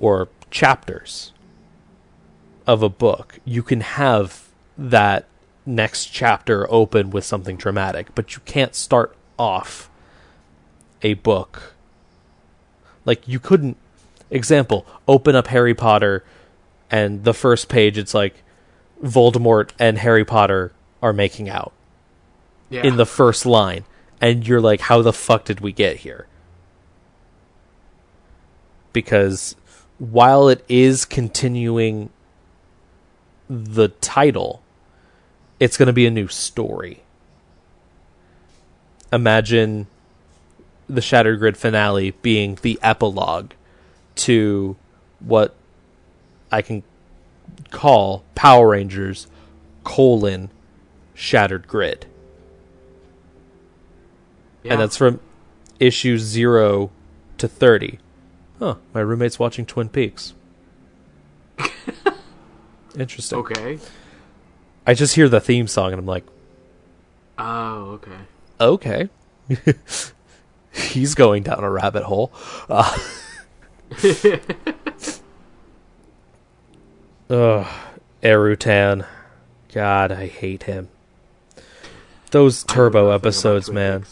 [0.00, 1.32] or chapters
[2.66, 4.48] of a book, you can have
[4.78, 5.26] that
[5.64, 9.90] next chapter open with something dramatic, but you can't start off
[11.02, 11.74] a book
[13.04, 13.76] like you couldn't
[14.30, 16.24] example open up Harry Potter
[16.90, 18.42] and the first page it's like
[19.04, 21.72] Voldemort and Harry Potter are making out
[22.70, 22.82] Yeah.
[22.82, 23.84] in the first line
[24.22, 26.26] and you're like how the fuck did we get here
[28.92, 29.54] because
[29.98, 32.10] while it is continuing
[33.48, 34.62] the title
[35.58, 37.02] it's going to be a new story
[39.12, 39.86] imagine
[40.88, 43.52] the Shattered Grid finale being the epilogue
[44.16, 44.76] to
[45.20, 45.54] what
[46.50, 46.82] I can
[47.70, 49.26] call Power Rangers
[49.84, 50.50] colon
[51.14, 52.06] Shattered Grid.
[54.62, 54.72] Yeah.
[54.72, 55.20] And that's from
[55.78, 56.90] issue 0
[57.38, 57.98] to 30.
[58.58, 60.32] Huh, my roommate's watching Twin Peaks.
[62.98, 63.38] Interesting.
[63.38, 63.78] okay.
[64.86, 66.24] I just hear the theme song and I'm like,
[67.38, 68.16] Oh, okay.
[68.60, 69.08] okay.
[70.72, 72.32] He's going down a rabbit hole.
[72.68, 72.96] Uh,
[77.30, 77.66] Ugh,
[78.22, 79.06] Erutan.
[79.72, 80.88] God, I hate him.
[82.30, 84.04] Those Turbo episodes, man.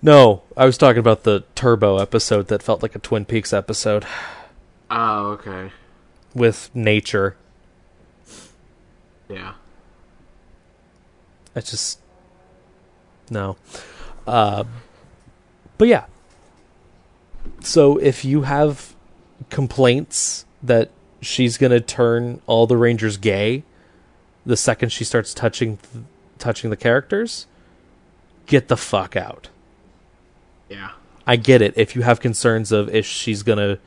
[0.00, 4.06] No, I was talking about the Turbo episode that felt like a Twin Peaks episode
[4.90, 5.70] Oh, okay.
[6.34, 7.36] with nature.
[9.28, 9.54] Yeah.
[11.56, 11.98] I just
[13.30, 13.56] no.
[14.26, 14.64] Uh,
[15.76, 16.04] but yeah.
[17.60, 18.94] So if you have
[19.50, 23.64] complaints that she's gonna turn all the Rangers gay
[24.46, 25.78] the second she starts touching
[26.38, 27.46] touching the characters,
[28.46, 29.48] get the fuck out.
[30.68, 30.90] Yeah.
[31.26, 33.78] I get it if you have concerns of if she's gonna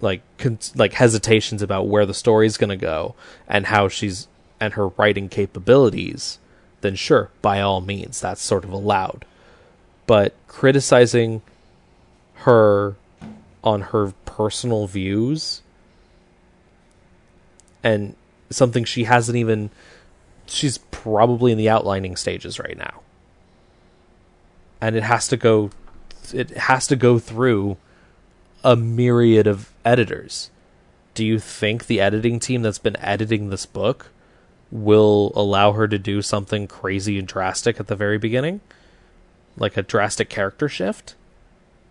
[0.00, 3.14] like con- like hesitations about where the story's gonna go
[3.46, 4.26] and how she's
[4.60, 6.38] and her writing capabilities,
[6.82, 9.24] then sure, by all means, that's sort of allowed.
[10.06, 11.42] But criticizing
[12.34, 12.96] her
[13.64, 15.62] on her personal views
[17.82, 18.14] and
[18.50, 19.70] something she hasn't even
[20.46, 23.00] she's probably in the outlining stages right now
[24.82, 25.70] and it has to go
[26.34, 27.78] it has to go through
[28.64, 30.50] a myriad of editors.
[31.14, 34.10] Do you think the editing team that's been editing this book
[34.70, 38.60] will allow her to do something crazy and drastic at the very beginning?
[39.56, 41.14] Like a drastic character shift?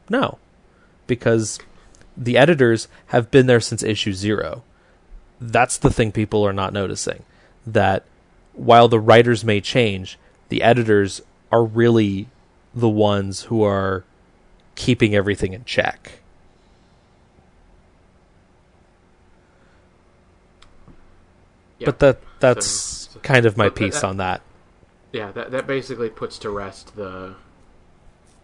[0.09, 0.39] No.
[1.07, 1.59] Because
[2.17, 4.63] the editors have been there since issue 0
[5.39, 7.23] that's the thing people are not noticing
[7.65, 8.05] that
[8.53, 10.19] while the writers may change
[10.49, 12.27] the editors are really
[12.73, 14.03] the ones who are
[14.75, 16.19] keeping everything in check
[21.79, 21.85] Yeah.
[21.85, 24.41] but that that's So- kind of my piece that- on that
[25.11, 27.35] Yeah, that that basically puts to rest the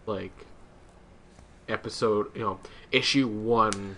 [0.06, 0.32] like
[1.68, 2.60] episode, you know,
[2.92, 3.96] issue 1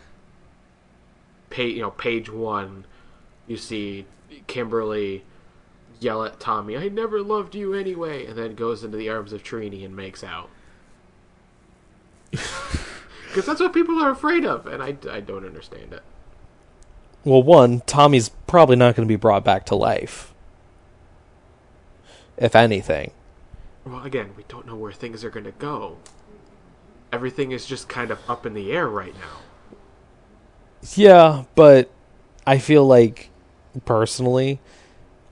[1.51, 2.85] page, you know, page 1
[3.47, 4.07] you see
[4.47, 5.25] Kimberly
[6.01, 9.43] yell at Tommy, "I never loved you anyway," and then goes into the arms of
[9.43, 10.51] Trini and makes out.
[13.33, 16.03] Cuz that's what people are afraid of and I, I don't understand it.
[17.25, 20.35] well one tommy's probably not going to be brought back to life
[22.37, 23.13] if anything
[23.85, 25.99] Well, again, we don't know where things are going to go.
[27.13, 29.41] Everything is just kind of up in the air right now.
[30.95, 31.91] Yeah, but
[32.47, 33.31] I feel like
[33.85, 34.61] personally,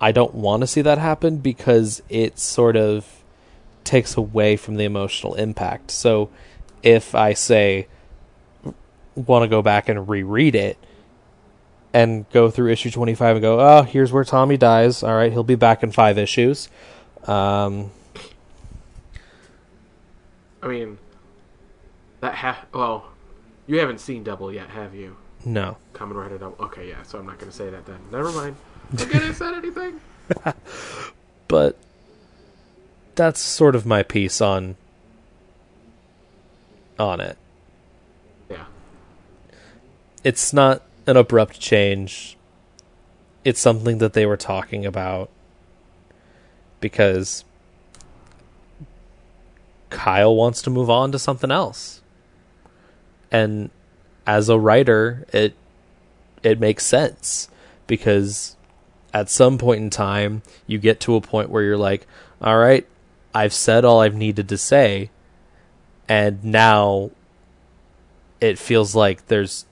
[0.00, 3.22] I don't want to see that happen because it sort of
[3.84, 5.90] takes away from the emotional impact.
[5.90, 6.30] So
[6.82, 7.88] if I say
[9.14, 10.78] want to go back and reread it
[11.92, 15.02] and go through issue 25 and go, "Oh, here's where Tommy dies.
[15.02, 16.68] All right, he'll be back in 5 issues."
[17.26, 17.90] Um
[20.62, 20.98] I mean,
[22.20, 23.06] that ha- well,
[23.66, 25.16] you haven't seen Double yet, have you?
[25.44, 25.76] no.
[25.94, 26.56] Kamen Rider Double.
[26.64, 27.02] Okay, yeah.
[27.04, 27.98] So I'm not going to say that then.
[28.10, 28.56] Never mind.
[28.96, 30.00] Forget I said anything.
[31.48, 31.76] but
[33.14, 34.76] that's sort of my piece on
[36.98, 37.36] on it.
[38.50, 38.64] Yeah.
[40.24, 42.36] It's not an abrupt change.
[43.44, 45.30] It's something that they were talking about
[46.80, 47.44] because
[49.90, 52.02] Kyle wants to move on to something else.
[53.30, 53.70] And
[54.26, 55.54] as a writer, it
[56.42, 57.48] it makes sense
[57.86, 58.56] because
[59.12, 62.06] at some point in time you get to a point where you're like,
[62.40, 62.86] all right,
[63.34, 65.10] I've said all I've needed to say,
[66.08, 67.10] and now
[68.40, 69.66] it feels like there's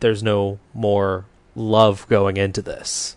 [0.00, 3.16] there's no more love going into this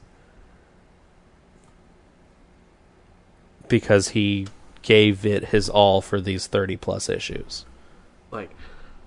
[3.67, 4.47] because he
[4.81, 7.65] gave it his all for these 30 plus issues.
[8.31, 8.49] Like,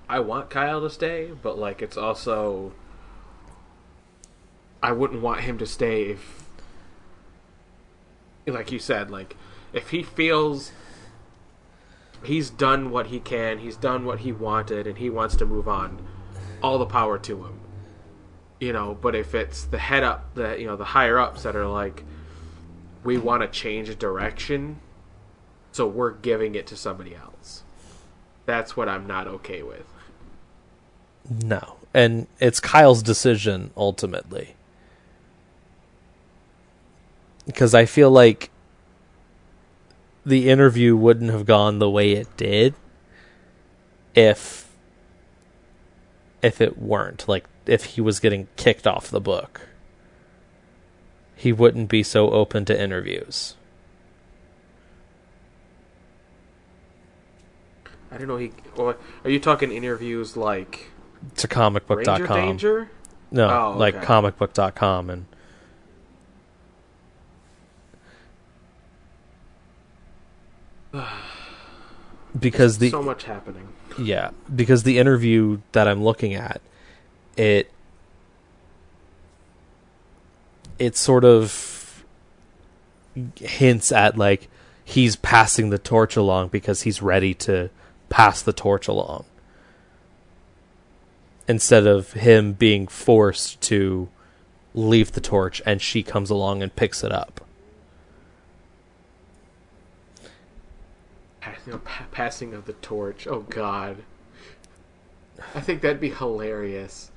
[0.09, 2.72] I want Kyle to stay, but like it's also
[4.82, 6.42] I wouldn't want him to stay if
[8.46, 9.36] like you said, like
[9.72, 10.72] if he feels
[12.24, 15.68] he's done what he can, he's done what he wanted and he wants to move
[15.68, 16.04] on,
[16.62, 17.60] all the power to him.
[18.60, 21.56] You know, but if it's the head up the you know, the higher ups that
[21.56, 22.04] are like
[23.04, 24.80] we want to change direction,
[25.72, 27.62] so we're giving it to somebody else.
[28.46, 29.86] That's what I'm not okay with.
[31.28, 31.76] No.
[31.94, 34.54] And it's Kyle's decision ultimately.
[37.47, 38.51] Because I feel like
[40.24, 42.74] the interview wouldn't have gone the way it did
[44.14, 44.70] if
[46.43, 49.62] if it weren't like if he was getting kicked off the book
[51.35, 53.56] he wouldn't be so open to interviews
[58.10, 58.36] I don't know.
[58.36, 60.90] He or are you talking interviews like
[61.36, 62.90] to Ranger comicbook.com Danger?
[63.31, 64.05] no Oh, like okay.
[64.05, 65.24] comicbook.com and
[72.39, 73.69] because the so much happening.
[73.98, 76.60] Yeah, because the interview that I'm looking at,
[77.36, 77.70] it
[80.78, 82.05] it sort of
[83.36, 84.48] hints at like
[84.85, 87.70] he's passing the torch along because he's ready to
[88.09, 89.24] pass the torch along
[91.47, 94.09] instead of him being forced to
[94.74, 97.43] leave the torch and she comes along and picks it up.
[101.66, 103.27] You know, pa- passing of the torch.
[103.27, 103.98] Oh God.
[105.55, 107.10] I think that'd be hilarious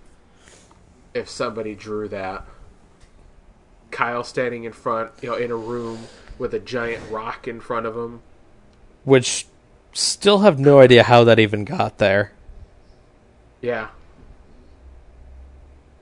[1.14, 2.46] if somebody drew that.
[3.92, 6.08] Kyle standing in front, you know, in a room
[6.38, 8.22] with a giant rock in front of him.
[9.04, 9.48] Which
[9.94, 12.34] still have no idea how that even got there.
[13.62, 13.90] Yeah.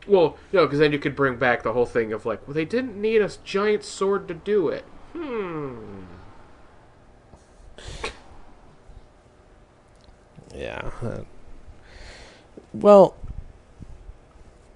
[0.08, 2.66] Well, no, because then you could bring back the whole thing of like, well, they
[2.66, 4.84] didn't need a giant sword to do it.
[5.14, 6.03] Hmm.
[10.56, 10.92] Yeah.
[12.74, 13.16] Well,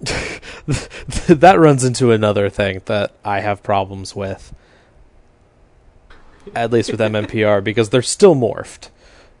[0.00, 4.54] that runs into another thing that I have problems with.
[6.54, 8.88] At least with MMPR, because they're still morphed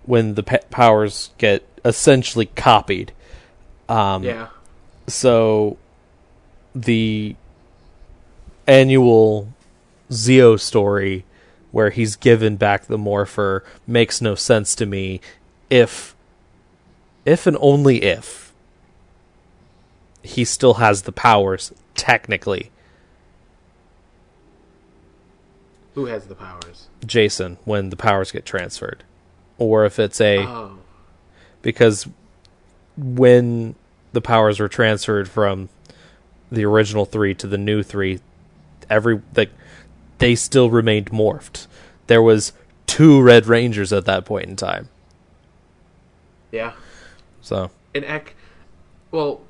[0.04, 3.12] when the pe- powers get essentially copied.
[3.88, 4.48] Um, Yeah.
[5.06, 5.78] so
[6.74, 7.34] the
[8.66, 9.48] annual
[10.10, 11.24] Zeo story
[11.72, 15.20] where he's given back the morpher makes no sense to me
[15.70, 16.14] if
[17.24, 18.52] if and only if
[20.22, 22.70] he still has the powers technically
[25.94, 26.86] Who has the powers?
[27.04, 29.04] Jason when the powers get transferred
[29.58, 30.78] or if it's a Oh.
[31.62, 32.06] because
[32.96, 33.74] when
[34.12, 35.68] the powers were transferred from
[36.50, 38.20] the original three to the new three,
[38.88, 39.50] every like
[40.18, 41.66] they still remained morphed.
[42.06, 42.52] There was
[42.86, 44.88] two Red Rangers at that point in time.
[46.50, 46.72] Yeah.
[47.40, 48.34] So And Ek,
[49.10, 49.42] well,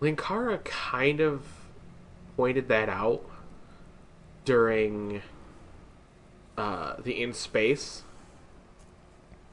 [0.00, 1.42] Linkara kind of
[2.36, 3.22] pointed that out
[4.44, 5.22] during
[6.56, 8.02] uh, the in space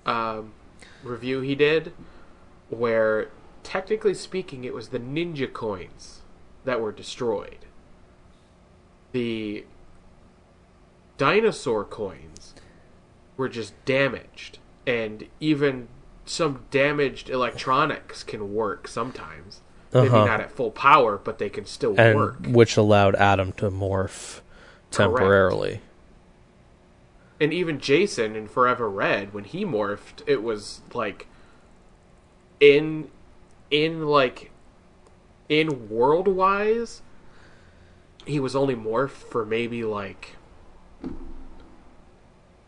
[0.05, 0.53] um,
[1.03, 1.93] review he did,
[2.69, 3.30] where
[3.64, 6.22] technically speaking, it was the ninja coins
[6.65, 7.65] that were destroyed.
[9.11, 9.65] The
[11.18, 12.53] dinosaur coins
[13.38, 15.88] were just damaged, and even
[16.26, 19.61] some damaged electronics can work sometimes.
[19.94, 20.26] Maybe Uh-huh.
[20.26, 22.38] not at full power, but they can still and work.
[22.48, 24.41] which allowed Adam to morph
[24.90, 25.81] temporarily.
[27.40, 31.27] And even Jason in Forever Red, when he morphed, it was like
[32.60, 33.10] in
[33.69, 34.52] in like
[35.49, 37.02] in world wise,
[38.26, 40.35] he was only morphed for maybe like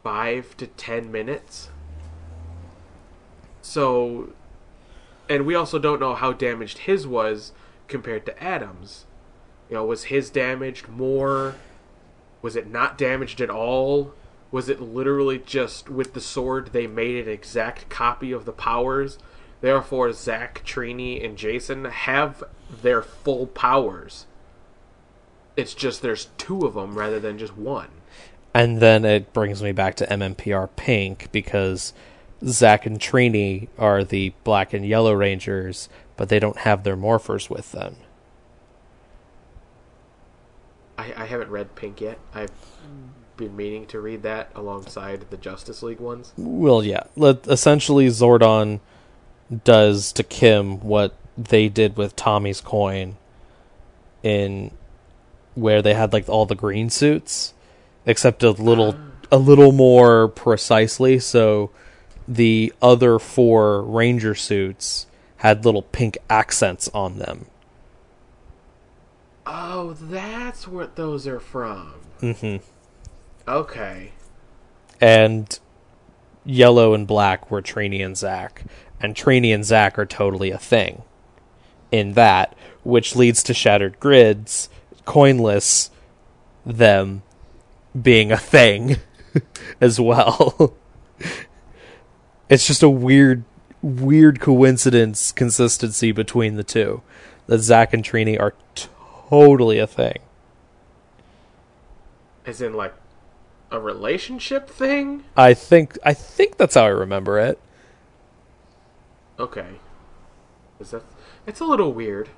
[0.05, 1.69] five to ten minutes.
[3.63, 4.33] So
[5.27, 7.53] and we also don't know how damaged his was
[7.87, 9.05] compared to Adam's.
[9.67, 11.55] You know, was his damaged more?
[12.43, 14.13] Was it not damaged at all?
[14.51, 19.17] Was it literally just with the sword they made an exact copy of the powers?
[19.61, 24.27] Therefore, Zack, Trini, and Jason have their full powers.
[25.57, 27.89] It's just there's two of them rather than just one.
[28.55, 31.91] And then it brings me back to MMPR Pink because
[32.47, 37.49] Zack and Trini are the black and yellow rangers, but they don't have their morphers
[37.49, 37.97] with them.
[40.97, 42.17] I, I haven't read Pink yet.
[42.33, 42.49] I've
[43.35, 46.31] been meaning to read that alongside the Justice League ones.
[46.37, 47.03] Well, yeah.
[47.17, 48.79] Let, essentially, Zordon
[49.65, 53.17] does to Kim what they did with Tommy's coin
[54.23, 54.71] in
[55.55, 57.53] where they had like all the green suits,
[58.05, 58.95] except a little
[59.31, 61.19] a little more precisely.
[61.19, 61.71] So
[62.27, 65.07] the other four ranger suits
[65.37, 67.47] had little pink accents on them.
[69.45, 71.93] Oh, that's what those are from.
[72.21, 72.71] Mm hmm
[73.47, 74.11] Okay.
[74.99, 75.59] And
[76.43, 78.63] yellow and black were Trini and Zack,
[78.99, 81.03] and Trini and Zack are totally a thing
[81.91, 84.69] in that, which leads to Shattered Grids,
[85.05, 85.91] coinless
[86.65, 87.21] them
[87.99, 88.97] being a thing
[89.81, 90.75] as well.
[92.49, 93.43] it's just a weird,
[93.81, 97.01] weird coincidence consistency between the two.
[97.47, 98.55] That Zack and Trini are
[99.29, 100.17] totally a thing.
[102.45, 102.93] As in, like,
[103.71, 105.23] a relationship thing?
[105.35, 107.59] I think I think that's how I remember it.
[109.39, 109.79] Okay.
[110.79, 111.03] Is that.
[111.45, 112.29] It's a little weird.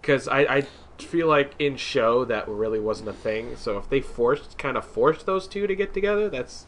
[0.00, 0.66] Because I, I
[0.98, 3.56] feel like in show that really wasn't a thing.
[3.56, 6.66] So if they forced, kind of forced those two to get together, that's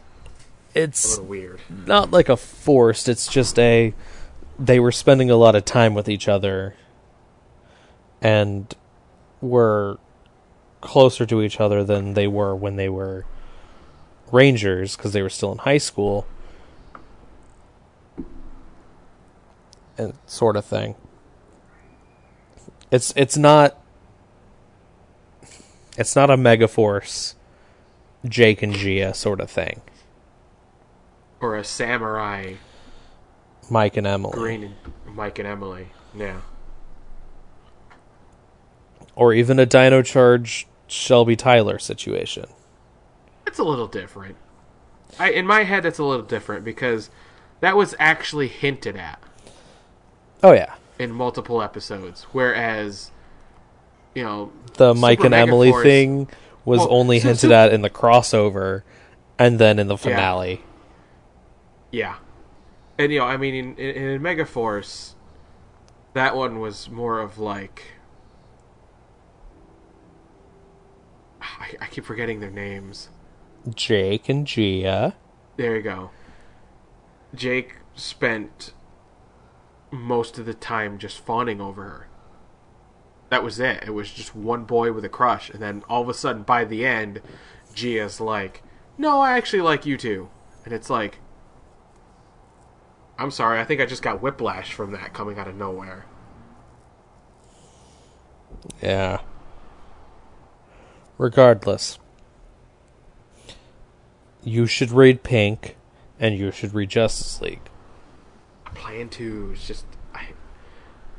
[0.75, 1.61] a It's little weird.
[1.87, 3.95] not like a forced, it's just a
[4.59, 6.75] they were spending a lot of time with each other
[8.21, 8.75] and
[9.41, 9.99] were
[10.81, 13.25] closer to each other than they were when they were
[14.33, 16.27] rangers because they were still in high school
[19.97, 20.95] and sort of thing
[22.91, 23.77] it's it's not
[25.99, 27.35] it's not a megaforce
[28.27, 29.83] jake and gia sort of thing
[31.41, 32.55] Or a samurai
[33.71, 34.75] mike and emily Green and
[35.15, 35.89] Mike and Emily.
[36.17, 36.41] Yeah.
[39.17, 42.47] or even a Dino Charge Shelby Tyler situation.
[43.47, 44.37] It's a little different.
[45.19, 47.11] I in my head it's a little different because
[47.61, 49.21] that was actually hinted at
[50.43, 53.11] Oh yeah, in multiple episodes, whereas
[54.19, 56.29] you know the Mike and Emily Megaforce- thing
[56.65, 58.83] was Well, only so- hinted so- at in the crossover,
[59.39, 60.63] and then in the finale.
[61.93, 62.17] Yeah,
[62.99, 65.15] and you know I mean in, in, in Megaforce,
[66.15, 67.85] that one was more of like
[71.41, 73.09] I, I keep forgetting their names.
[73.75, 75.15] Jake and Gia.
[75.57, 76.11] There you go.
[77.35, 78.73] Jake spent
[79.91, 82.08] most of the time just fawning over her.
[83.31, 83.85] That was it.
[83.87, 86.65] It was just one boy with a crush, and then all of a sudden, by
[86.65, 87.21] the end,
[87.75, 88.63] Gia's like,
[88.97, 90.31] "No, I actually like you too,"
[90.65, 91.19] and it's like,
[93.19, 96.07] "I'm sorry, I think I just got whiplash from that coming out of nowhere."
[98.83, 99.21] Yeah.
[101.19, 101.99] Regardless,
[104.43, 105.77] you should read Pink,
[106.19, 107.69] and you should read Justice League.
[108.65, 109.51] I plan to.
[109.53, 109.85] It's just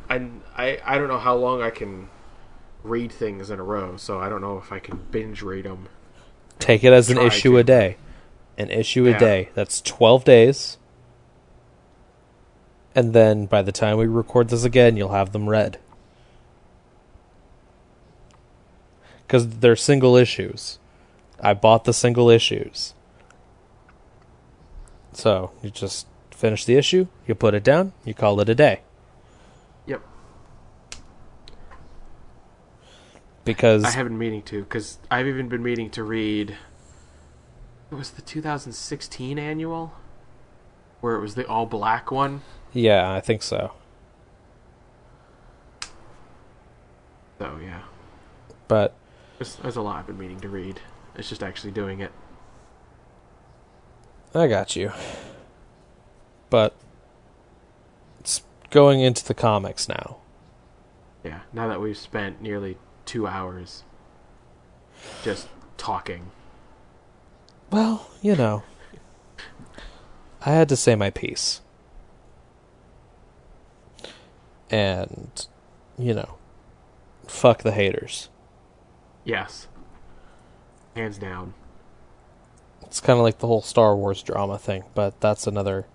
[0.10, 2.10] I, I, I, don't know how long I can
[2.84, 5.88] read things in a row, so I don't know if I can binge read them.
[6.57, 7.57] Take it as an issue to.
[7.57, 7.98] a day.
[8.57, 9.19] An issue a Yeah.
[9.19, 9.49] day.
[9.53, 10.77] That's 12 days.
[12.95, 15.80] And then by the time we record this again, you'll have them read.
[19.26, 20.80] Because they're single issues.
[21.40, 22.94] I bought the single issues.
[25.14, 28.81] So you just finish the issue, you put it down, you call it a day.
[29.86, 30.02] Yep.
[33.50, 36.56] Because I have been meaning to because I've even been meaning to read.
[37.92, 39.94] It was the 2016 annual,
[41.02, 42.42] where it was the all black one.
[42.74, 43.74] yeah, I think so.
[47.40, 47.82] So yeah,
[48.68, 48.94] But
[49.38, 50.82] there's, there's a lot I've been meaning to read.
[51.16, 52.12] It's just actually doing it.
[54.36, 54.92] I got you.
[56.50, 56.76] But
[58.20, 60.18] it's going into the comics now.
[61.24, 61.40] Yeah.
[61.54, 62.78] Now that we've spent nearly
[63.10, 63.84] two hours
[65.23, 66.30] just talking.
[67.72, 68.61] Well, you know,
[70.45, 71.61] I had to say my piece.
[74.69, 75.48] And,
[75.98, 76.36] you know,
[77.26, 78.30] fuck the haters.
[79.23, 79.68] Yes.
[80.95, 81.56] Hands down.
[82.84, 85.88] It's kind of like the whole Star Wars drama thing, but that's another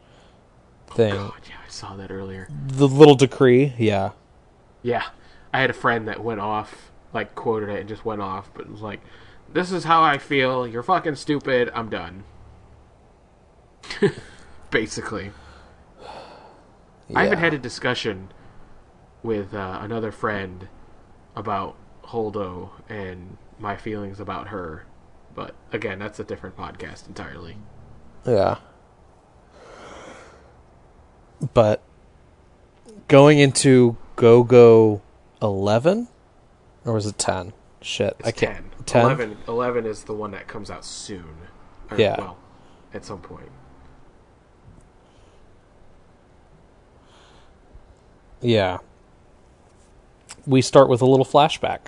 [0.91, 1.15] oh, thing.
[1.15, 2.49] God, yeah, I saw that earlier.
[2.67, 4.11] The little decree, yeah.
[4.83, 5.05] Yeah.
[5.53, 8.67] I had a friend that went off, like quoted it and just went off, but
[8.67, 9.01] it was like,
[9.53, 10.67] "This is how I feel.
[10.67, 11.71] You're fucking stupid.
[11.75, 12.25] I'm done."
[14.71, 15.31] Basically,
[17.15, 17.39] I even Yeah.
[17.39, 18.31] had a discussion
[19.23, 20.69] with uh, another friend
[21.37, 21.77] about
[22.07, 24.85] Holdo and my feelings about her,
[25.35, 27.57] but again, that's a different podcast entirely.
[28.27, 28.57] Yeah.
[31.53, 31.83] But
[33.09, 35.03] going into Go Go
[35.43, 36.09] 11?
[36.85, 37.53] Or was it 10?
[37.81, 38.17] Shit.
[38.21, 38.71] It's I can't.
[38.87, 39.03] 10.
[39.03, 39.03] 10?
[39.03, 41.37] 11, 11 is the one that comes out soon.
[41.91, 42.17] Or, Yeah.
[42.19, 42.37] Well,
[42.93, 43.51] at some point.
[48.41, 48.79] Yeah.
[50.47, 51.81] We start with a little flashback.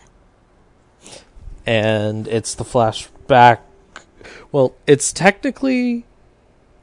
[1.67, 3.59] And it's the flashback.
[4.53, 6.07] Well, it's technically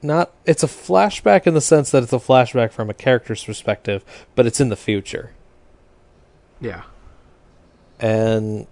[0.02, 0.32] not.
[0.46, 4.04] It's a flashback in the sense that it's a flashback from a character's perspective,
[4.36, 5.32] but it's in the future.
[6.60, 6.84] Yeah.
[8.04, 8.68] And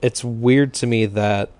[0.00, 1.50] it's weird to me that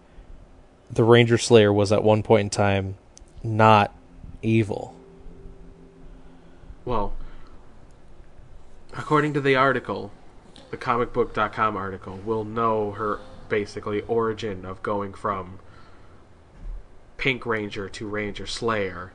[0.88, 2.94] the Ranger Slayer was at one point in time
[3.42, 3.92] not
[4.40, 4.94] evil.
[6.84, 7.12] Well,
[8.96, 10.12] according to the article,
[10.70, 13.18] the comicbook.com article, we'll know her
[13.48, 15.58] basically origin of going from
[17.16, 19.12] Pink Ranger to Ranger Slayer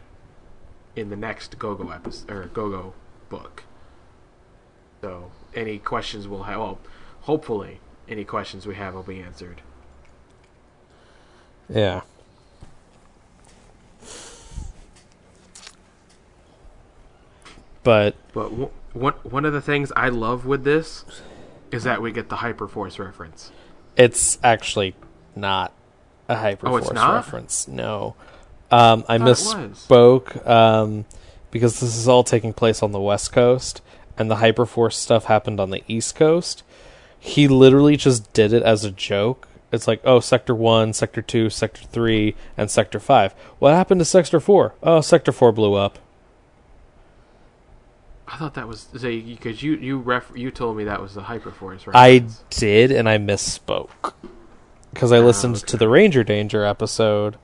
[0.93, 2.93] in the next Go-Go episode or Go-Go
[3.30, 3.63] book.
[5.01, 6.80] So, any questions we'll have, well,
[7.22, 9.61] hopefully, any questions we have will be answered.
[11.69, 12.02] Yeah.
[17.84, 21.06] But But w- one one of the things I love with this
[21.72, 23.52] is that we get the Hyperforce reference.
[23.98, 24.95] it's actually
[25.36, 25.72] not
[26.27, 27.14] a Hyperforce Oh, not?
[27.15, 27.68] reference.
[27.68, 28.15] No.
[28.72, 31.06] Um, I it misspoke um,
[31.52, 33.82] because this is all taking place on the West Coast,
[34.17, 36.63] and the Hyperforce stuff happened on the East Coast.
[37.19, 39.47] He literally just did it as a joke.
[39.71, 43.33] It's like, oh, Sector 1, Sector 2, Sector 3, and Sector 5.
[43.59, 44.75] What happened to Sector 4?
[44.83, 45.99] Oh, Sector 4 blew up.
[48.27, 51.85] I thought that was because you you ref you told me that was the Hyperforce
[51.85, 51.95] reference.
[51.95, 54.13] I did, and I misspoke.
[54.91, 55.77] Because I Ah, listened to okay.
[55.77, 57.37] the Ranger Danger episode.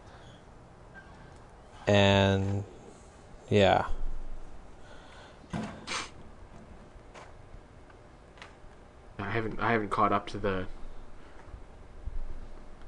[1.88, 2.64] And.
[3.49, 3.85] Yeah.
[9.32, 10.66] I haven't I haven't caught up to the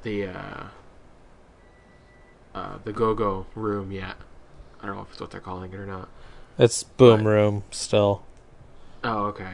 [0.01, 0.63] the uh,
[2.53, 4.17] uh, the go go room yet.
[4.81, 6.09] I don't know if it's what they're calling it or not.
[6.59, 7.33] It's Boom Right.
[7.35, 8.23] Room still.
[9.05, 9.53] Oh, okay.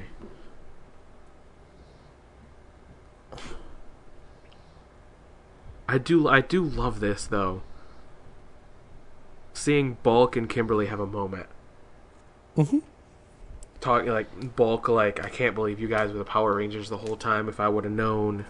[5.88, 7.62] I do I do love this though.
[9.54, 11.50] Seeing Bulk and Kimberly have a moment.
[12.58, 12.82] Mhm.
[13.82, 17.16] Talking like Bulk like I can't believe you guys were the Power Rangers the whole
[17.16, 18.46] time if I would have known.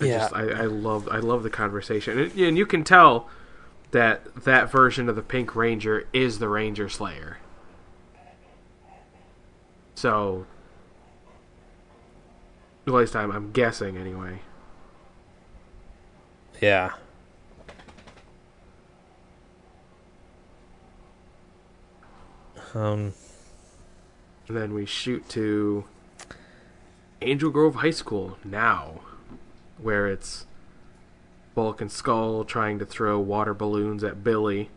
[0.00, 0.18] I Yeah.
[0.18, 3.28] just I, I love I love the conversation and, and you can tell
[3.90, 7.38] that that version of the Pink Ranger is the Ranger Slayer.
[9.96, 10.46] So,
[12.86, 14.40] at least I'm I'm guessing anyway.
[16.62, 16.92] Yeah.
[22.74, 23.14] Um.
[24.48, 25.84] And then we shoot to
[27.22, 29.00] Angel Grove High School now,
[29.78, 30.46] where it's
[31.54, 34.70] Bulk and Skull trying to throw water balloons at Billy,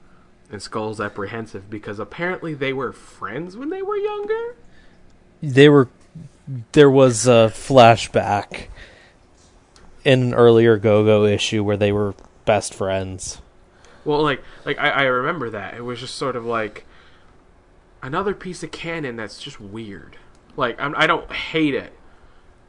[0.51, 4.55] and Skull's apprehensive because apparently they were friends when they were younger.
[5.41, 5.89] They were.
[6.73, 8.67] There was a flashback
[10.03, 12.15] in an earlier Go Go issue where they were
[12.45, 13.41] best friends.
[14.05, 16.85] Well, like, like I, I remember that it was just sort of like
[18.03, 20.17] another piece of canon that's just weird.
[20.55, 21.93] Like, I'm, I don't hate it.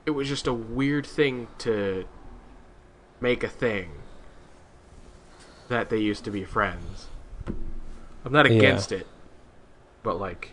[0.06, 2.06] It was just a weird thing to
[3.20, 3.90] make a thing
[5.69, 7.09] that they used to be friends.
[8.24, 8.56] I'm not Yeah.
[8.56, 9.06] against it,
[10.02, 10.52] but like,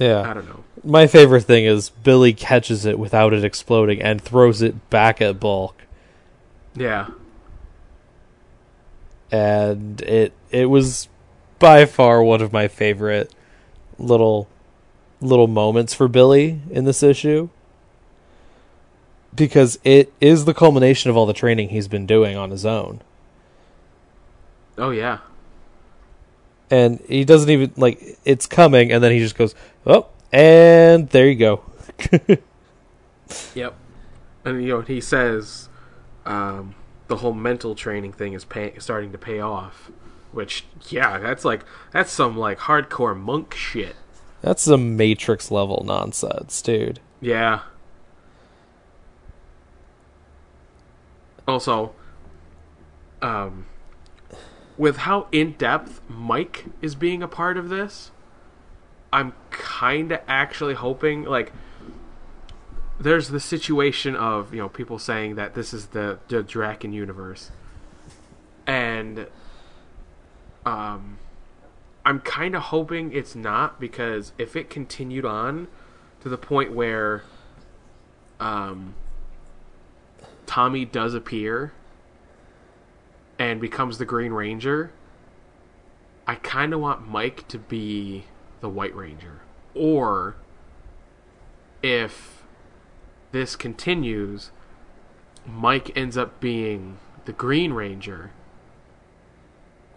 [0.00, 0.28] Yeah.
[0.28, 0.64] I don't know.
[0.82, 5.38] My favorite thing is Billy catches it without it exploding and throws it back at
[5.38, 5.82] Bulk.
[6.74, 7.06] Yeah,
[9.30, 11.08] and it it was
[11.58, 13.32] by far one of my favorite
[13.98, 14.48] little
[15.20, 17.48] little moments for Billy in this issue.
[19.34, 23.00] Because it is the culmination of all the training he's been doing on his own.
[24.78, 25.18] Oh yeah,
[26.70, 29.54] and he doesn't even like it's coming and then he just goes
[29.86, 31.62] oh and there you go.
[33.54, 33.74] Yep.
[34.44, 35.70] And you know he says
[36.26, 36.74] um,
[37.08, 39.90] the whole mental training thing is pay- starting to pay off
[40.34, 43.94] Which, yeah, that's like that's some like hardcore monk shit.
[44.42, 47.00] That's some Matrix level nonsense, dude.
[47.20, 47.60] Yeah.
[51.46, 51.94] Also,
[53.22, 53.66] um,
[54.76, 58.10] with how in depth Mike is being a part of this,
[59.12, 61.52] I'm kind of actually hoping like
[62.98, 67.50] there's the situation of you know people saying that this is the the Drakkon universe,
[68.66, 69.26] and
[70.64, 71.18] um,
[72.04, 75.68] I'm kind of hoping it's not because if it continued on
[76.20, 77.24] to the point where
[78.40, 78.94] um,
[80.46, 81.72] Tommy does appear
[83.38, 84.92] and becomes the Green Ranger,
[86.26, 88.24] I kind of want Mike to be
[88.60, 89.40] the White Ranger.
[89.74, 90.36] Or
[91.82, 92.42] if
[93.32, 94.50] this continues,
[95.46, 98.30] Mike ends up being the Green Ranger,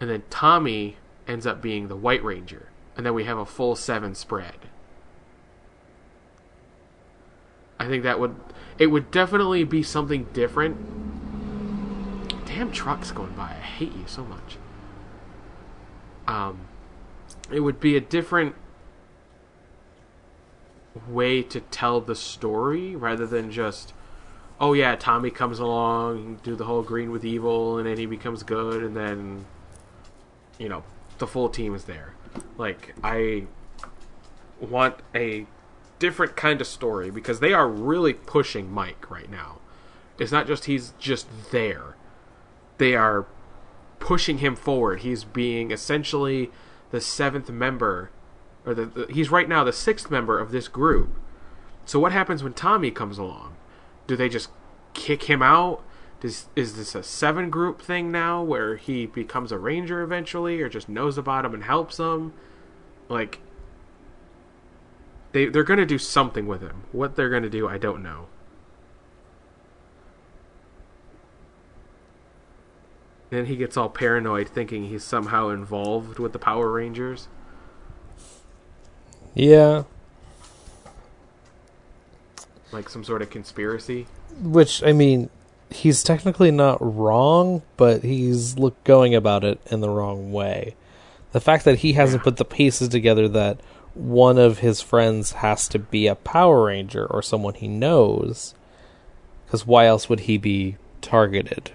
[0.00, 0.96] and then Tommy
[1.26, 4.56] ends up being the White Ranger, and then we have a full seven spread.
[7.78, 8.36] I think that would
[8.78, 10.76] it would definitely be something different.
[12.46, 13.50] Damn trucks going by.
[13.50, 14.56] I hate you so much.
[16.26, 16.60] Um
[17.50, 18.54] it would be a different
[21.08, 23.92] way to tell the story rather than just
[24.60, 28.42] oh yeah, Tommy comes along, do the whole green with evil and then he becomes
[28.42, 29.46] good and then
[30.58, 30.84] you know,
[31.18, 32.14] the full team is there.
[32.56, 33.46] Like I
[34.60, 35.46] want a
[35.98, 39.58] different kind of story because they are really pushing Mike right now.
[40.18, 41.96] It's not just he's just there.
[42.78, 43.26] They are
[43.98, 45.00] pushing him forward.
[45.00, 46.50] He's being essentially
[46.90, 48.10] the seventh member
[48.64, 51.10] or the, the he's right now the sixth member of this group.
[51.84, 53.56] So what happens when Tommy comes along?
[54.06, 54.50] Do they just
[54.94, 55.82] kick him out?
[56.20, 60.68] Does, is this a seven group thing now where he becomes a ranger eventually or
[60.68, 62.32] just knows about him and helps him?
[63.08, 63.38] Like
[65.32, 66.84] they they're going to do something with him.
[66.90, 68.26] What they're going to do, I don't know.
[73.30, 77.28] Then he gets all paranoid thinking he's somehow involved with the Power Rangers.
[79.34, 79.84] Yeah.
[82.72, 84.06] Like some sort of conspiracy.
[84.40, 85.28] Which I mean,
[85.70, 90.74] he's technically not wrong, but he's look going about it in the wrong way.
[91.32, 93.60] The fact that he hasn't put the pieces together that
[93.94, 98.54] one of his friends has to be a Power Ranger or someone he knows,
[99.44, 101.72] because why else would he be targeted?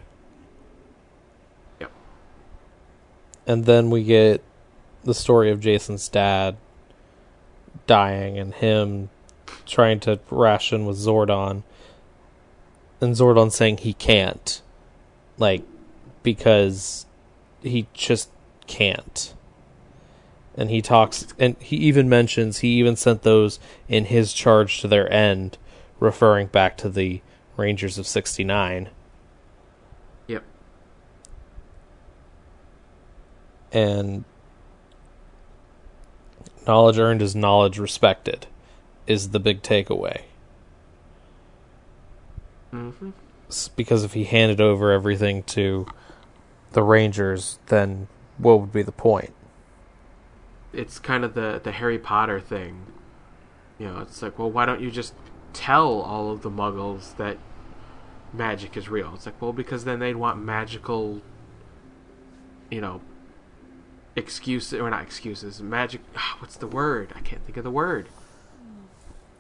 [1.79, 1.91] Yep.
[3.45, 4.43] And then we get
[5.03, 6.55] the story of Jason's dad
[7.85, 9.09] dying and him
[9.65, 11.63] trying to ration with Zordon
[13.03, 14.61] and Zordon saying he can't.
[15.37, 15.63] Like
[16.23, 17.05] because
[17.61, 18.29] he just
[18.65, 19.33] can't.
[20.55, 24.87] And he talks and he even mentions he even sent those in his charge to
[24.87, 25.57] their end,
[25.99, 27.21] referring back to the
[27.57, 28.89] Rangers of 69.
[30.27, 30.43] Yep.
[33.73, 34.23] and
[36.65, 38.47] knowledge earned is knowledge respected
[39.07, 40.21] is the big takeaway
[42.73, 43.09] hmm
[43.75, 45.85] because if he handed over everything to
[46.71, 48.07] the rangers then
[48.39, 49.31] what would be the point
[50.73, 52.87] It's kind of the the Harry Potter thing.
[53.77, 55.13] You know, it's like, well, why don't you just
[55.53, 57.37] tell all of the Muggles that
[58.33, 59.11] magic is real?
[59.15, 61.21] It's like, well, because then they'd want magical,
[62.71, 63.01] you know,
[64.15, 66.01] excuses or not excuses, magic.
[66.17, 67.13] ah, What's the word?
[67.15, 68.09] I can't think of the word.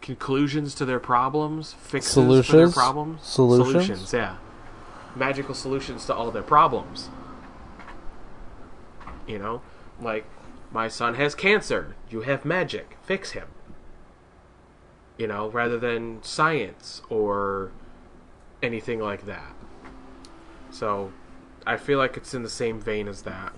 [0.03, 2.73] Conclusions to their problems, fixes for their Solutions?
[2.73, 4.11] problems, Solutions?
[4.11, 4.35] yeah,
[5.15, 7.09] magical solutions to all their problems.
[9.25, 9.61] You know,
[10.01, 10.25] like
[10.73, 11.95] my son has cancer.
[12.09, 12.97] You have magic.
[13.03, 13.47] Fix him.
[15.17, 17.71] You know, rather than science or
[18.61, 19.55] anything like that.
[20.69, 21.13] So,
[21.65, 23.53] I feel like it's in the same vein as that.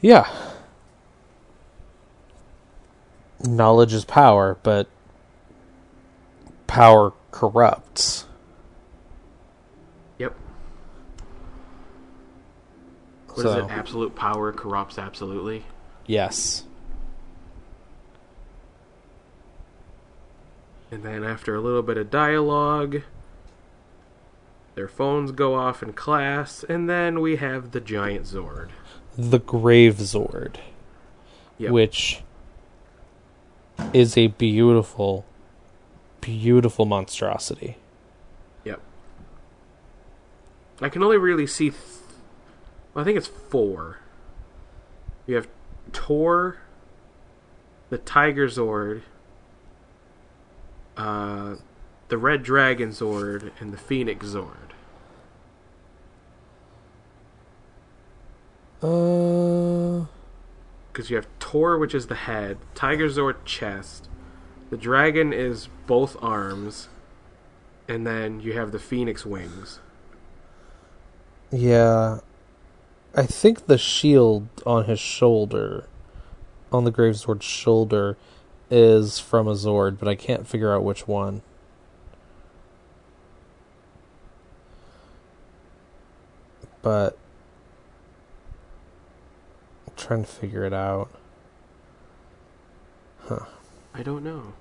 [0.00, 0.30] yeah
[3.44, 4.88] knowledge is power but
[6.66, 8.26] power corrupts
[10.18, 10.34] Yep.
[13.28, 13.70] What is so it?
[13.70, 15.64] Absolute power corrupts absolutely.
[16.06, 16.64] yes
[20.90, 23.02] And then after a little bit of dialogue,
[24.74, 28.70] their phones go off in class, and then we have the giant Zord.
[29.16, 30.56] the grave zord
[31.58, 31.70] Yep.
[31.72, 32.22] which
[33.92, 35.24] is a beautiful,
[36.20, 37.76] beautiful monstrosity.
[38.64, 38.80] Yep.
[40.80, 41.82] I can only really see th-
[42.94, 43.98] Well, I think it's four.
[45.26, 45.48] You have
[45.92, 46.58] Tor,
[47.88, 49.02] the Tiger Zord,
[50.96, 51.56] uh,
[52.08, 54.56] the Red Dragon Zord, and the Phoenix Zord.
[58.82, 60.06] Uh,
[60.92, 64.08] Because you have Tor, which is the head, Tiger Zord chest,
[64.70, 66.88] the dragon is both arms,
[67.88, 69.80] and then you have the Phoenix wings.
[71.50, 72.20] yeah.
[73.14, 75.86] I think the shield on his shoulder,
[76.72, 78.16] on the Grave Zord's shoulder,
[78.70, 81.42] is from a Zord, but I can't figure out which one.
[86.82, 87.18] But
[90.00, 91.10] trying to figure it out.
[93.20, 93.44] Huh.
[93.94, 94.54] I don't know.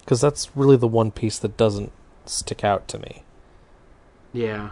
[0.00, 1.92] Because that's really the one piece that doesn't
[2.26, 3.22] stick out to me.
[4.32, 4.70] Yeah.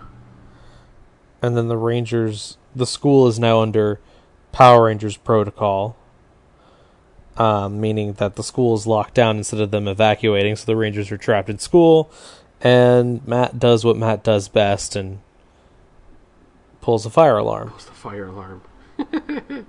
[1.40, 4.00] And then the Rangers, the school is now under
[4.50, 5.96] Power Rangers protocol,
[7.36, 11.12] um, meaning that the school is locked down instead of them evacuating, so the Rangers
[11.12, 12.10] are trapped in school.
[12.60, 15.20] And Matt does what Matt does best and
[16.80, 17.68] pulls a fire alarm.
[17.68, 18.62] What's the fire alarm?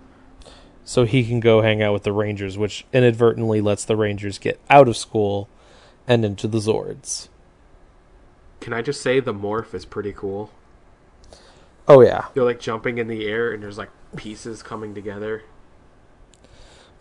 [0.85, 4.59] So he can go hang out with the Rangers, which inadvertently lets the Rangers get
[4.71, 5.47] out of school
[6.07, 7.27] and into the Zords.
[8.59, 10.49] Can I just say the morph is pretty cool?
[11.87, 12.29] Oh, yeah.
[12.33, 15.43] They're like jumping in the air and there's like pieces coming together.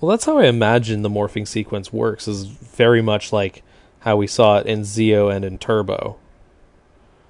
[0.02, 3.62] Well, that's how I imagine the morphing sequence works, is very much like
[4.00, 6.18] how we saw it in Zeo and in Turbo,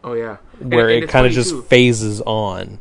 [0.02, 2.80] Oh yeah, where And- and it kind of just phases on.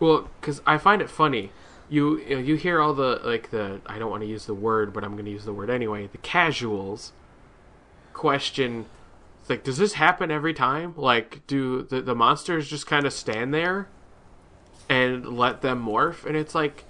[0.00, 1.50] Well, because I find it funny.
[1.88, 4.54] You you know, you hear all the like the I don't want to use the
[4.54, 6.08] word, but I'm going to use the word anyway.
[6.10, 7.12] The casuals
[8.12, 8.86] question,
[9.48, 10.92] like, does this happen every time?
[10.96, 13.88] Like, do the the monsters just kind of stand there
[14.88, 16.24] and let them morph?
[16.26, 16.84] And it's like,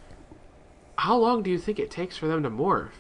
[0.97, 2.90] how long do you think it takes for them to morph?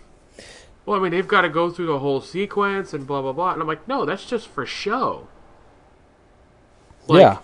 [0.86, 3.52] Well, I mean, they've got to go through the whole sequence and blah blah blah.
[3.52, 5.26] And I'm like, no, that's just for show.
[7.08, 7.38] Like, yeah.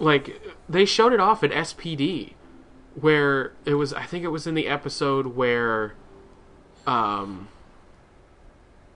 [0.00, 2.32] Like they showed it off at SPD
[2.94, 5.94] where it was I think it was in the episode where
[6.86, 7.48] um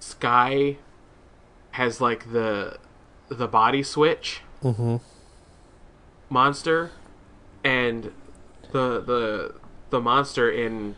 [0.01, 0.79] Sky
[1.73, 2.79] has like the
[3.29, 4.97] the body switch hmm
[6.29, 6.91] monster
[7.63, 8.13] and
[8.73, 9.55] the the
[9.91, 10.97] the monster in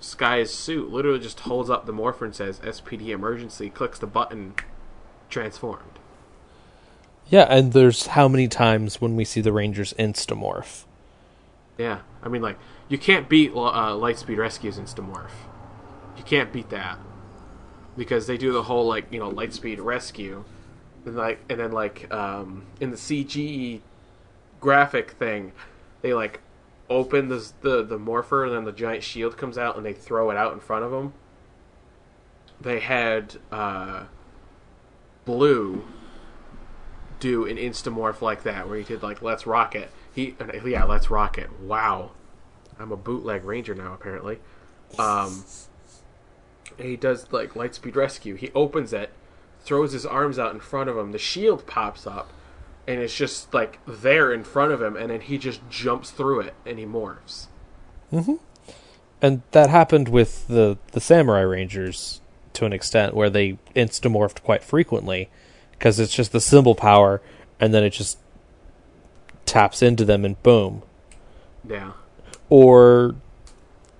[0.00, 4.54] Sky's suit literally just holds up the morpher and says SPD emergency clicks the button
[5.30, 5.93] transformed.
[7.28, 10.84] Yeah, and there's how many times when we see the Rangers instamorph?
[11.78, 13.54] Yeah, I mean, like you can't beat uh,
[13.96, 15.30] Lightspeed Rescue's Instamorph.
[16.16, 16.98] You can't beat that
[17.96, 20.44] because they do the whole like you know Lightspeed Rescue,
[21.04, 23.80] and like and then like um, in the CGE
[24.60, 25.52] graphic thing,
[26.02, 26.40] they like
[26.90, 30.30] open the the the morpher and then the giant shield comes out and they throw
[30.30, 31.14] it out in front of them.
[32.60, 34.04] They had uh,
[35.24, 35.84] Blue
[37.24, 39.90] do an instamorph like that where he did like Let's Rocket.
[40.14, 41.58] He uh, yeah, Let's Rocket.
[41.58, 42.10] Wow.
[42.78, 44.40] I'm a bootleg ranger now apparently.
[44.98, 45.44] Um
[46.78, 48.34] he does like Lightspeed Rescue.
[48.34, 49.10] He opens it,
[49.60, 52.30] throws his arms out in front of him, the shield pops up,
[52.86, 56.40] and it's just like there in front of him, and then he just jumps through
[56.40, 57.46] it and he morphs.
[58.12, 58.34] Mm-hmm.
[59.22, 62.20] And that happened with the the Samurai Rangers
[62.52, 65.30] to an extent where they instamorphed quite frequently
[65.78, 67.20] because it's just the symbol power
[67.60, 68.18] and then it just
[69.46, 70.82] taps into them and boom.
[71.68, 71.92] Yeah.
[72.48, 73.14] Or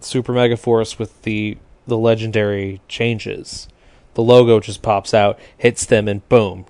[0.01, 3.69] Super Mega Force with the the legendary changes.
[4.15, 6.67] The logo just pops out, hits them and boom.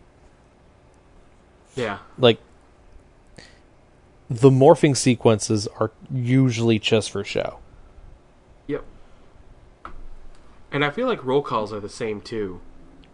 [1.76, 1.98] Yeah.
[2.18, 2.38] Like
[4.30, 7.58] the morphing sequences are usually just for show.
[8.66, 8.84] Yep.
[10.72, 12.60] And I feel like roll calls are the same too.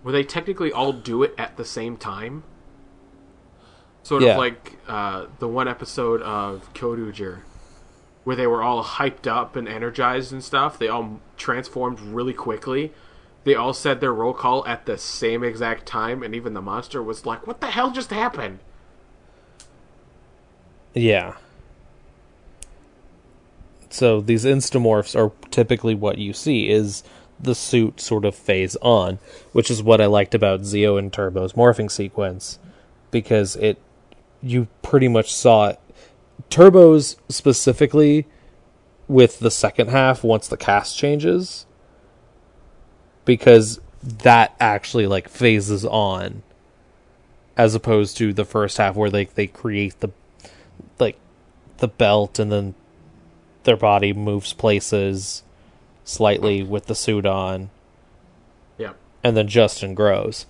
[0.02, 2.43] Where they technically all do it at the same time.
[4.02, 4.31] Sort Yeah.
[4.32, 7.40] of like uh, the one episode of Kyoryuger
[8.24, 10.78] where they were all hyped up and energized and stuff.
[10.78, 12.93] They all transformed really quickly.
[13.44, 17.02] They all said their roll call at the same exact time, and even the monster
[17.02, 18.59] was like, What the hell just happened?
[20.94, 21.36] Yeah.
[23.89, 27.02] So these instamorphs are typically what you see is
[27.42, 29.18] the suit sort of phase on,
[29.52, 32.58] which is what I liked about Zeo and Turbo's morphing sequence
[33.10, 33.78] because it
[34.42, 35.80] you pretty much saw it.
[36.48, 38.26] Turbo's specifically
[39.08, 41.66] with the second half once the cast changes
[43.24, 46.42] because that actually like phases on
[47.56, 50.10] as opposed to the first half where they they create the
[50.98, 51.18] like
[51.78, 52.74] the belt, and then
[53.64, 55.42] their body moves places
[56.05, 57.70] slightly with the suit on,
[58.78, 58.97] Yep.
[59.22, 60.47] and then Justin grows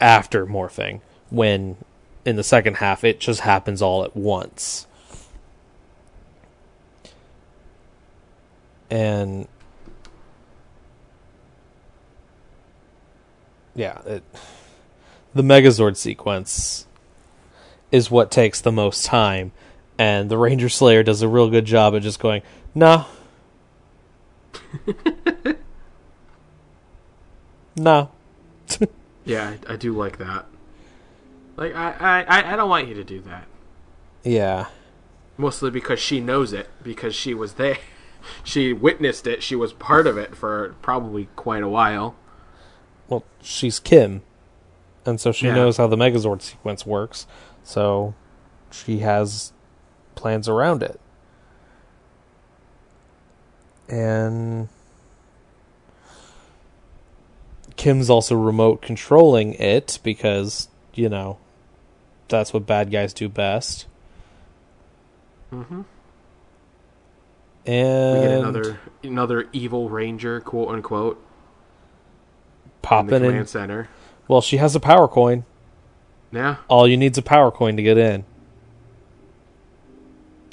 [0.00, 1.00] after morphing.
[1.30, 1.76] When
[2.24, 4.86] in the second half, it just happens all at once.
[8.90, 9.46] And
[13.74, 14.22] yeah, it,
[15.34, 16.86] the Megazord sequence
[17.92, 19.52] is what takes the most time,
[19.98, 22.42] and the Ranger Slayer does a real good job at just going,
[22.74, 23.06] "No,
[27.76, 28.10] no."
[29.24, 30.46] Yeah, I, I do like that.
[31.56, 33.46] Like I, I, I- don't want you to do that.
[34.24, 34.68] Yeah,
[35.36, 37.76] Mostly because she knows it, because she was there.
[38.42, 39.42] She witnessed it.
[39.42, 42.16] She was part of it for probably quite a while.
[43.08, 44.22] well, she's Kim,
[45.06, 45.54] and so she Yeah.
[45.54, 47.26] knows how the Megazord sequence works.
[47.62, 48.14] So
[48.72, 49.52] she has
[50.16, 50.98] plans around it,
[53.88, 54.68] and
[57.76, 61.38] Kim's also remote controlling it because you know
[62.28, 63.86] that's what bad guys do best.
[65.52, 65.82] Mm-hmm.
[67.66, 71.22] And We get another another evil ranger, quote unquote,
[72.82, 73.30] Popping in the popping in.
[73.30, 73.88] command center.
[74.26, 75.44] Well, she has a power coin.
[76.30, 78.24] Yeah, All you need's a power coin to get in.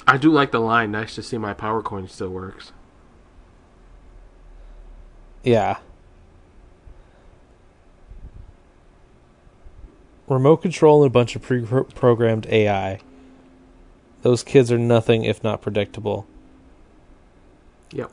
[0.06, 0.90] I do like the line.
[0.92, 2.72] Nice to see my power coin still works.
[5.46, 5.78] Yeah.
[10.26, 12.98] Remote control and a bunch of pre-programmed AI.
[14.22, 16.26] Those kids are nothing if not predictable.
[17.92, 18.10] Yep.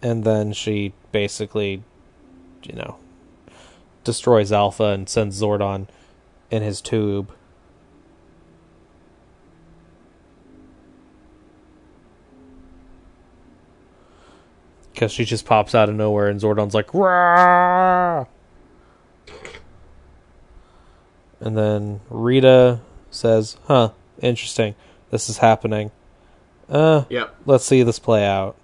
[0.00, 1.82] And then she basically,
[2.62, 2.98] you know,
[4.04, 5.88] destroys Alpha and sends Zordon
[6.52, 7.32] in his tube.
[15.00, 18.26] Because she just pops out of nowhere and Zordon's like, Rah!
[21.40, 24.74] And then Rita says, huh, interesting.
[25.10, 25.90] This is happening.
[26.68, 27.34] Uh, Yep.
[27.46, 28.56] let's see this play out.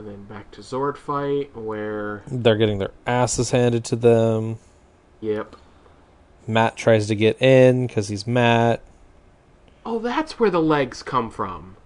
[0.00, 4.58] And then back to Zord fight, where They're getting their asses handed to them.
[5.20, 5.54] yep.
[6.44, 8.80] Matt tries to get in because he's Matt.
[9.86, 11.76] Oh, that's where the legs come from.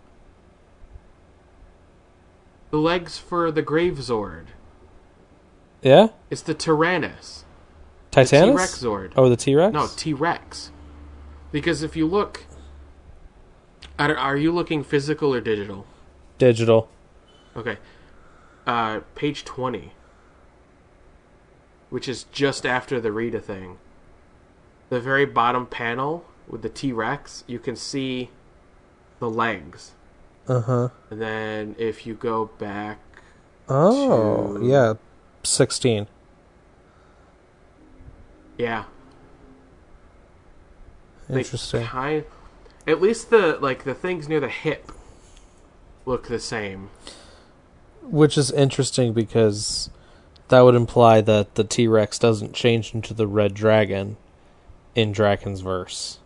[2.74, 4.46] The legs for the Grave Zord.
[5.80, 6.08] Yeah?
[6.28, 7.44] It's the Tyrannus.
[8.10, 8.50] Titanus?
[8.50, 9.12] T-Rex Zord.
[9.14, 9.72] Oh, the T Rex?
[9.72, 10.72] No, T Rex.
[11.52, 12.46] Because if you look,
[13.96, 15.86] are you looking physical or digital?
[16.38, 16.88] Digital.
[17.56, 17.78] Okay,
[18.66, 19.92] uh, page twenty,
[21.90, 23.78] which is just after the Rita thing.
[24.88, 28.30] The very bottom panel with the T Rex, you can see
[29.20, 29.92] the legs,
[30.46, 30.88] Uh huh.
[31.10, 32.98] and then if you go back,
[33.68, 34.94] Oh, To- yeah.
[35.42, 36.06] 16.
[38.58, 38.84] yeah,
[41.28, 41.84] they Interesting.
[41.84, 42.24] Kind,
[42.86, 44.92] at least the like the things near the hip
[46.06, 46.90] look the same.
[48.02, 49.88] Which is interesting because
[50.48, 54.16] that would imply that the T Rex doesn't change into the red dragon
[54.94, 56.18] in Dragon's verse.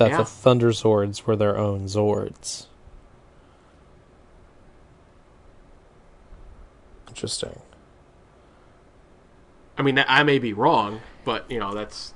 [0.00, 0.16] That Yeah.
[0.16, 2.68] the Thunder Zords were their own Zords.
[7.06, 7.60] Interesting.
[9.76, 12.14] I mean, I may be wrong, but you know that's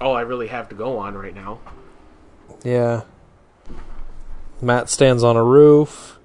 [0.00, 1.58] all I really have to go on right now.
[2.64, 3.02] Yeah.
[4.62, 6.18] Matt stands on a roof.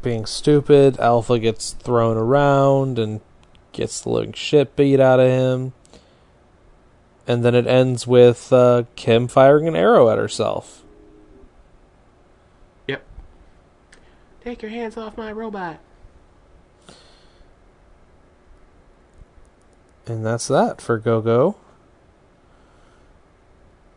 [0.00, 0.98] Being stupid.
[0.98, 3.20] Alpha gets thrown around and
[3.72, 5.74] gets the living shit beat out of him.
[7.26, 10.84] And then it ends with uh, Kim firing an arrow at herself.
[12.86, 13.04] Yep.
[14.44, 15.80] Take your hands off my robot.
[20.06, 21.56] And that's that for Go Go.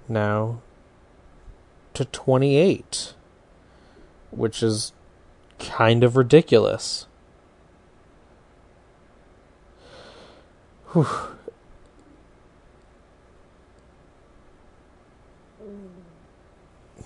[0.08, 0.62] Now
[2.00, 3.14] to 28,
[4.32, 4.94] which is
[5.60, 7.08] kind of ridiculous.
[10.94, 11.06] Whew.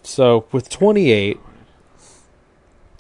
[0.04, 1.40] So with 28,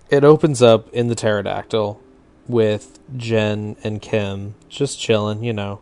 [0.10, 2.02] it opens up in the pterodactyl
[2.48, 5.82] with Jen and Kim just chilling, you know.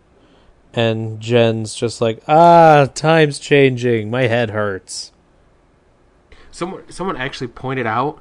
[0.73, 4.09] And Jen's just like, ah, time's changing.
[4.09, 5.11] My head hurts.
[6.49, 8.19] Someone, someone actually pointed out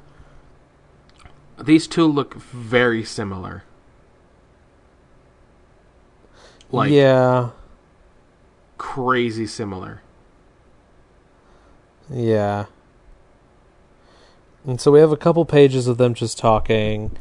[1.63, 3.63] these two look very similar.
[6.71, 7.49] Like yeah,
[8.77, 10.01] crazy similar.
[12.09, 12.65] yeah.
[14.65, 17.17] And so we have a couple pages of them just talking,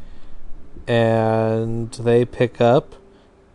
[0.86, 2.96] and they pick up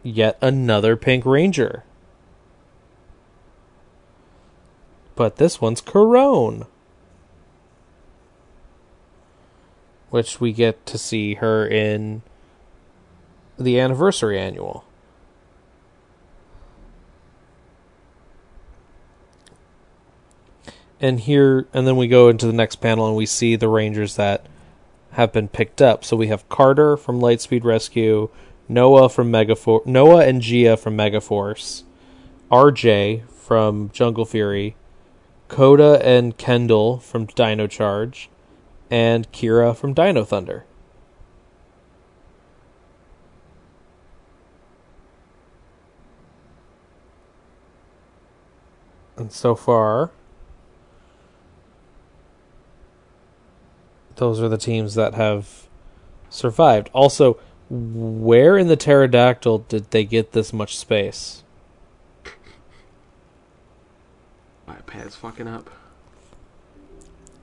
[0.02, 1.84] yet another Pink Ranger.
[5.16, 6.68] But this one's Karone.
[10.10, 12.22] Which we get to see her in
[13.58, 14.84] the anniversary annual.
[21.06, 24.16] And here, and then we go into the next panel and we see the Rangers
[24.16, 24.48] that
[25.12, 26.04] have been picked up.
[26.04, 28.32] So we have Carter from Lightspeed Rescue,
[28.68, 31.84] Noah from Megaforce, Noah and Gia from Megaforce,
[32.52, 34.76] RJ from Jungle Fury,
[35.48, 38.28] Koda and Kendall from Dino Charge,
[38.90, 40.66] and Kira from Dino Thunder.
[49.16, 50.10] And so far,
[54.16, 55.68] those are the teams that have
[56.30, 56.90] survived.
[56.94, 57.40] Also,
[57.70, 61.44] where in the pterodactyl did they get this much space?
[64.68, 65.70] My pad's fucking up.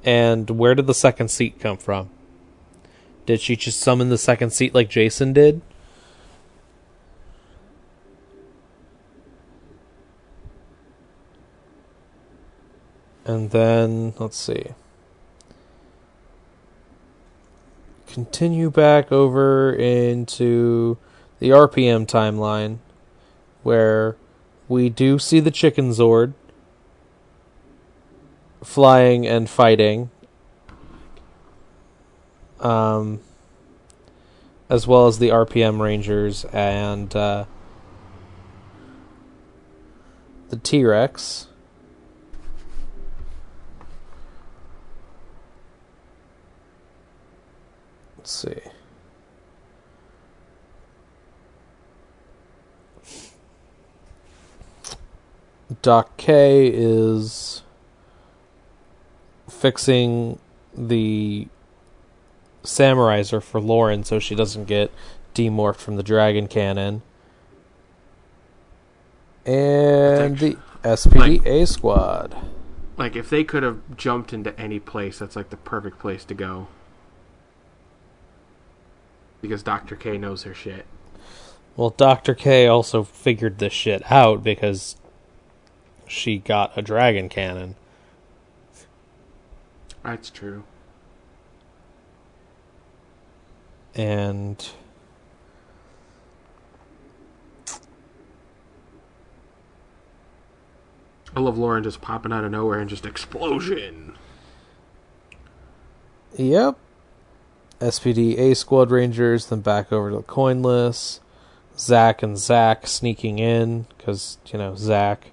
[0.04, 2.10] And where did the second seat come from?
[3.24, 5.60] Did she just summon the second seat like Jason did?
[13.24, 14.70] And then, let's see.
[18.12, 20.98] Continue back over into
[21.38, 22.76] the RPM timeline
[23.62, 24.18] where
[24.68, 26.34] we do see the Chicken Zord
[28.62, 30.10] flying and fighting.
[32.60, 33.20] Um,
[34.68, 37.46] as well as the RPM Rangers and uh,
[40.50, 41.46] the T Rex.
[48.32, 48.70] Let's see.
[55.82, 57.62] Doc K is
[59.48, 60.38] fixing
[60.74, 61.48] the
[62.62, 64.90] Samuraizer for Lauren so she doesn't get
[65.34, 67.02] demorphed from the Dragon Cannon.
[69.44, 72.36] And the SPD A squad.
[72.96, 76.34] Like if they could have jumped into any place, that's like the perfect place to
[76.34, 76.68] go.
[79.42, 79.96] Because Dr.
[79.96, 80.86] K knows her shit.
[81.76, 82.34] Well, Dr.
[82.34, 84.96] K also figured this shit out because
[86.06, 87.74] she got a dragon cannon.
[90.02, 90.64] That's true.
[93.94, 94.70] And
[101.34, 104.16] I love Lauren just popping out of nowhere and just explosion.
[106.36, 106.78] Yep.
[107.82, 111.18] SPD A Squad Rangers, then back over to the coinless.
[111.76, 115.32] Zach and Zach sneaking in because you know Zach.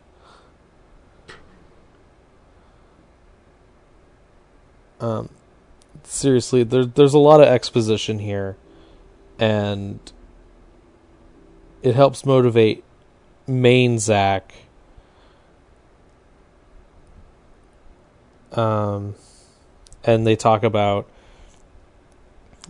[5.00, 5.30] Um,
[6.04, 8.58] seriously, there's there's a lot of exposition here,
[9.38, 10.00] and
[11.84, 12.84] it helps motivate
[13.46, 14.54] main Zach.
[18.54, 19.14] Um,
[20.04, 21.08] and they talk about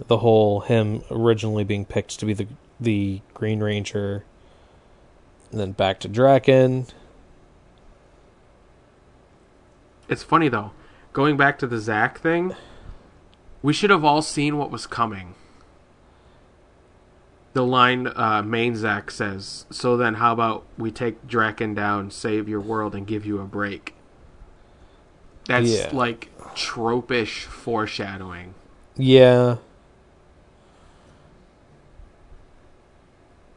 [0.07, 2.47] the whole him originally being picked to be the
[2.79, 4.23] the Green Ranger,
[5.51, 6.89] and then back to Drakkon.
[10.07, 10.71] It's funny though.
[11.13, 12.55] Going back to the Zack thing,
[13.61, 15.35] we should have all seen what was coming.
[17.53, 22.47] The line uh, main Zack says, "So then, how about we take Drakkon down, save
[22.47, 23.95] your world, and give you a break?"
[25.47, 25.89] That's Yeah.
[25.91, 28.53] like tropish foreshadowing.
[28.95, 29.57] Yeah.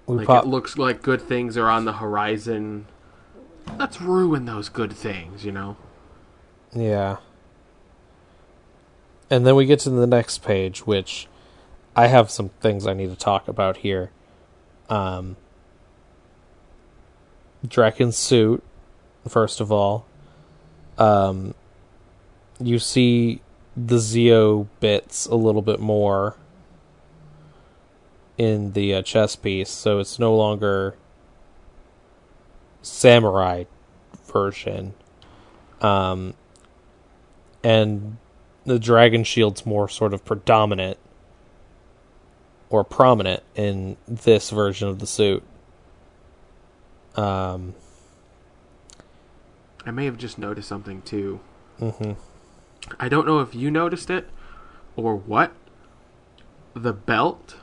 [0.06, 2.86] We Like pop- it looks like good things are on the horizon.
[3.78, 5.76] Let's ruin those good things, you know.
[6.74, 7.18] Yeah.
[9.30, 11.28] And then we get to the next page, which
[11.94, 14.10] I have some things I need to talk about here.
[14.88, 15.36] Um,
[17.66, 18.62] Drakkon's suit,
[19.28, 20.06] first of all.
[20.98, 21.54] Um,
[22.60, 23.40] you see
[23.76, 26.36] the Zeo bits a little bit more
[28.38, 30.96] in the uh, chess piece, so it's no longer
[32.80, 33.64] samurai
[34.32, 34.94] version.
[35.80, 36.34] Um,
[37.62, 38.16] and
[38.64, 40.98] the dragon shield's more sort of predominant
[42.70, 45.42] or prominent in this version of the suit.
[47.14, 47.74] Um,
[49.84, 51.40] I may have just noticed something too.
[51.78, 52.16] mhm.
[52.98, 54.28] I don't know if you noticed it
[54.96, 55.52] or what.
[56.74, 57.56] The belt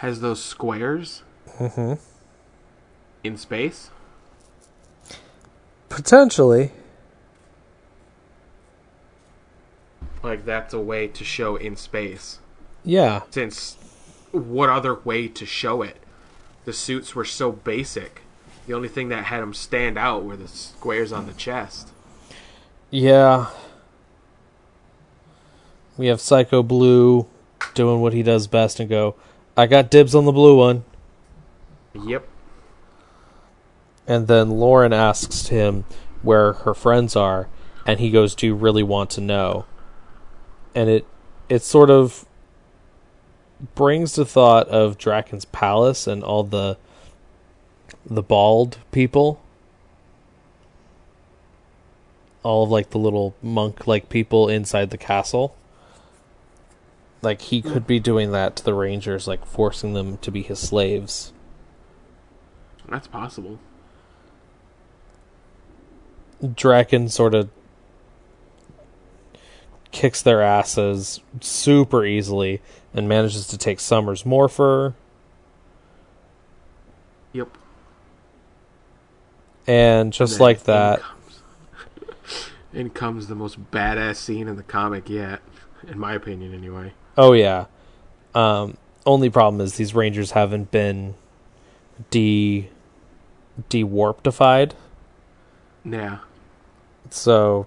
[0.00, 1.22] has those squares
[1.58, 1.98] Mhm.
[3.22, 3.90] in space.
[5.88, 6.72] Potentially.
[10.22, 12.38] Like that's a way to show in space.
[12.84, 13.22] Yeah.
[13.30, 13.76] Since
[14.32, 15.96] what other way to show it?
[16.64, 18.22] The suits were so basic.
[18.66, 21.88] The only thing that had them stand out were the squares on the chest.
[22.90, 23.46] Yeah.
[25.96, 27.26] We have Psycho Blue
[27.74, 29.16] doing what he does best and go,
[29.56, 30.84] I got dibs on the blue one.
[31.94, 32.26] Yep.
[34.06, 35.84] And then Lauren asks him
[36.22, 37.48] where her friends are,
[37.86, 39.66] and he goes, Do you really want to know?
[40.74, 41.06] And it
[41.48, 42.26] it sort of
[43.74, 46.76] brings the thought of Drakkon's palace and all the
[48.04, 49.40] the bald people.
[52.42, 55.54] All of like the little monk like people inside the castle.
[57.22, 60.58] Like he could be doing that to the Rangers, like forcing them to be his
[60.58, 61.32] slaves.
[62.88, 63.58] That's possible.
[66.42, 67.50] Drakkon sort of
[69.92, 72.62] kicks their asses super easily
[72.94, 74.94] and manages to take Summer's Morpher.
[77.32, 77.56] Yep.
[79.66, 81.42] And just And like in that, comes-
[82.72, 85.40] in comes the most badass scene in the comic yet,
[85.86, 86.92] in my opinion, anyway.
[87.16, 87.66] Oh yeah.
[88.34, 88.76] Um,
[89.06, 91.14] only problem is these Rangers haven't been
[92.10, 92.68] de
[93.68, 94.72] de warptified,
[95.84, 96.18] Yeah.
[97.10, 97.66] so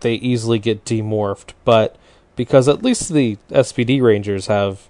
[0.00, 1.52] they easily get demorphed.
[1.64, 1.96] But
[2.36, 4.88] because at least the SPD Rangers have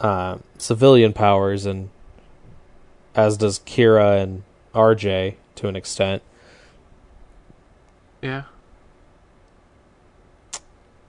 [0.00, 1.90] uh, civilian powers, and
[3.14, 4.42] as does Kira and
[4.74, 6.22] RJ to an extent,
[8.22, 8.44] Yeah.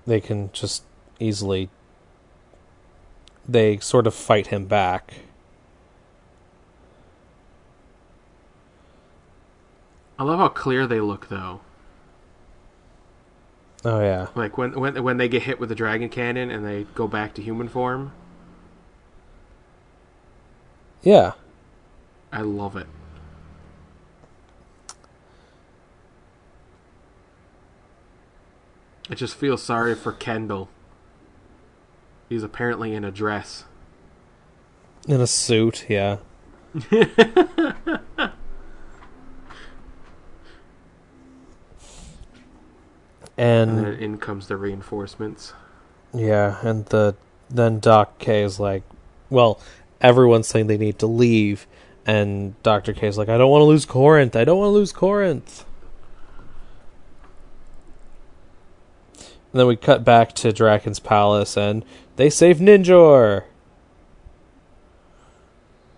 [0.06, 0.84] they can just
[1.20, 1.70] easily
[3.48, 5.14] they sort of fight him back.
[10.18, 11.61] I love how clear they look, though.
[13.86, 14.28] Oh yeah.
[14.36, 17.34] Like when when when they get hit with the dragon cannon and they go back
[17.36, 18.14] to human form.
[21.02, 21.34] Yeah.
[22.32, 22.88] I love it.
[29.10, 30.70] I just feel sorry for Kendall.
[32.34, 33.65] He's apparently in a dress.
[35.07, 36.18] In a suit, yeah.
[43.35, 45.53] And and then in comes the reinforcements.
[46.11, 47.15] Yeah, and the
[47.51, 48.81] then Doc K is like,
[49.30, 49.60] well,
[50.01, 51.68] everyone's saying they need to leave,
[52.03, 54.35] and Doctor K is like, I don't want to lose Corinth.
[54.35, 55.65] I don't want to lose Corinth.
[59.54, 61.86] And then we cut back to Drakkon's palace, and
[62.16, 63.44] they save Ninjor.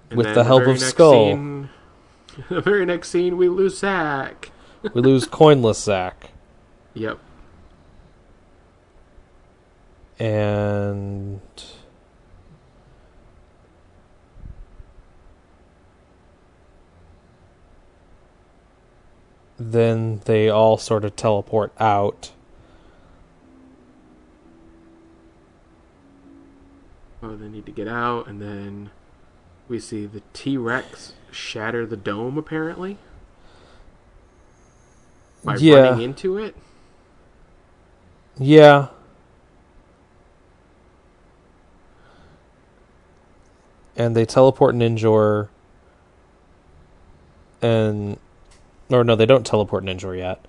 [0.09, 1.31] And With the help very of Skull.
[1.31, 1.69] Scene,
[2.49, 4.51] the very next scene, we lose Zack.
[4.93, 6.29] We lose Coinless Zack,
[6.93, 7.17] Yep.
[10.19, 11.41] and
[19.57, 22.31] then they all sort of teleport out.
[27.35, 28.89] They need to get out, and then
[29.67, 32.97] we see the T Rex shatter the dome, apparently.
[35.43, 35.75] By Yeah.
[35.89, 36.55] running into it.
[38.37, 38.87] Yeah.
[43.95, 45.47] And they teleport Ninjor.
[47.61, 48.19] And.
[48.89, 50.45] Or no, they don't teleport Ninjor yet.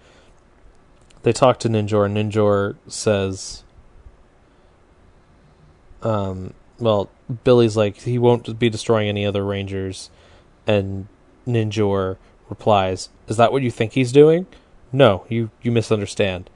[1.22, 3.62] They talk to Ninjor, and Ninjor says.
[6.02, 7.10] Um, well,
[7.44, 10.10] Billy's like, he won't be destroying any other Rangers.
[10.66, 11.08] And
[11.46, 12.16] Ninjor
[12.48, 14.46] replies, Is that what you think he's doing?
[14.92, 16.50] No, you, you misunderstand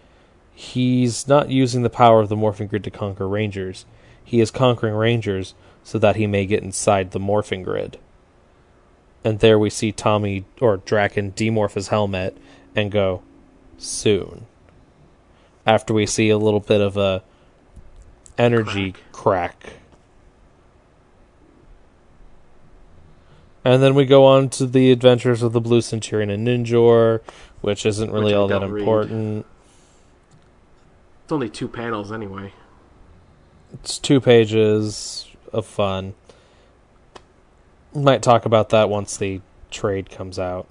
[0.61, 3.87] he's not using the power of the morphing grid to conquer rangers.
[4.23, 7.99] He is conquering rangers so that he may get inside the morphing grid.
[9.25, 12.37] And there we see Tommy or Drakkon demorph his helmet
[12.77, 13.23] and go
[13.79, 14.47] soon.
[15.67, 17.23] After we see a little bit of a
[18.37, 19.80] energy crack.
[23.65, 27.20] And then we go on to the adventures of the Blue Centurion and Ninjor,
[27.61, 28.81] which isn't really Which all that don't read.
[28.81, 29.47] important.
[31.24, 32.53] It's only two panels anyway.
[33.74, 36.15] It's two pages of fun.
[37.95, 40.66] Might talk about that once the trade comes out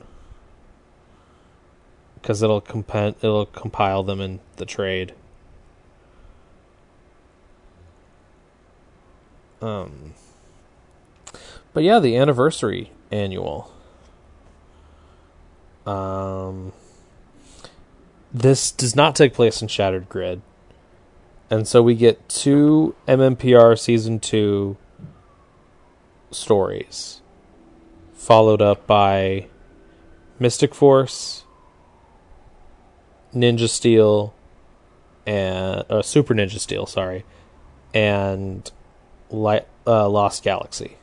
[2.16, 5.14] because it'll comp- it'll compile them in the trade.
[9.62, 10.14] Um,
[11.74, 13.72] but yeah, the anniversary annual.
[15.86, 16.72] Um,
[18.34, 20.42] this does not take place in Shattered Grid,
[21.50, 24.78] and so we get two MMPR season two
[26.32, 27.22] stories,
[28.14, 29.48] followed up by
[30.38, 31.44] Mystic Force,
[33.34, 34.34] Ninja Steel,
[35.26, 37.26] and uh, Super Ninja Steel, sorry,
[37.94, 38.70] and
[39.32, 40.99] Light, uh, Lost Galaxy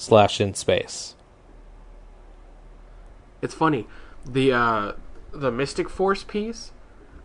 [0.00, 1.14] slash in space.
[3.42, 3.86] It's funny.
[4.26, 4.92] The uh
[5.32, 6.72] the Mystic Force piece,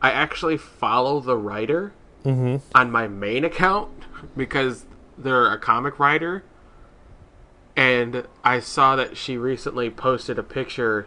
[0.01, 1.93] I actually follow the writer
[2.25, 2.57] Mm-hmm.
[2.75, 3.91] on my main account
[4.37, 4.85] because
[5.15, 6.43] they're a comic writer.
[7.75, 11.05] And I saw that she recently posted a picture.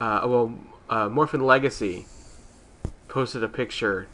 [0.00, 0.54] Uh, well,
[0.88, 2.06] uh, Morphin Legacy
[3.08, 4.06] posted a picture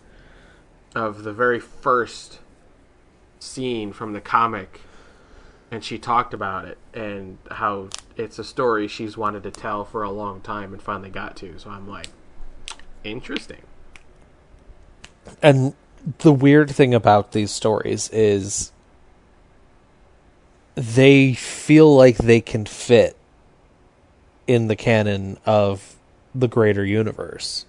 [0.96, 2.40] of the very first
[3.38, 4.80] scene from the comic,
[5.70, 10.02] and she talked about it and how it's a story she's wanted to tell for
[10.02, 11.58] a long time and finally got to.
[11.58, 12.08] So I'm like,
[13.04, 13.62] interesting.
[15.42, 15.74] And
[16.18, 18.72] the weird thing about these stories is
[20.76, 23.16] they feel like they can fit
[24.46, 25.96] in the canon of
[26.34, 27.64] the greater universe.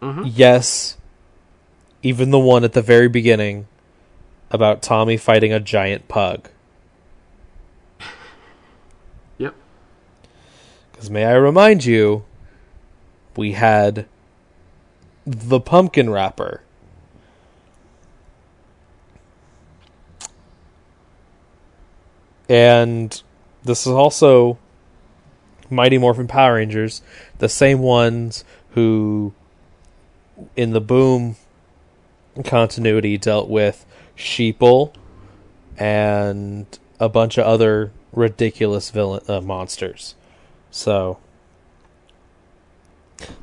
[0.00, 0.30] Mhm.
[0.34, 0.96] Yes,
[2.02, 3.66] even the one at the very beginning
[4.50, 6.48] about Tommy fighting a giant pug.
[9.38, 9.54] Yep.
[11.04, 12.24] Because may I remind you,
[13.36, 14.06] we had
[15.26, 16.62] the Pumpkin Rapper.
[22.48, 23.22] And
[23.62, 24.56] this is also
[25.68, 27.02] Mighty Morphin Power Rangers,
[27.36, 29.34] the same ones who,
[30.56, 31.36] in the Boom
[32.46, 33.84] continuity, dealt with
[34.16, 34.94] Sheeple
[35.76, 40.14] and a bunch of other ridiculous villain uh, monsters.
[40.74, 41.18] So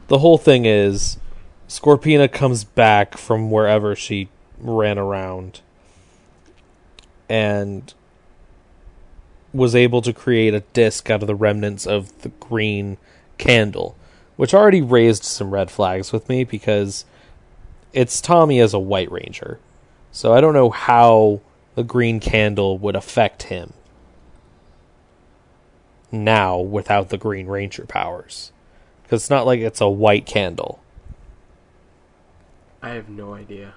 [0.09, 1.17] the whole thing is
[1.69, 4.27] Scorpina comes back from wherever she
[4.59, 5.61] ran around
[7.29, 7.93] and
[9.53, 12.97] was able to create a disc out of the remnants of the green
[13.37, 13.95] candle,
[14.35, 17.05] which already raised some red flags with me because
[17.93, 19.57] it's Tommy as a White Ranger.
[20.11, 21.39] So I don't know how
[21.75, 23.71] the green candle would affect him
[26.11, 28.51] now without the Green Ranger powers.
[29.03, 30.79] Because it's not like it's a white candle.
[32.81, 33.73] I have no idea.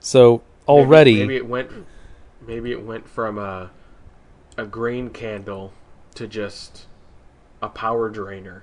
[0.00, 1.70] So Maybe- already, maybe, it went
[2.46, 3.70] maybe it went from a
[4.56, 5.72] a green candle
[6.14, 6.86] to just
[7.62, 8.62] a power drainer.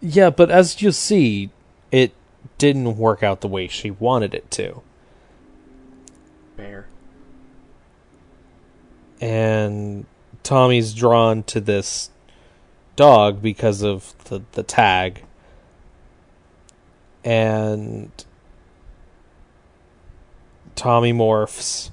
[0.00, 1.50] yeah, but as you see,
[1.92, 2.12] it
[2.58, 4.82] didn't work out the way she wanted it to.
[6.56, 6.86] Fair.
[9.20, 10.06] and
[10.42, 12.10] Tommy's drawn to this
[12.96, 15.24] dog because of the, the tag.
[17.22, 18.10] And
[20.74, 21.90] Tommy morphs,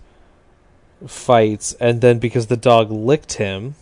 [1.05, 3.75] fights, and then because the dog licked him,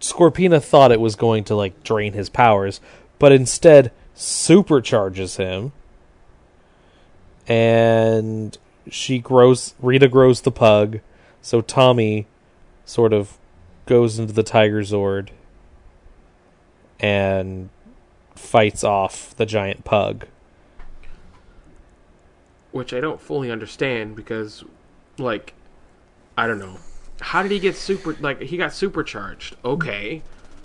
[0.00, 2.80] Scorpina thought it was going to like drain his powers,
[3.18, 5.72] but instead supercharges him.
[7.46, 8.56] And
[8.90, 11.00] she grows Rita grows the pug,
[11.42, 12.26] so Tommy
[12.84, 13.38] sort of
[13.86, 15.30] goes into the Tiger Zord
[17.00, 17.70] and
[18.34, 20.26] fights off the giant pug.
[22.72, 24.64] Which I don't fully understand because
[25.18, 25.54] like
[26.36, 26.78] I don't know.
[27.20, 29.56] How did he get super like he got supercharged?
[29.64, 30.22] Okay.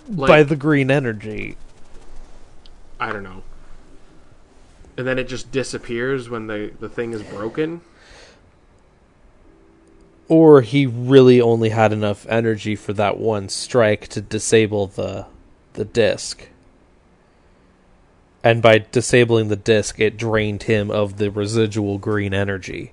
[0.08, 1.56] Like by the green energy.
[3.00, 3.42] I don't know.
[4.96, 7.80] And then it just disappears when the the thing is broken.
[10.28, 15.26] Or he really only had enough energy for that one strike to disable the
[15.74, 16.48] the disc.
[18.42, 22.92] And by disabling the disc, it drained him of the residual green energy.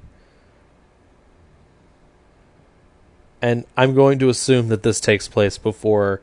[3.41, 6.21] And I'm going to assume that this takes place before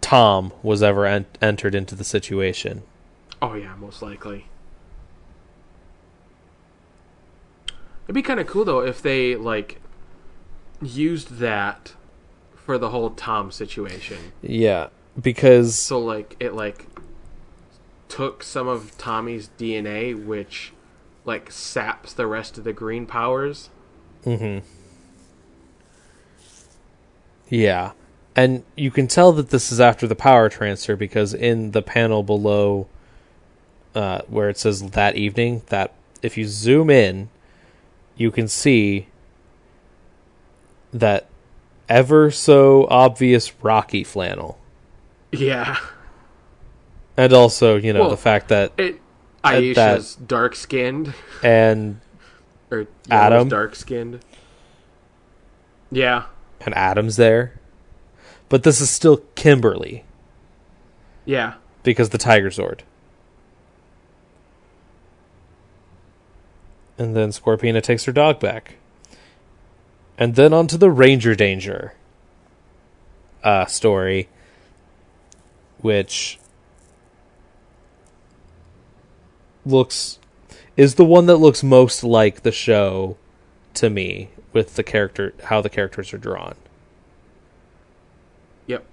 [0.00, 2.82] Tom was ever en- entered into the situation.
[3.40, 4.46] Oh yeah, most likely.
[8.04, 9.80] It'd be kind of cool though if they like
[10.82, 11.94] used that
[12.54, 14.32] for the whole Tom situation.
[14.42, 14.88] Yeah,
[15.20, 16.86] because So like it like
[18.08, 20.72] took some of Tommy's DNA, which
[21.24, 23.70] like saps the rest of the green powers.
[24.24, 24.58] hmm
[27.48, 27.92] Yeah.
[28.36, 32.22] And you can tell that this is after the power transfer because in the panel
[32.24, 32.88] below
[33.94, 37.28] uh, where it says that evening, that if you zoom in,
[38.16, 39.06] you can see
[40.94, 41.26] that
[41.88, 44.58] ever so obvious Rocky flannel.
[45.32, 45.76] Yeah.
[47.16, 49.00] And also, you know, Well, the fact that It
[49.44, 52.00] Aisha's dark skinned and
[52.70, 53.48] or Adam?
[53.48, 54.20] dark skinned.
[55.90, 56.24] Yeah.
[56.60, 57.52] and Adam's there.
[58.48, 60.04] But this is still Kimberly
[61.26, 61.54] Yeah.
[61.82, 62.80] because the Tiger Zord.
[66.96, 68.76] And then Scorpina takes her dog back.
[70.16, 71.94] And then on to the Ranger Danger
[73.42, 74.28] uh, story,
[75.78, 76.38] which
[79.66, 80.18] looks
[80.76, 83.16] is the one that looks most like the show
[83.74, 86.54] to me with the character how the characters are drawn.
[88.66, 88.84] Yep.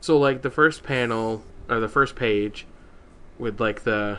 [0.00, 2.66] So like the first panel or the first page
[3.38, 4.18] with like the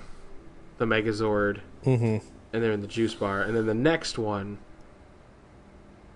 [0.78, 2.28] the Megazord Mm-hmm.
[2.56, 4.58] And then the juice bar and then the next one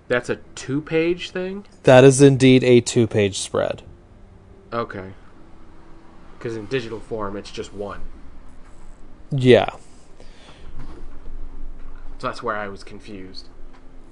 [0.08, 1.66] that's a two page thing?
[1.84, 3.84] That is indeed a two-page spread.
[4.74, 5.11] Okay.
[6.40, 8.01] Cuz in digital form it's just one.
[9.30, 9.69] Yeah.
[12.18, 13.50] So that's where I was confused.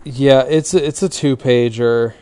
[0.04, 2.14] Yeah, it's a, it's a two pager.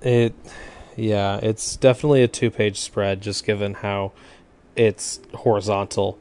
[0.00, 0.34] It,
[0.96, 4.12] yeah, it's definitely a two page spread, just given how
[4.78, 6.18] it's horizontal.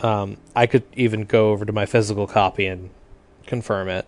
[0.00, 2.90] Um, I could even go over to my physical copy and
[3.46, 4.06] confirm it.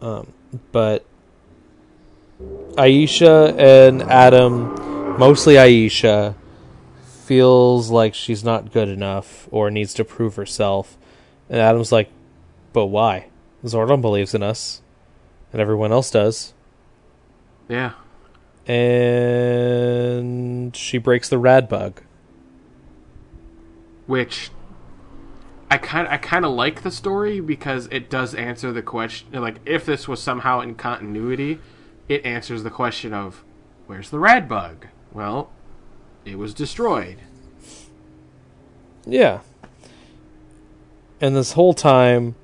[0.00, 0.32] Um,
[0.70, 1.04] but
[2.40, 6.34] Aisha and Adam, mostly Aisha,
[7.02, 10.96] feels like she's not good enough or needs to prove herself.
[11.48, 12.08] And Adam's like,
[12.72, 13.26] but why?
[13.64, 14.80] Zordon believes in us,
[15.52, 16.54] and everyone else does.
[17.68, 17.92] Yeah.
[18.70, 22.02] And she breaks the rad bug.
[24.06, 24.50] Which
[25.70, 29.56] I kind I kind of like the story because it does answer the question like
[29.66, 31.58] if this was somehow in continuity,
[32.08, 33.42] it answers the question of
[33.86, 34.86] where's the rad bug?
[35.12, 35.50] Well,
[36.24, 37.18] it was destroyed.
[39.04, 39.40] Yeah.
[41.20, 42.36] And this whole time,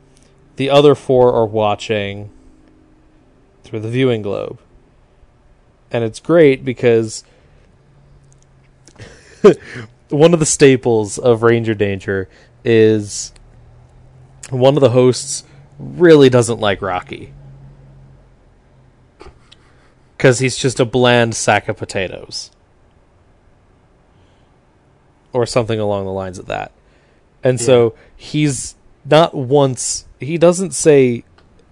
[0.56, 2.30] the other four are watching
[3.62, 4.58] through the viewing globe.
[5.90, 7.24] And it's great because
[10.08, 12.28] one of the staples of Ranger Danger
[12.64, 13.32] is
[14.50, 15.44] one of the hosts
[15.78, 17.32] really doesn't like Rocky.
[20.16, 22.50] Because he's just a bland sack of potatoes.
[25.32, 26.72] Or something along the lines of that.
[27.44, 28.74] And so he's
[29.04, 31.24] not once, he doesn't say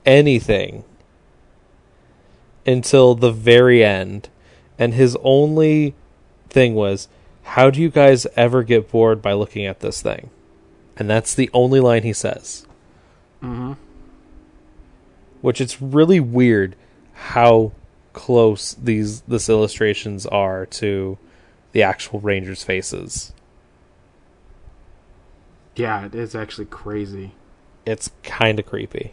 [0.05, 0.85] anything
[2.67, 4.29] until the very end.
[4.79, 5.95] And his only
[6.49, 7.09] thing was,
[7.43, 10.31] How do you guys ever get bored by looking at this thing?
[10.97, 12.67] And that's the only line he says.
[13.43, 13.73] Mm-hmm.
[15.41, 16.77] Which it's really weird
[17.13, 17.73] how
[18.13, 21.19] close these this illustrations are to
[21.73, 23.33] the actual Rangers' faces.
[25.77, 27.33] Yeah, it is actually crazy.
[27.85, 29.13] It's kind of creepy.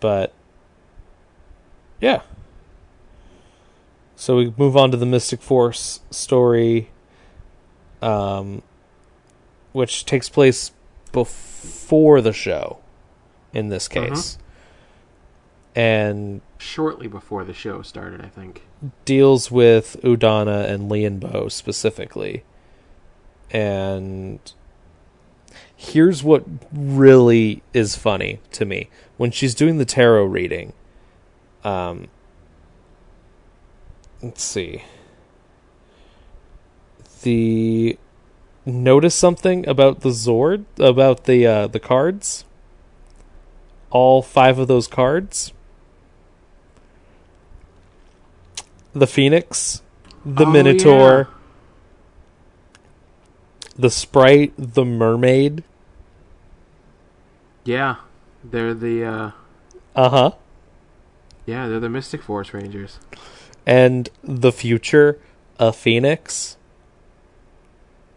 [0.00, 0.32] But
[2.00, 2.22] yeah.
[4.16, 6.90] So we move on to the Mystic Force story
[8.02, 8.62] um
[9.72, 10.72] which takes place
[11.12, 12.78] before the show
[13.52, 14.38] in this case.
[15.74, 18.66] And Shortly before the show started, I think.
[19.04, 22.42] deals with Udonna and Leanbow specifically.
[23.50, 24.40] And
[25.76, 28.88] here's what really is funny to me.
[29.20, 30.72] When she's doing the tarot reading,
[31.62, 32.08] um
[34.22, 34.82] let's see.
[37.20, 37.98] The
[38.64, 42.46] notice something about the Zord, about the uh the cards?
[43.90, 45.52] All five of those cards?
[48.94, 49.82] the phoenix,
[50.24, 51.28] the Oh, minotaur,
[53.76, 55.62] the sprite, the mermaid.
[57.64, 57.96] Yeah,
[58.44, 59.30] they're the uh,
[59.94, 60.30] Uh huh.
[61.46, 62.98] yeah they're the Mystic Force Rangers.
[63.66, 65.18] And the future,
[65.58, 66.56] a phoenix.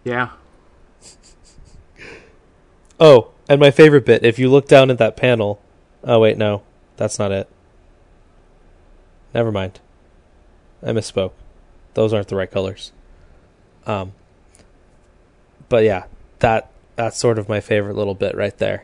[0.03, 0.30] Yeah,
[3.00, 5.61] Oh, and my favorite bit, if you look down at that panel.
[6.03, 6.64] Oh, wait, no.
[6.98, 7.50] That's not it.
[9.34, 9.80] Never mind.
[10.82, 11.32] I misspoke.
[11.95, 12.92] those aren't the right colors.
[13.85, 14.14] Um,
[15.69, 16.06] but yeah,
[16.40, 18.84] that that's sort of my favorite little bit right there.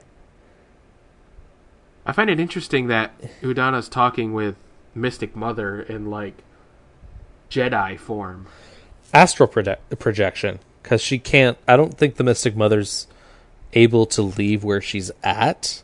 [2.09, 4.55] I find it interesting that Udonna's talking with
[4.95, 6.41] Mystic Mother in like
[7.51, 8.47] Jedi form.
[9.13, 11.59] Astral project- projection, because she can't.
[11.67, 13.05] I don't think the Mystic Mother's
[13.73, 15.83] able to leave where she's at.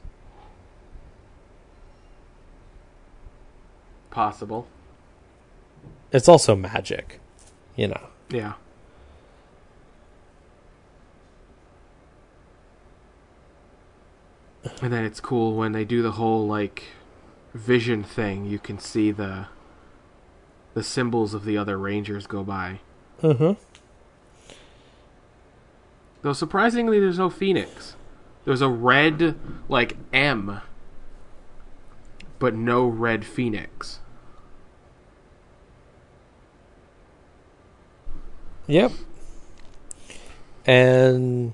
[4.09, 4.65] Possible.
[6.11, 7.19] It's also magic,
[7.75, 8.01] you know.
[8.31, 8.53] Yeah.
[14.81, 16.83] And then it's cool when they do the whole like
[17.53, 18.45] vision thing.
[18.45, 19.47] You can see the
[20.73, 22.79] the symbols of the other rangers go by.
[23.21, 23.53] Mm-hmm.
[26.21, 27.95] Though surprisingly, there's no phoenix.
[28.43, 29.37] There's a red
[29.69, 30.61] like M,
[32.39, 33.99] but no red phoenix.
[38.67, 38.91] Yep.
[40.65, 41.53] And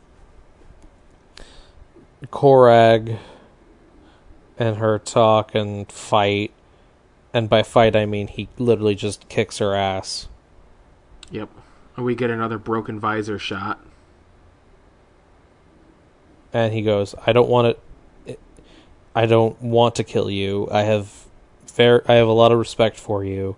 [2.27, 3.17] Koragg
[4.57, 6.51] and her talk and fight.
[7.33, 10.27] And by fight, I mean he literally just kicks her ass.
[11.31, 11.49] Yep.
[11.95, 13.79] And we get another broken visor shot.
[16.53, 17.77] And he goes, "I don't want
[18.25, 18.37] to.
[19.15, 20.67] I don't want to kill you.
[20.71, 21.25] I have
[21.65, 22.03] fair.
[22.09, 23.55] I have a lot of respect for you.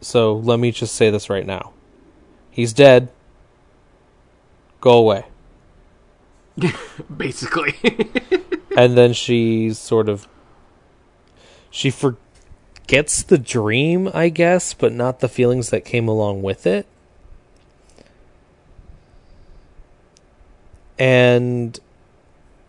[0.00, 1.72] So let me just say this right now.
[2.50, 3.10] He's dead.
[4.80, 5.26] Go away."
[7.16, 7.74] Basically.
[8.76, 10.26] and then she sort of
[11.70, 16.86] she forgets the dream, I guess, but not the feelings that came along with it.
[20.98, 21.78] And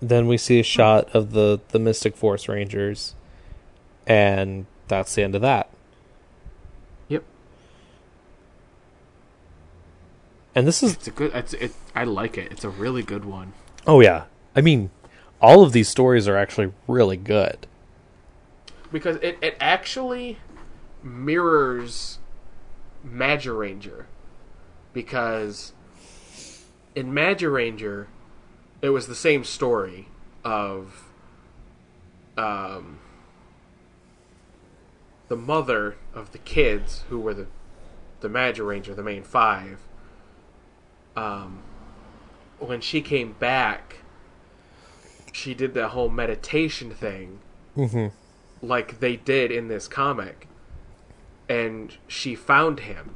[0.01, 3.15] then we see a shot of the the Mystic Force Rangers
[4.07, 5.69] and that's the end of that.
[7.07, 7.23] yep.
[10.55, 12.51] And this is It's a good it's it I like it.
[12.51, 13.53] It's a really good one.
[13.87, 14.25] Oh yeah.
[14.55, 14.89] I mean,
[15.41, 17.67] all of these stories are actually really good.
[18.91, 20.37] because it, it actually
[21.03, 22.19] mirrors
[23.05, 24.05] Magiranger.
[24.93, 25.73] Because
[26.95, 28.07] in Magiranger,
[28.81, 30.09] it was the same story
[30.43, 31.05] of
[32.37, 32.99] um,
[35.29, 37.47] the mother of the kids who were the
[38.19, 39.79] the Magiranger, the main five.
[41.15, 41.63] Um,
[42.61, 43.97] when she came back,
[45.33, 47.39] she did that whole meditation thing
[47.77, 48.07] Mm-hmm.
[48.65, 50.47] like they did in this comic.
[51.47, 53.15] And she found him.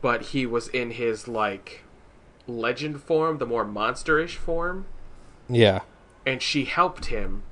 [0.00, 1.82] But he was in his like
[2.46, 4.86] legend form, the more monsterish form,
[5.48, 5.80] Yeah.
[6.26, 7.42] and she helped him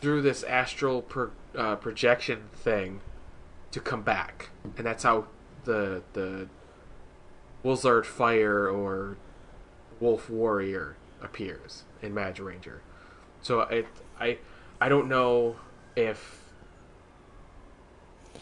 [0.00, 3.00] through this astral pro- uh, projection thing
[3.70, 4.50] to come back.
[4.76, 5.26] And that's how
[5.64, 6.48] the the
[7.64, 9.16] Wolzard Fire or
[10.00, 12.80] Wolf Warrior appears in Mad Magiranger.
[13.40, 13.86] So it
[14.20, 14.38] I
[14.80, 15.56] I don't know
[15.94, 16.40] if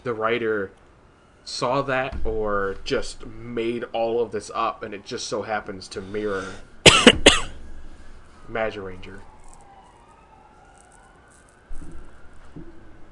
[0.03, 0.71] the writer
[1.45, 6.01] saw that or just made all of this up and it just so happens to
[6.01, 6.55] mirror
[8.51, 9.21] Magiranger.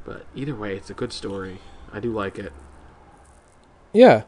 [0.05, 1.59] But either way, it's a good story.
[1.93, 2.53] I do like it.
[3.93, 4.23] Yeah.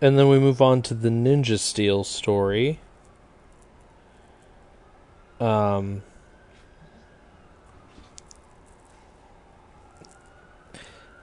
[0.00, 2.80] And then we move on to the Ninja Steel story.
[5.40, 6.02] Um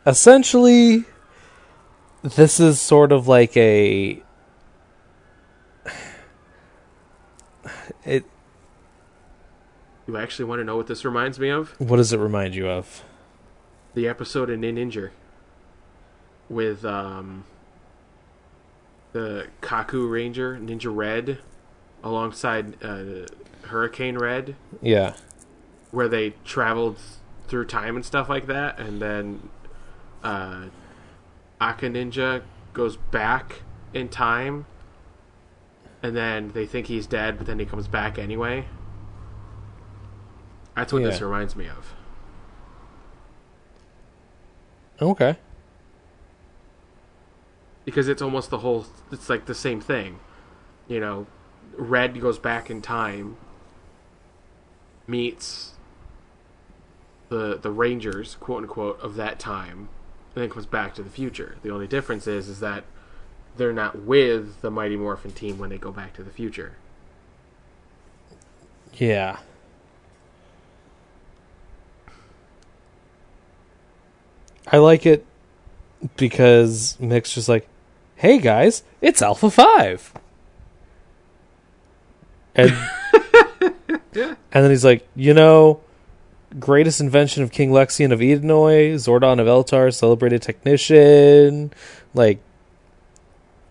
[0.06, 1.06] Essentially
[2.24, 4.22] this is sort of like a
[8.06, 8.24] it
[10.08, 11.69] You actually want to know what this reminds me of?
[11.80, 13.03] what does it remind you of?
[13.93, 15.09] The episode in Ninja
[16.50, 17.45] with um
[19.14, 21.40] the Kakuranger, Ninja Red,
[22.03, 23.27] alongside uh,
[23.67, 25.14] Hurricane Red, Yeah.
[25.91, 26.98] where they traveled
[27.48, 29.49] through time and stuff like that, and then
[30.23, 30.65] uh,
[31.59, 33.61] AkaNinger goes back
[33.93, 34.65] in time,
[36.01, 38.65] and then they think he's dead, but then he comes back anyway.
[40.75, 41.93] That's what this reminds me of.
[45.01, 45.38] Okay.
[47.85, 50.19] Because it's almost the whole it's like the same thing.
[50.88, 51.27] You know
[51.77, 53.38] red goes back in time
[55.08, 55.74] meets
[57.30, 59.88] the the rangers quote unquote of that time
[60.35, 61.58] and then comes back to the future.
[61.64, 62.84] The only difference is is that
[63.58, 66.77] they're not with the mighty morphin team when they go back to the future.
[68.93, 69.38] Yeah.
[74.68, 75.26] I like it
[76.16, 77.68] because Mick's just like,
[78.22, 80.14] "Hey guys, it's Alpha 5."
[82.53, 82.69] And
[84.14, 85.82] and then he's like, "You know,
[86.59, 91.74] greatest invention of King Lexian of Edenoi, Zordon of Eltar, celebrated technician,
[92.14, 92.40] like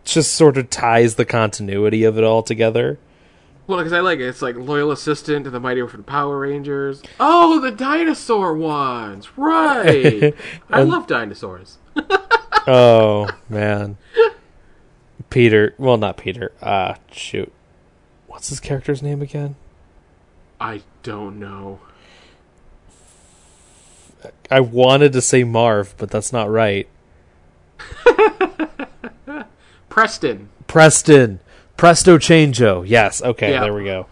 [0.02, 2.98] just sort of ties the continuity of it all together."
[3.68, 4.26] Well, because I like it.
[4.26, 7.04] It's like loyal assistant to the Mighty Morphin Power Rangers.
[7.20, 10.34] Oh, the dinosaur ones, right?
[10.70, 11.78] I love dinosaurs.
[12.66, 13.96] oh man
[15.30, 17.52] peter well not peter uh shoot.
[18.26, 19.56] What's his character's name again?
[20.60, 21.80] I don't know.
[24.50, 26.88] i wanted to say marv but that's not right.
[29.88, 30.48] Preston.
[30.66, 31.40] preston.
[31.76, 33.60] Presto changeo yes okay Yeah.
[33.62, 34.06] there we go.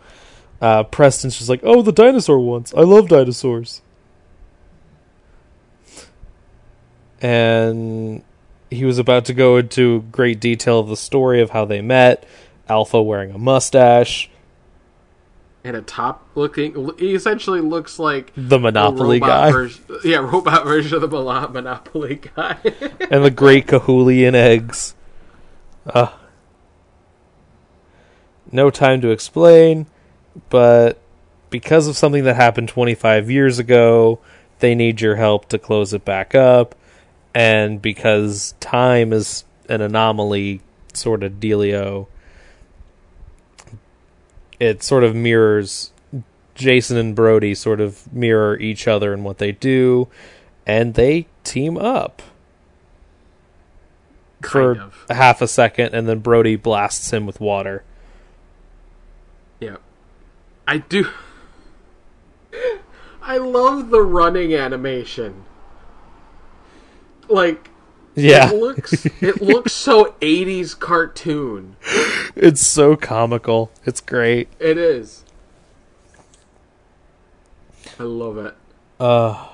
[0.61, 3.83] Uh preston's just like oh the dinosaur ones i love dinosaurs.
[7.21, 8.23] And
[8.71, 12.25] he was about to go into great detail of the story of how they met
[12.69, 14.29] alpha wearing a mustache
[15.65, 16.91] And a top looking.
[16.99, 22.59] He essentially looks like the monopoly guy version- yeah, robot version of the Monopoly guy.
[23.11, 24.95] and the great Cahulian eggs.
[25.87, 26.11] Uh,
[28.53, 29.87] no time to explain,
[30.49, 31.01] but
[31.51, 34.21] because of something that happened 25 years ago,
[34.61, 36.75] they need your help to close it back up.
[37.39, 40.61] And because time is an anomaly
[40.93, 42.09] sort of dealio,
[44.59, 45.93] it sort of mirrors
[46.57, 50.09] Jason and Brody sort of mirror each other in what they do,
[50.67, 52.23] and they team up
[54.43, 55.05] for of.
[55.09, 57.85] half a second, and then Brody blasts him with water.
[59.61, 59.77] Yeah.
[60.67, 61.09] I do.
[63.23, 65.45] I love the running animation.
[67.29, 67.71] Like
[68.15, 71.77] Yeah, it looks it looks so 80s cartoon.
[72.37, 73.71] it's so comical.
[73.85, 74.49] It's great.
[74.59, 75.25] It is.
[77.99, 78.55] I love it.
[79.01, 79.49] Uh,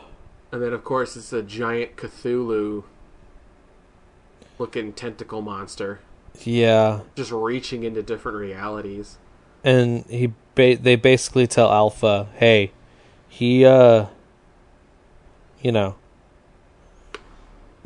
[0.52, 2.84] And then of course it's a giant Cthulhu
[4.58, 6.00] looking tentacle monster
[6.44, 9.18] yeah, just reaching into different realities.
[9.62, 12.72] and he ba- they basically tell Alpha, "Hey,
[13.28, 14.06] he uh,
[15.62, 15.94] you know,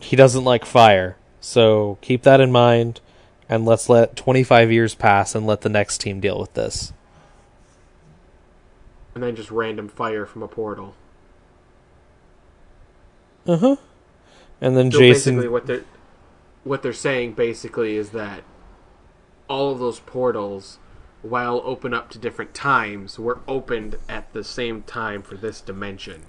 [0.01, 3.01] he doesn't like fire, so keep that in mind."
[3.51, 6.93] And let's let 25 years pass and let the next team deal with this.
[9.15, 10.95] And then just random fire from a portal.
[13.47, 13.77] Uh huh.
[14.61, 15.37] And then So Jason.
[15.37, 15.85] basically, what they're
[16.65, 18.43] what they're saying basically is that
[19.49, 20.79] all of those portals,
[21.23, 26.25] while open up to different times, were opened at the same time for this dimension.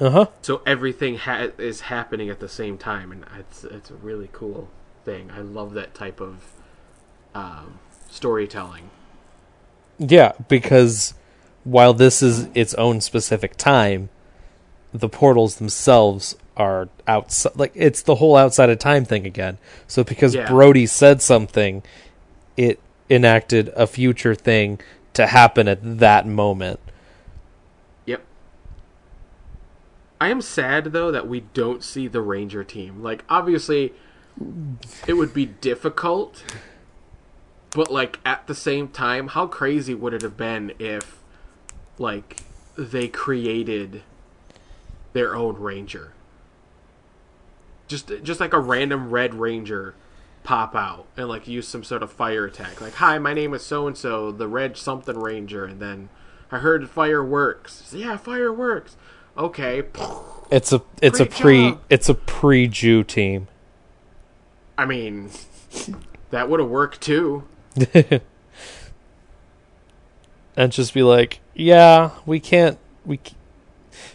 [0.00, 0.26] Uh huh.
[0.42, 4.68] So everything ha- is happening at the same time, and it's it's a really cool
[5.04, 5.30] thing.
[5.30, 6.52] I love that type of
[7.34, 8.90] um, storytelling.
[9.98, 11.12] Yeah, because
[11.64, 14.08] while this is its own specific time,
[14.92, 17.56] the portals themselves are outside.
[17.56, 19.58] Like it's the whole outside of time thing again.
[19.86, 20.48] So because Yeah.
[20.48, 21.82] Brody said something,
[22.56, 22.80] it
[23.10, 24.80] enacted a future thing
[25.12, 26.80] to happen at that moment.
[28.06, 28.22] Yep.
[30.20, 33.02] I am sad though that we don't see the Ranger team.
[33.02, 33.94] Like obviously
[35.06, 36.44] it would be difficult
[37.70, 41.18] but like at the same time how crazy would it have been if
[41.98, 42.42] like
[42.76, 44.02] they created
[45.12, 46.12] their own ranger?
[47.88, 49.94] Just just like a random red ranger
[50.42, 52.80] pop out and like use some sort of fire attack.
[52.80, 56.08] Like, "Hi, my name is so and so, the red something ranger," and then
[56.50, 57.92] I heard fireworks.
[57.94, 58.96] Yeah, fireworks.
[59.40, 59.84] Okay.
[60.50, 61.80] It's a it's a pre job.
[61.88, 63.48] it's a pre Jew team.
[64.76, 65.30] I mean,
[66.30, 67.44] that would have worked too.
[70.56, 73.34] and just be like, yeah, we can't, we, c-"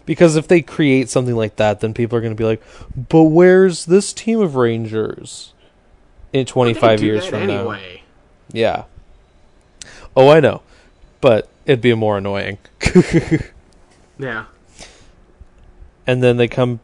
[0.05, 2.61] because if they create something like that, then people are going to be like,
[2.95, 5.53] but where's this team of Rangers
[6.33, 7.79] in twenty five years from now?
[8.51, 8.83] Yeah.
[10.15, 10.61] Oh, I know,
[11.19, 12.59] but it'd be more annoying.
[14.17, 14.45] Yeah.
[16.07, 16.79] And then they come,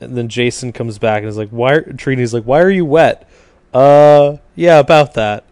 [0.00, 2.84] and then Jason comes back and is like, "Why?" Are, Trini's like, "Why are you
[2.84, 3.28] wet?"
[3.72, 5.44] Uh, yeah, about that.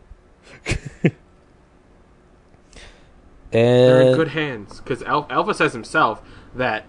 [3.51, 6.23] They're in good hands because Al- Alpha says himself
[6.55, 6.85] that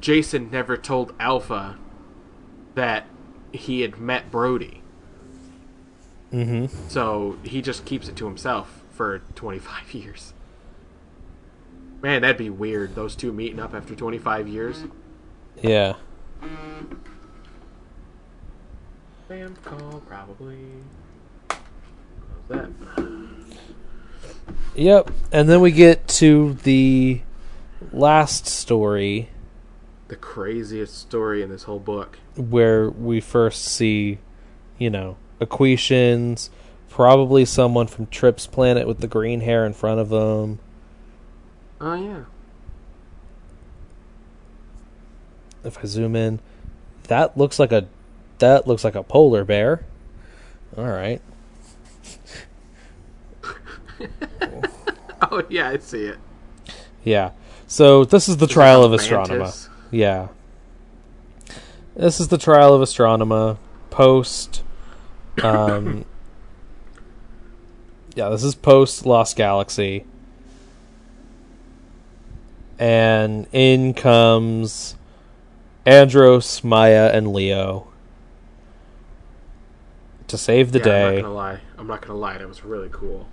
[0.00, 1.78] Jason never told Alpha
[2.74, 3.06] that
[3.52, 4.82] he had met Brody.
[6.30, 10.31] hmm So he just keeps it to himself for 25 years.
[12.02, 12.94] Man, that'd be weird.
[12.96, 14.84] Those two meeting up after 25 years.
[15.62, 15.94] yeah.
[19.64, 20.58] Call, probably.
[22.48, 22.68] That?
[24.74, 25.10] Yep.
[25.32, 27.22] And then we get to the
[27.92, 29.30] last story
[30.08, 32.18] The craziest story in this whole book.
[32.36, 34.18] where we first see,
[34.78, 36.50] you know, Aquitians,
[36.90, 40.58] probably someone from Trip's planet with the green hair in front of them.
[41.82, 42.22] Oh yeah.
[45.64, 46.38] If I zoom in,
[47.08, 47.86] that looks like a
[48.38, 49.84] that looks like a polar bear.
[50.76, 51.20] All right.
[55.30, 56.18] Oh yeah, I see it.
[57.04, 57.30] Yeah.
[57.66, 59.70] So this is the Is trial of mantis?
[59.90, 60.28] Yeah.
[61.94, 63.56] This is the trial of Astronema
[63.88, 64.62] post
[65.42, 66.04] um
[68.14, 70.04] Yeah, this is post Lost Galaxy.
[72.78, 74.96] And in comes
[75.86, 77.88] Andros, Maya, and Leo
[80.28, 81.14] to save the Yeah, I'm day.
[81.16, 81.60] not gonna lie.
[81.78, 82.38] I'm not gonna lie.
[82.38, 83.28] That was really cool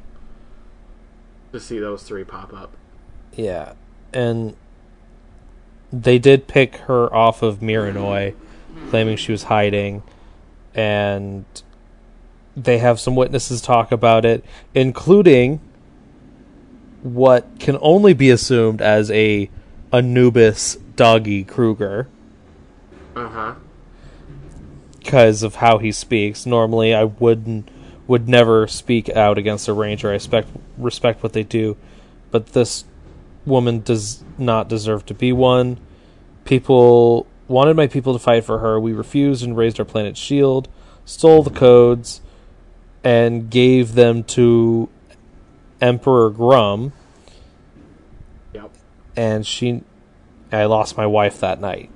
[1.51, 2.71] to see those three pop up.
[3.33, 3.73] Yeah,
[4.13, 4.55] and
[5.91, 8.35] they did pick her off of Mirinoi,
[8.89, 10.03] claiming she was hiding,
[10.75, 11.45] and
[12.55, 14.43] they have some witnesses talk about it,
[14.75, 15.61] including
[17.01, 19.49] what can only be assumed as a
[19.91, 22.07] Anubis Doggie Cruger
[23.15, 23.55] Uh huh.
[24.99, 26.45] because of how he speaks.
[26.45, 27.69] Normally, I wouldn't
[28.07, 30.09] would never speak out against a ranger.
[30.09, 31.77] I respect respect what they do,
[32.31, 32.85] but this
[33.45, 35.79] woman does not deserve to be one.
[36.45, 38.79] People wanted my people to fight for her.
[38.79, 40.67] We refused and raised our planet's shield,
[41.05, 42.21] stole the codes,
[43.03, 44.89] and gave them to
[45.81, 46.91] Emperor Gruumm.
[48.53, 48.71] Yep.
[49.15, 49.83] And she,
[50.51, 51.89] I lost my wife that night.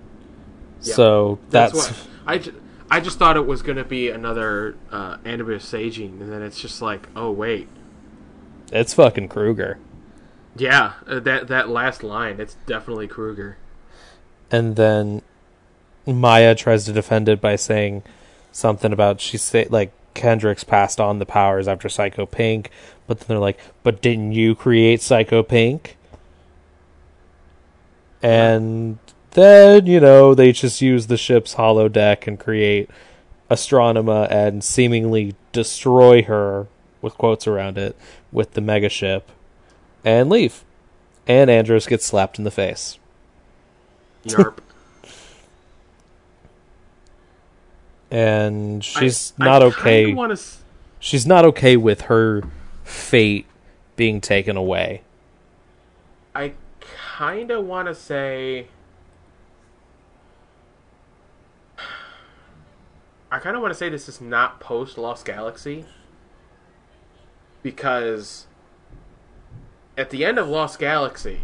[0.82, 0.96] Yeah.
[0.96, 2.52] So That's, that's, what I.
[2.92, 6.80] I just thought it was gonna be another uh, Anubis Saging, and then it's just
[6.80, 7.68] like, oh wait,
[8.72, 9.80] it's fucking Cruger.
[10.56, 13.58] yeah, uh, that that last line, it's definitely Cruger.
[14.52, 15.24] and then
[16.06, 18.04] Maya tries to defend it by saying
[18.52, 22.70] something about she say like Kendrix passed on the powers after Psycho Pink,
[23.08, 25.98] but then they're like, "But didn't you create Psycho Pink?"
[28.22, 29.00] And
[29.32, 32.90] then you know they just use the ship's holodeck and create
[33.52, 36.68] Astronema and seemingly destroy her
[37.02, 37.96] with quotes around it
[38.32, 39.30] with the mega ship
[40.06, 40.64] and leave.
[41.28, 42.98] And Andros gets slapped in the face.
[44.26, 44.58] Yarp.
[48.12, 50.14] and she's I- not I okay.
[50.14, 50.38] wanna
[51.00, 52.44] She's not okay with her
[52.84, 53.46] fate
[53.96, 55.02] being taken away.
[56.36, 58.68] I kind of want to say.
[63.32, 65.86] I kind of want to say this is not post Lost Galaxy.
[67.62, 68.48] Because.
[69.98, 71.42] At the end of Lost Galaxy.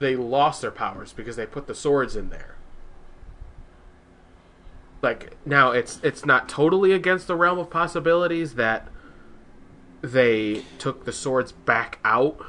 [0.00, 2.54] They lost their powers because they put the swords in there.
[5.02, 8.88] Like now it's it's not totally against the realm of possibilities that
[10.00, 12.40] they took the swords back out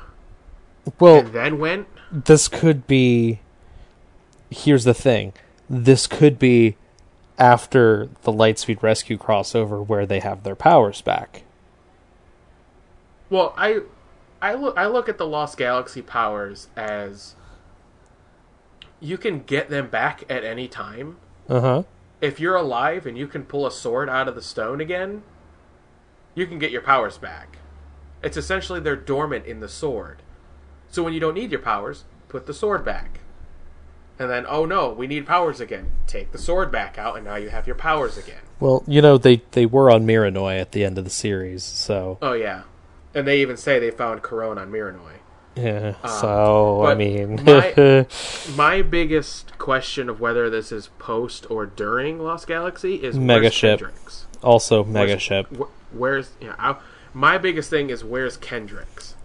[0.99, 1.87] Well, and then went.
[2.11, 3.39] this could be.
[4.49, 5.33] Here's the thing:
[5.69, 6.75] this could be
[7.37, 11.43] after the Lightspeed Rescue crossover, where they have their powers back.
[13.29, 13.81] Well, I,
[14.41, 17.35] I look I look at the Lost Galaxy powers as
[18.99, 21.17] you can get them back at any time.
[21.47, 21.83] Uh huh.
[22.21, 25.23] If you're alive and you can pull a sword out of the stone again,
[26.39, 27.57] you can get your powers back.
[28.23, 30.21] It's essentially they're dormant in the sword.
[30.89, 33.19] So when you don't need your powers, put the sword back.
[34.17, 35.91] And then, oh no, we need powers again.
[36.07, 38.41] Take the sword back out, and now you have your powers again.
[38.59, 42.17] Well, you know they they were on Mirinoi at the end of the series, so
[42.21, 42.63] Oh yeah,
[43.13, 45.19] and they even say they found Karone on Mirinoi.
[45.55, 45.93] yeah.
[46.03, 48.05] Um, so I mean, my-
[48.57, 53.79] My biggest question of whether this is post or during Lost Galaxy is Mega ship.
[53.79, 54.25] Kendrix?
[54.43, 55.47] also mega Where's- ship.
[55.57, 56.55] wh- where's yeah?
[56.57, 56.77] I,
[57.13, 59.15] my biggest thing is where's Kendrix?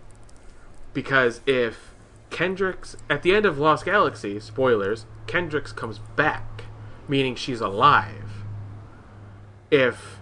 [0.93, 1.95] Because if
[2.31, 6.65] Kendrix at the end of Lost Galaxy, spoilers, Kendrix comes back,
[7.09, 8.45] meaning she's alive.
[9.71, 10.19] If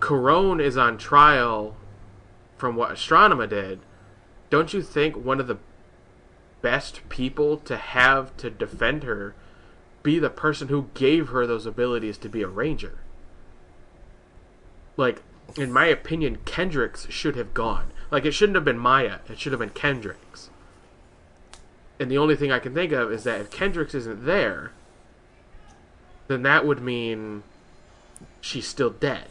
[0.00, 1.76] Karone is on trial
[2.56, 3.80] from what Astronema did,
[4.50, 5.58] don't you think one of the
[6.62, 9.34] best people to have to defend her
[10.02, 12.98] be the person who gave her those abilities to be a ranger?
[14.96, 15.22] Like,
[15.56, 17.92] in my opinion, Kendrix should have gone.
[18.10, 19.18] Like, it shouldn't have been Maya.
[19.28, 20.48] It should have been Kendrix.
[21.98, 24.72] And the only thing I can think of is that if Kendrix isn't there,
[26.26, 27.42] then that would mean
[28.40, 29.28] she's still dead.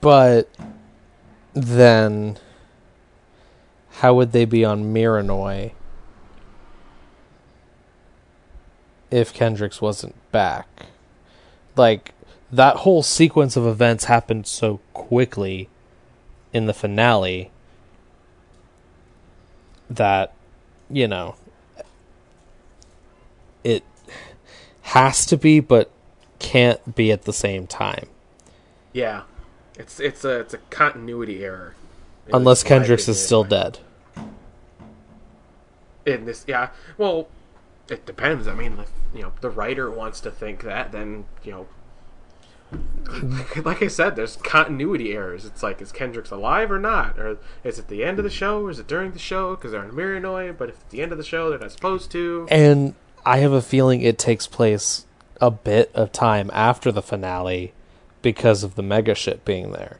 [0.00, 0.48] But
[1.54, 2.38] then,
[3.90, 5.72] how would they be on Mirinoi
[9.10, 10.68] if Kendrix wasn't back?
[11.76, 12.12] Like,
[12.50, 15.68] that whole sequence of events happened so quickly
[16.52, 17.50] in the finale
[19.90, 20.32] that,
[20.90, 21.34] you know,
[23.64, 23.84] it
[24.82, 25.90] has to be, but
[26.38, 28.08] can't be at the same time.
[28.92, 29.22] Yeah,
[29.74, 31.74] it's it's a it's a continuity error.
[32.32, 33.78] Unless Kendrix is still dead.
[36.06, 36.70] In this, yeah.
[36.96, 37.28] Well,
[37.90, 38.48] it depends.
[38.48, 41.66] I mean, if, you know, the writer wants to think that, then you know.
[43.64, 45.44] Like I said, there's continuity errors.
[45.44, 47.18] It's like, is Kendrix alive or not?
[47.18, 48.62] Or is it the end of the show?
[48.62, 49.56] Or is it during the show?
[49.56, 52.10] Because they're in Mirinoi, but if it's the end of the show, they're not supposed
[52.12, 52.46] to.
[52.50, 55.06] And I have a feeling it takes place
[55.40, 57.72] a bit of time after the finale
[58.20, 59.98] because of the megaship being there.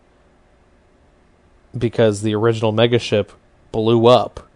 [1.76, 3.30] Because the original megaship
[3.72, 4.46] blew up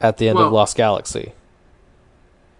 [0.00, 1.32] at the end of Lost Galaxy.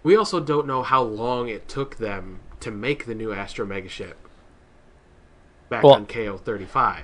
[0.03, 3.87] We also don't know how long it took them to make the new Astro Mega
[3.87, 4.17] ship
[5.69, 7.03] back Well- on KO 35.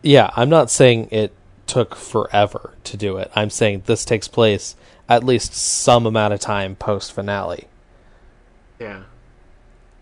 [0.00, 1.32] Yeah, I'm not saying it
[1.66, 3.28] took forever to do it.
[3.34, 4.76] I'm saying this takes place
[5.08, 7.66] at least some amount of time post finale.
[8.78, 9.02] Yeah.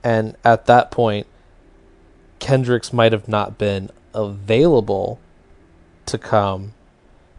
[0.02, 1.26] And at that point,
[2.38, 5.18] Kendrix might have not been available
[6.04, 6.74] to come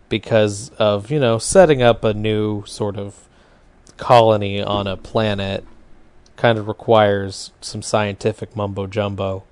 [0.10, 3.28] because of, you know, setting up a new sort of
[3.98, 5.64] colony on a planet
[6.36, 9.44] kind of requires some scientific mumbo jumbo.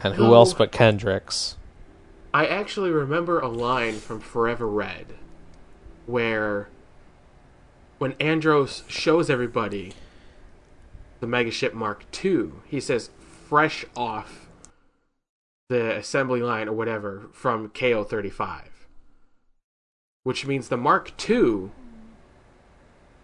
[0.00, 1.54] And who else but Kendrix?
[2.34, 5.14] I actually remember a line from Forever Red
[6.04, 6.68] where
[7.98, 9.94] when Andros shows everybody
[11.20, 14.48] the Megaship Mark II, he says fresh off
[15.68, 18.86] the assembly line or whatever from KO 35.
[20.24, 21.70] Which means the Mark II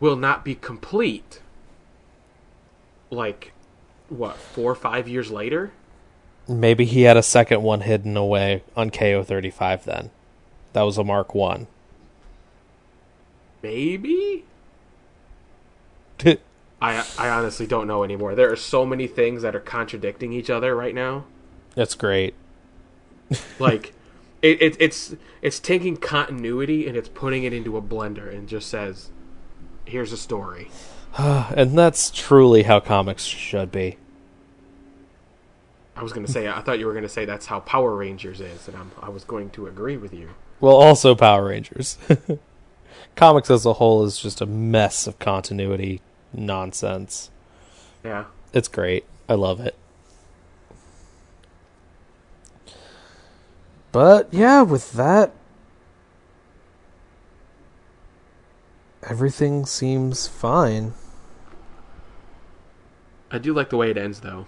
[0.00, 1.41] will not be complete
[3.12, 3.52] like
[4.08, 5.72] what, 4 or 5 years later?
[6.48, 10.10] Maybe he had a second one hidden away on KO 35 then.
[10.72, 11.66] That was a Mark 1.
[13.62, 14.44] Maybe?
[16.82, 18.34] I I honestly don't know anymore.
[18.34, 21.24] There are so many things that are contradicting each other right now.
[21.76, 22.34] That's great.
[23.60, 23.94] Like
[24.42, 28.68] it, it it's it's taking continuity and it's putting it into a blender and just
[28.68, 29.10] says,
[29.84, 30.70] "Here's a story."
[31.18, 33.98] and that's truly how comics should be.
[35.94, 38.66] I was gonna say I thought you were gonna say that's how Power Rangers is,
[38.66, 40.30] and I'm, I was going to agree with you.
[40.60, 41.98] Well, also Power Rangers.
[43.16, 46.00] Comics as a whole is just a mess of continuity
[46.32, 47.30] nonsense.
[48.02, 48.24] Yeah.
[48.54, 49.04] It's great.
[49.28, 49.76] I love it.
[53.92, 55.32] But yeah, with that,
[59.02, 60.94] everything seems fine.
[63.32, 64.46] I do like the way it ends though.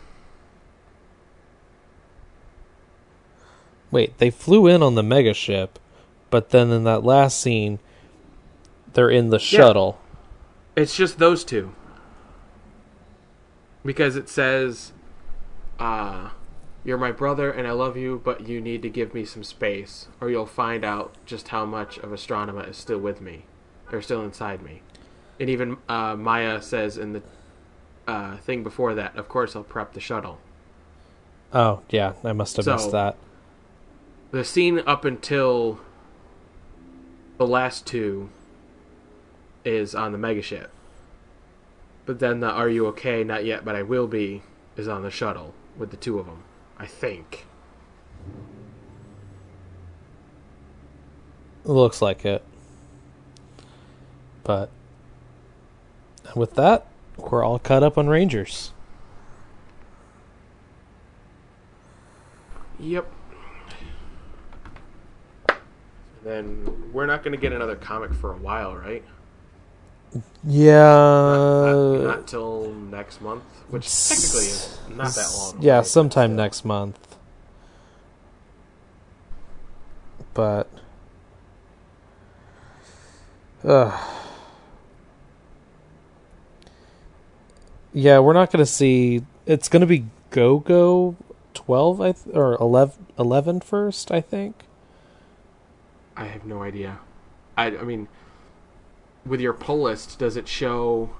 [3.90, 5.78] Wait, they flew in on the mega ship,
[6.28, 7.78] but then in that last scene,
[8.92, 9.98] they're in the shuttle.
[10.76, 10.82] Yeah.
[10.82, 11.74] It's just those two.
[13.84, 14.92] Because it says,
[15.78, 16.30] uh,
[16.84, 20.08] you're my brother and I love you, but you need to give me some space,
[20.20, 23.44] or you'll find out just how much of Astronema is still with me,
[23.92, 24.82] or still inside me.
[25.38, 27.22] And even uh, Maya says in the
[28.06, 30.38] uh, thing before that, of course I'll prep the shuttle.
[31.52, 33.16] Oh, yeah, I must have So- missed that.
[34.30, 35.78] The scene up until
[37.38, 38.30] the last two
[39.64, 40.66] is on the megaship.
[42.04, 43.22] But then the Are You Okay?
[43.24, 44.42] Not Yet, But I Will Be
[44.76, 46.42] is on the shuttle with the two of them.
[46.78, 47.46] I think.
[51.64, 52.42] Looks like it.
[54.42, 54.68] But
[56.36, 56.86] with that,
[57.16, 58.72] we're all caught up on Rangers.
[62.78, 63.10] Yep.
[66.24, 69.04] Then we're not going to get another comic for a while, right?
[70.42, 70.74] Yeah.
[70.82, 75.56] Not, not till next month, which technically is not that long.
[75.60, 77.16] Yeah, but sometime next month.
[80.34, 80.68] But
[83.62, 83.96] uh,
[87.94, 91.16] Yeah, we're not going to see it's going to be Go Go
[91.54, 94.64] 12 I th- or 11 11 first, I think.
[96.16, 96.98] I have no idea.
[97.56, 98.08] I, I mean,
[99.24, 101.10] with your pull list, does it show?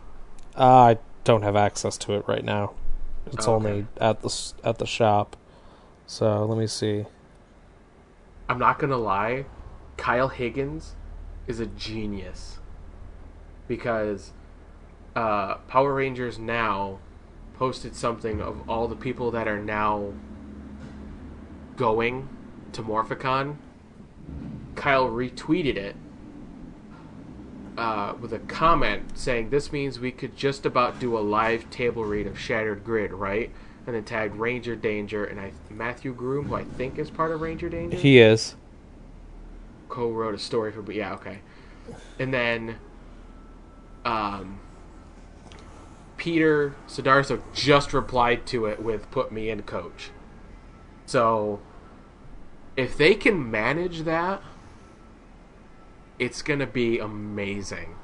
[0.56, 2.74] Uh, I don't have access to it right now.
[3.26, 5.36] It's Oh, only at the at the shop.
[6.06, 7.06] So let me see.
[8.48, 9.46] I'm not gonna lie,
[9.96, 10.94] Kyle Higgins
[11.46, 12.58] is a genius
[13.68, 14.32] because
[15.16, 16.98] uh, Power Rangers Now
[17.56, 20.12] posted something of all the people that are now
[21.76, 22.28] going
[22.72, 23.56] to Morphicon.
[24.74, 25.96] Kyle retweeted it
[27.78, 32.04] uh, with a comment saying, "This means we could just about do a live table
[32.04, 33.50] read of Shattered Grid, right?"
[33.86, 37.40] And then tagged Ranger Danger and I Matthew Groom, who I think is part of
[37.40, 38.56] Ranger Danger He is.
[39.88, 41.38] co-wrote a story for but yeah okay
[42.18, 42.76] and then
[44.04, 44.58] um
[46.24, 50.08] peter Sudarso just replied to it with put me in coach
[51.04, 51.60] so
[52.76, 54.42] if they can manage that
[56.18, 57.94] it's gonna be amazing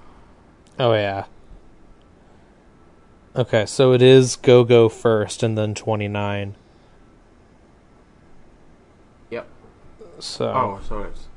[0.79, 1.25] Oh yeah.
[3.37, 6.57] Okay, so it is Go Go first, and then twenty nine.
[9.31, 9.47] yep
[10.19, 11.29] So oh so it's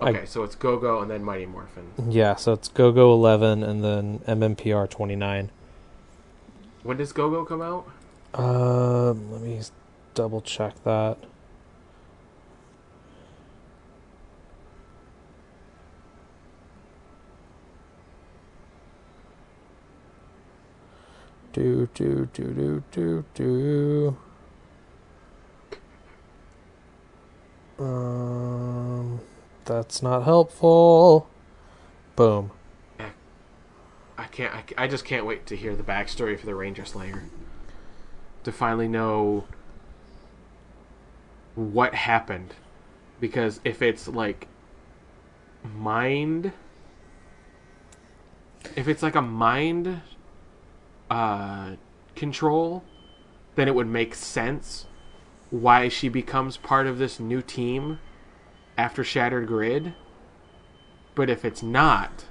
[0.00, 3.62] I- okay so it's go-go and then mighty morphin yeah, so it's Go Go eleven,
[3.64, 5.50] and then MMPR twenty nine.
[6.84, 7.88] When does go-go come out
[8.34, 9.60] Um, let me
[10.14, 11.18] double check that.
[21.52, 24.16] Do do do do do do.
[27.78, 29.20] Um,
[29.64, 31.28] that's not helpful.
[32.16, 32.50] Boom.
[34.24, 34.54] I can't.
[34.54, 37.24] I, I just can't wait to hear the backstory for the Ranger Slayer.
[38.44, 39.44] To finally know
[41.54, 42.54] what happened,
[43.20, 44.48] because if it's like
[45.62, 46.52] mind,
[48.74, 50.00] if it's like a mind
[51.10, 51.72] uh,
[52.16, 52.82] control,
[53.56, 54.86] then it would make sense
[55.50, 57.98] why she becomes part of this new team
[58.78, 59.94] after Shattered Grid.
[61.14, 62.24] But if it's not,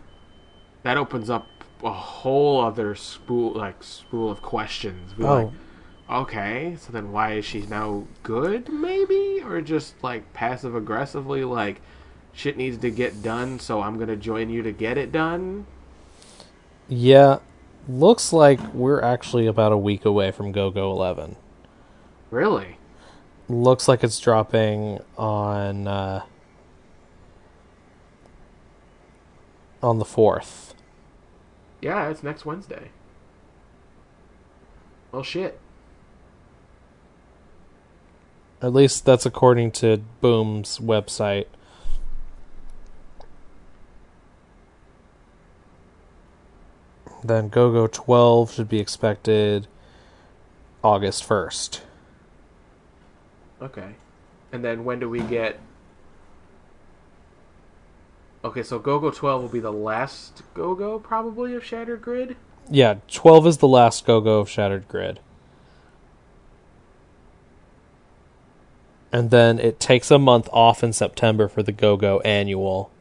[0.82, 1.48] that opens up
[1.84, 5.14] a whole other spool like spool of questions.
[5.18, 5.54] Like, Oh,
[6.10, 11.82] okay, so then why is she now good, maybe, or just like passive aggressively like
[12.34, 15.68] shit needs to get done, so I'm gonna join you to get it done?
[16.88, 17.40] yeah.
[17.88, 21.36] Looks like we're actually about a week away from Go Go 11.
[22.32, 22.78] Really?
[23.50, 26.24] Looks like it's dropping on uh,
[29.82, 30.73] on the 4th.
[31.84, 32.92] Yeah, it's next Wednesday.
[35.12, 35.60] Well, shit.
[38.62, 41.48] At least that's according to Boom's website.
[47.22, 49.68] Then GoGo 12 should be expected
[50.86, 51.82] August 1st.
[53.62, 53.96] Okay.
[54.54, 55.60] And then when do we get?
[58.46, 62.36] Okay, so GoGo 12 will be the last GoGo probably of Shattered Grid.
[62.70, 65.22] Yeah, 12 is the last GoGo of Shattered Grid.
[69.14, 72.92] And then it takes a month off in September for the GoGo annual.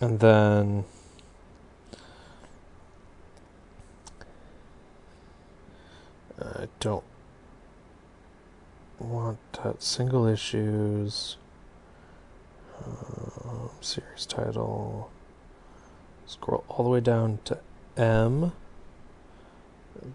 [0.00, 0.84] And then
[6.40, 7.04] I don't
[8.98, 9.38] want
[9.78, 11.36] single issues.
[12.84, 15.10] Um, series title.
[16.26, 17.58] Scroll all the way down to
[17.96, 18.52] M.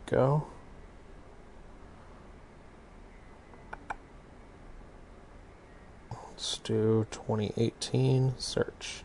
[0.05, 0.47] Go.
[6.11, 9.03] Let's do 2018 search.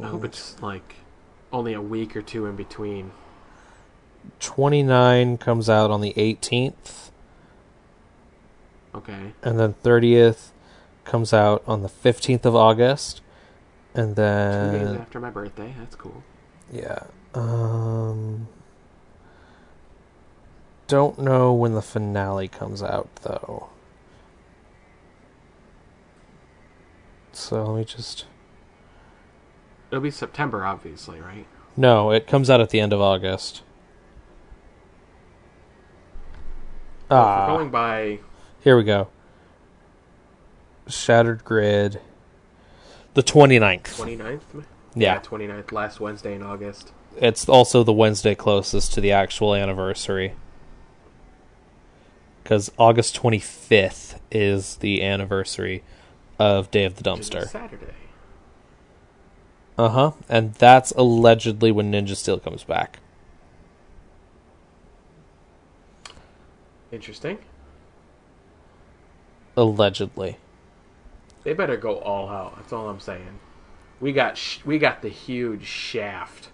[0.00, 0.96] I hope it's like
[1.52, 3.12] only a week or two in between.
[4.40, 7.10] 29 comes out on the 18th,
[8.94, 9.32] Okay.
[9.42, 10.50] and then 30th
[11.04, 13.20] comes out on the 15th of August,
[13.94, 14.72] and then.
[14.72, 15.74] Two days after my birthday.
[15.78, 16.22] That's cool.
[16.72, 17.04] yeah,
[17.34, 18.48] um,
[20.86, 23.68] don't know when the finale comes out though.
[27.32, 28.26] So let me just
[29.90, 31.46] It'll be September, obviously, right?
[31.76, 33.62] no, it comes out at the end of August.
[36.86, 38.18] Well, if Ah, we're going by
[38.64, 39.08] here we go.
[40.88, 42.00] Shattered Grid.
[43.12, 43.82] The 29th.
[43.82, 44.64] 29th?
[44.94, 45.20] Yeah.
[45.20, 46.92] 29th, last Wednesday in August.
[47.18, 50.34] It's also the Wednesday closest to the actual anniversary.
[52.42, 55.84] Because August 25th is the anniversary
[56.38, 57.46] of Day of the Dumpster.
[57.46, 57.92] Saturday.
[59.76, 60.12] Uh huh.
[60.30, 62.98] And that's allegedly when Ninja Steel comes back.
[66.94, 67.38] Interesting.
[69.56, 70.36] Allegedly.
[71.42, 72.54] They better go all out.
[72.54, 73.40] That's all I'm saying.
[74.00, 76.50] We got sh- we got the huge shaft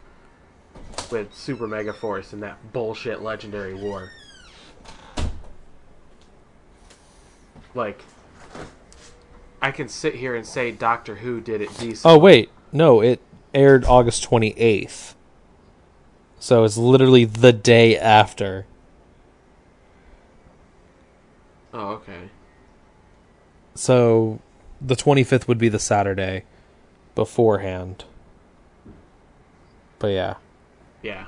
[1.12, 4.12] with Super Mega Force and that bullshit Legendary War.
[7.74, 8.02] Like,
[9.60, 12.10] I can sit here and say Doctor Who did it decent.
[12.10, 13.20] Oh wait, no, it
[13.52, 15.14] aired August twenty eighth.
[16.38, 18.64] So it's literally the day after.
[21.72, 22.28] Oh, okay.
[23.74, 24.40] So
[24.80, 26.44] the twenty fifth would be the Saturday
[27.14, 28.04] beforehand.
[29.98, 30.34] But yeah.
[31.02, 31.26] Yeah.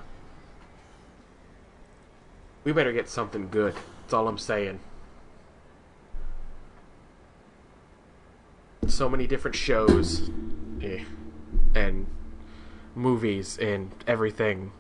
[2.64, 3.74] We better get something good.
[4.02, 4.80] That's all I'm saying.
[8.86, 10.30] So many different shows
[10.82, 11.04] eh,
[11.74, 12.06] and
[12.94, 14.72] movies and everything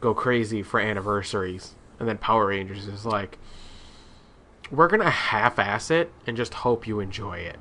[0.00, 1.74] go crazy for anniversaries.
[1.98, 3.38] And then Power Rangers is like,
[4.70, 7.56] we're going to half ass it and just hope you enjoy it.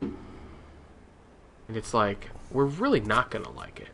[0.00, 3.88] And it's like, we're really not going to like it.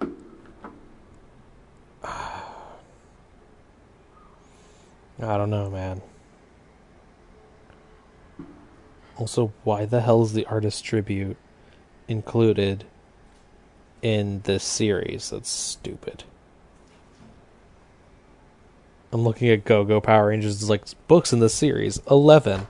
[2.04, 2.42] I
[5.18, 6.00] don't know, man.
[9.16, 11.36] Also, why the hell is the artist tribute
[12.06, 12.84] included
[14.02, 15.30] in this series?
[15.30, 16.22] That's stupid.
[19.12, 20.68] I'm looking at Go Go Power Rangers.
[20.68, 22.66] Like books in this series, eleven,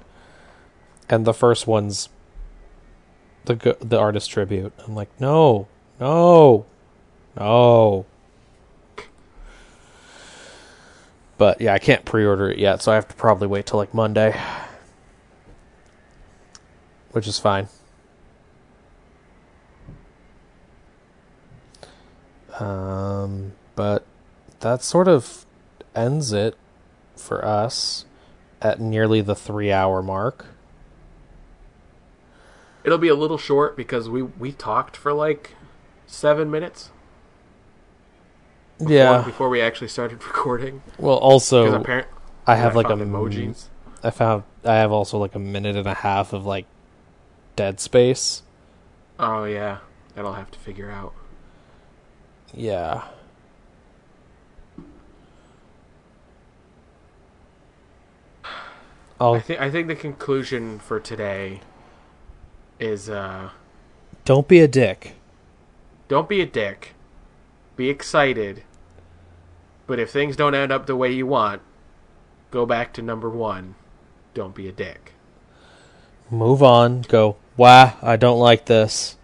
[1.08, 2.08] and the first one's
[3.47, 4.73] the the artist tribute.
[4.86, 5.66] I'm like, no,
[5.98, 6.66] no,
[7.36, 8.06] no.
[11.39, 13.92] But yeah, I can't pre-order it yet, so I have to probably wait till like
[13.92, 14.39] Monday,
[17.12, 17.68] which is fine.
[22.58, 24.05] Um, but
[24.60, 25.45] that's sort of
[25.97, 26.57] ends it
[27.16, 28.05] for us
[28.60, 30.47] at nearly the three-hour mark.
[32.84, 35.55] It'll be a little short because we we talked for like
[36.07, 36.91] seven minutes.
[38.78, 39.23] Before, Yeah.
[39.23, 41.83] Before we actually started recording, Well, also
[42.47, 43.65] I have like a emojis.
[44.05, 46.66] I found I have also like a minute and a half of like
[47.57, 48.42] dead space.
[49.18, 49.78] Oh yeah,
[50.15, 51.12] that'll have to figure out.
[52.55, 53.02] Yeah.
[59.20, 61.60] Oh, think I think the conclusion for today
[62.78, 63.50] is uh,
[64.24, 65.14] don't be a dick.
[66.08, 66.94] don't be a dick,
[67.76, 68.62] be excited,
[69.86, 71.62] but if things don't end up the way you want,
[72.50, 73.74] go back to number one.
[74.34, 75.12] Don't be a dick.
[76.30, 77.00] Move on.
[77.02, 77.36] Go.
[77.56, 79.16] Wah, I don't like this.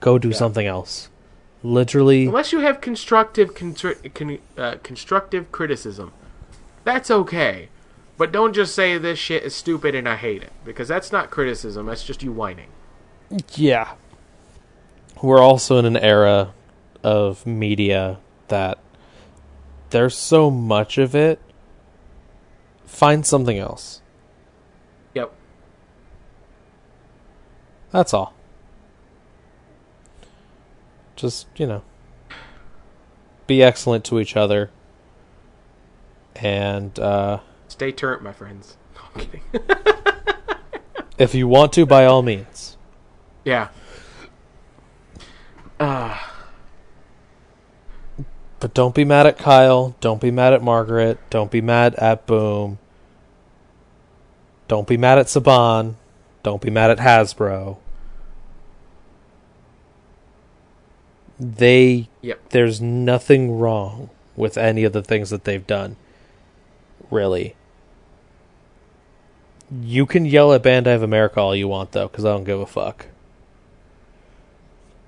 [0.00, 0.34] Go do Yeah.
[0.36, 1.08] something else.
[1.62, 6.10] Literally, Unless you have constructive con- uh, constructive criticism,
[6.82, 7.68] that's okay.
[8.16, 11.30] But don't just say this shit is stupid and I hate it because that's not
[11.30, 11.86] criticism.
[11.86, 12.68] That's just you whining.
[13.54, 13.94] yeah.
[15.22, 16.52] We're also in an era
[17.02, 18.18] of media
[18.48, 18.78] that
[19.90, 21.40] there's so much of it.
[22.86, 24.02] Find something else.
[25.14, 25.32] Yep.
[27.90, 28.34] That's all.
[31.16, 31.82] Just, you know,
[33.46, 34.70] be excellent to each other.
[36.36, 37.40] And uh,
[37.82, 38.76] Stay turnt, my friends.
[38.94, 39.42] No, I'm kidding.
[41.18, 42.76] if you want to, by all means.
[43.44, 43.70] yeah.
[45.80, 46.16] Uh,
[48.60, 49.96] But don't be mad at Kyle.
[50.00, 51.18] Don't be mad at Margaret.
[51.28, 52.78] Don't be mad at Boom.
[54.68, 55.96] Don't be mad at Saban.
[56.44, 57.78] Don't be mad at Hasbro.
[61.40, 62.48] They yep.
[62.50, 65.96] there's nothing wrong with any of the things that they've done.
[67.10, 67.56] Really.
[69.80, 72.60] You can yell at Bandai of America all you want though, because I don't give
[72.60, 73.06] a fuck.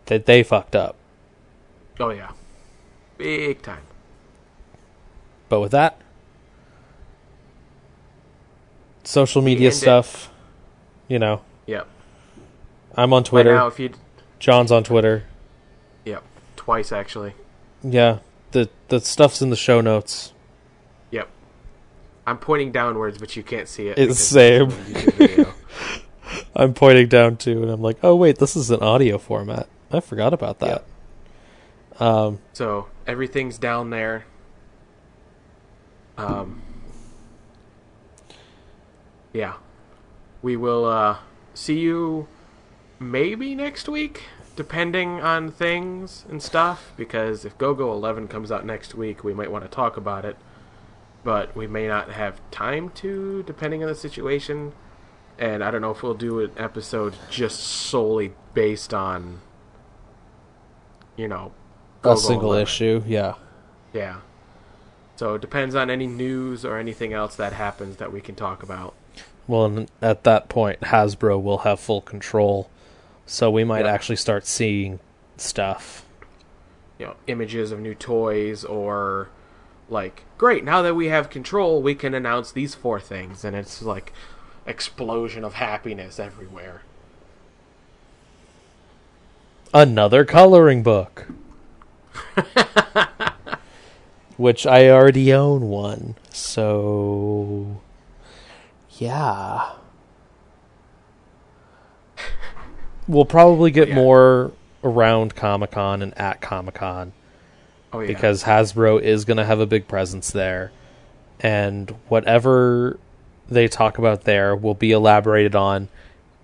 [0.07, 0.97] That they fucked up.
[2.01, 2.31] Oh yeah.
[3.19, 3.83] Big time.
[5.49, 6.01] But with that,
[9.05, 9.79] social media end it.
[9.79, 10.31] stuff,
[11.09, 11.87] you know, Yep.
[12.97, 13.55] I'm on Right Twitter.
[13.55, 13.91] now, if you.
[14.39, 15.25] John's on Twitter.
[16.05, 16.23] Yep.
[16.57, 17.35] Twice actually.
[17.83, 18.19] Yeah,
[18.53, 20.33] the the stuff's in the show notes.
[22.27, 23.99] I'm pointing downwards, but you can't see it.
[23.99, 24.71] It's same.
[24.71, 25.55] it's a YouTube video.
[26.57, 29.69] I'm pointing down too, and I'm like, oh wait, this is an audio format.
[29.91, 30.85] I forgot about that.
[32.01, 34.25] Um, So everything's down there.
[36.17, 36.63] Um,
[39.33, 39.55] yeah,
[40.43, 41.19] we will uh,
[41.55, 42.29] see you
[43.01, 44.23] maybe next week,
[44.57, 46.93] depending on things and stuff.
[46.97, 50.37] Because if GoGo 11 comes out next week, we might want to talk about it,
[51.25, 54.73] but we may not have time to, depending on the situation.
[55.39, 59.41] And I don't know if we'll do an episode just solely based on,
[61.17, 61.53] you know,
[62.05, 62.63] A single 11.
[62.63, 63.35] issue, yeah.
[63.93, 64.19] Yeah.
[65.17, 68.63] So it depends on any news or anything else that happens that we can talk
[68.63, 68.95] about.
[69.47, 72.69] Well, and at that point, Hasbro will have full control,
[73.27, 73.93] so we might Yeah.
[73.93, 75.01] actually start seeing
[75.37, 76.05] stuff.
[76.99, 79.29] You know, images of new toys or
[79.89, 83.83] like, great, now that we have control, we can announce these four things and it's
[83.83, 84.13] like
[84.67, 86.83] explosion of happiness everywhere.
[89.73, 91.27] Another coloring book.
[94.37, 96.17] Which I already own one.
[96.33, 97.81] So
[98.99, 99.73] yeah.
[103.07, 103.97] We'll probably get Yeah.
[103.97, 107.13] more around Comic-Con and at Comic-Con
[107.95, 108.09] Oh yeah.
[108.09, 110.73] because Hasbro is going to have a big presence there
[111.39, 112.99] and whatever
[113.49, 115.89] they talk about there will be elaborated on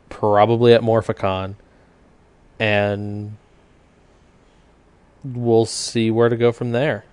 [0.09, 1.57] probably at Morphicon
[2.61, 3.37] and
[5.25, 7.05] we'll see where to go from there.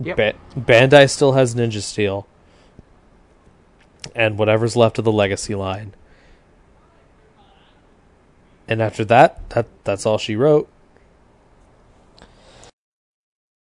[0.00, 0.16] Yep.
[0.16, 2.26] Ba- Bandai still has Ninja Steel
[4.16, 5.94] and whatever's left of the legacy line.
[8.66, 10.68] And after that, that that's all she wrote.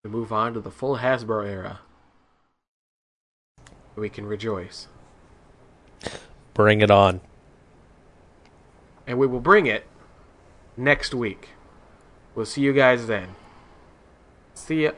[0.06, 1.80] We move on to the full Hasbro era.
[3.96, 4.88] We can rejoice.
[6.54, 7.22] Bring it on.
[9.08, 9.88] And we will bring it
[10.78, 11.50] next week.
[12.36, 13.30] We'll see you guys then.
[14.54, 14.92] See ya.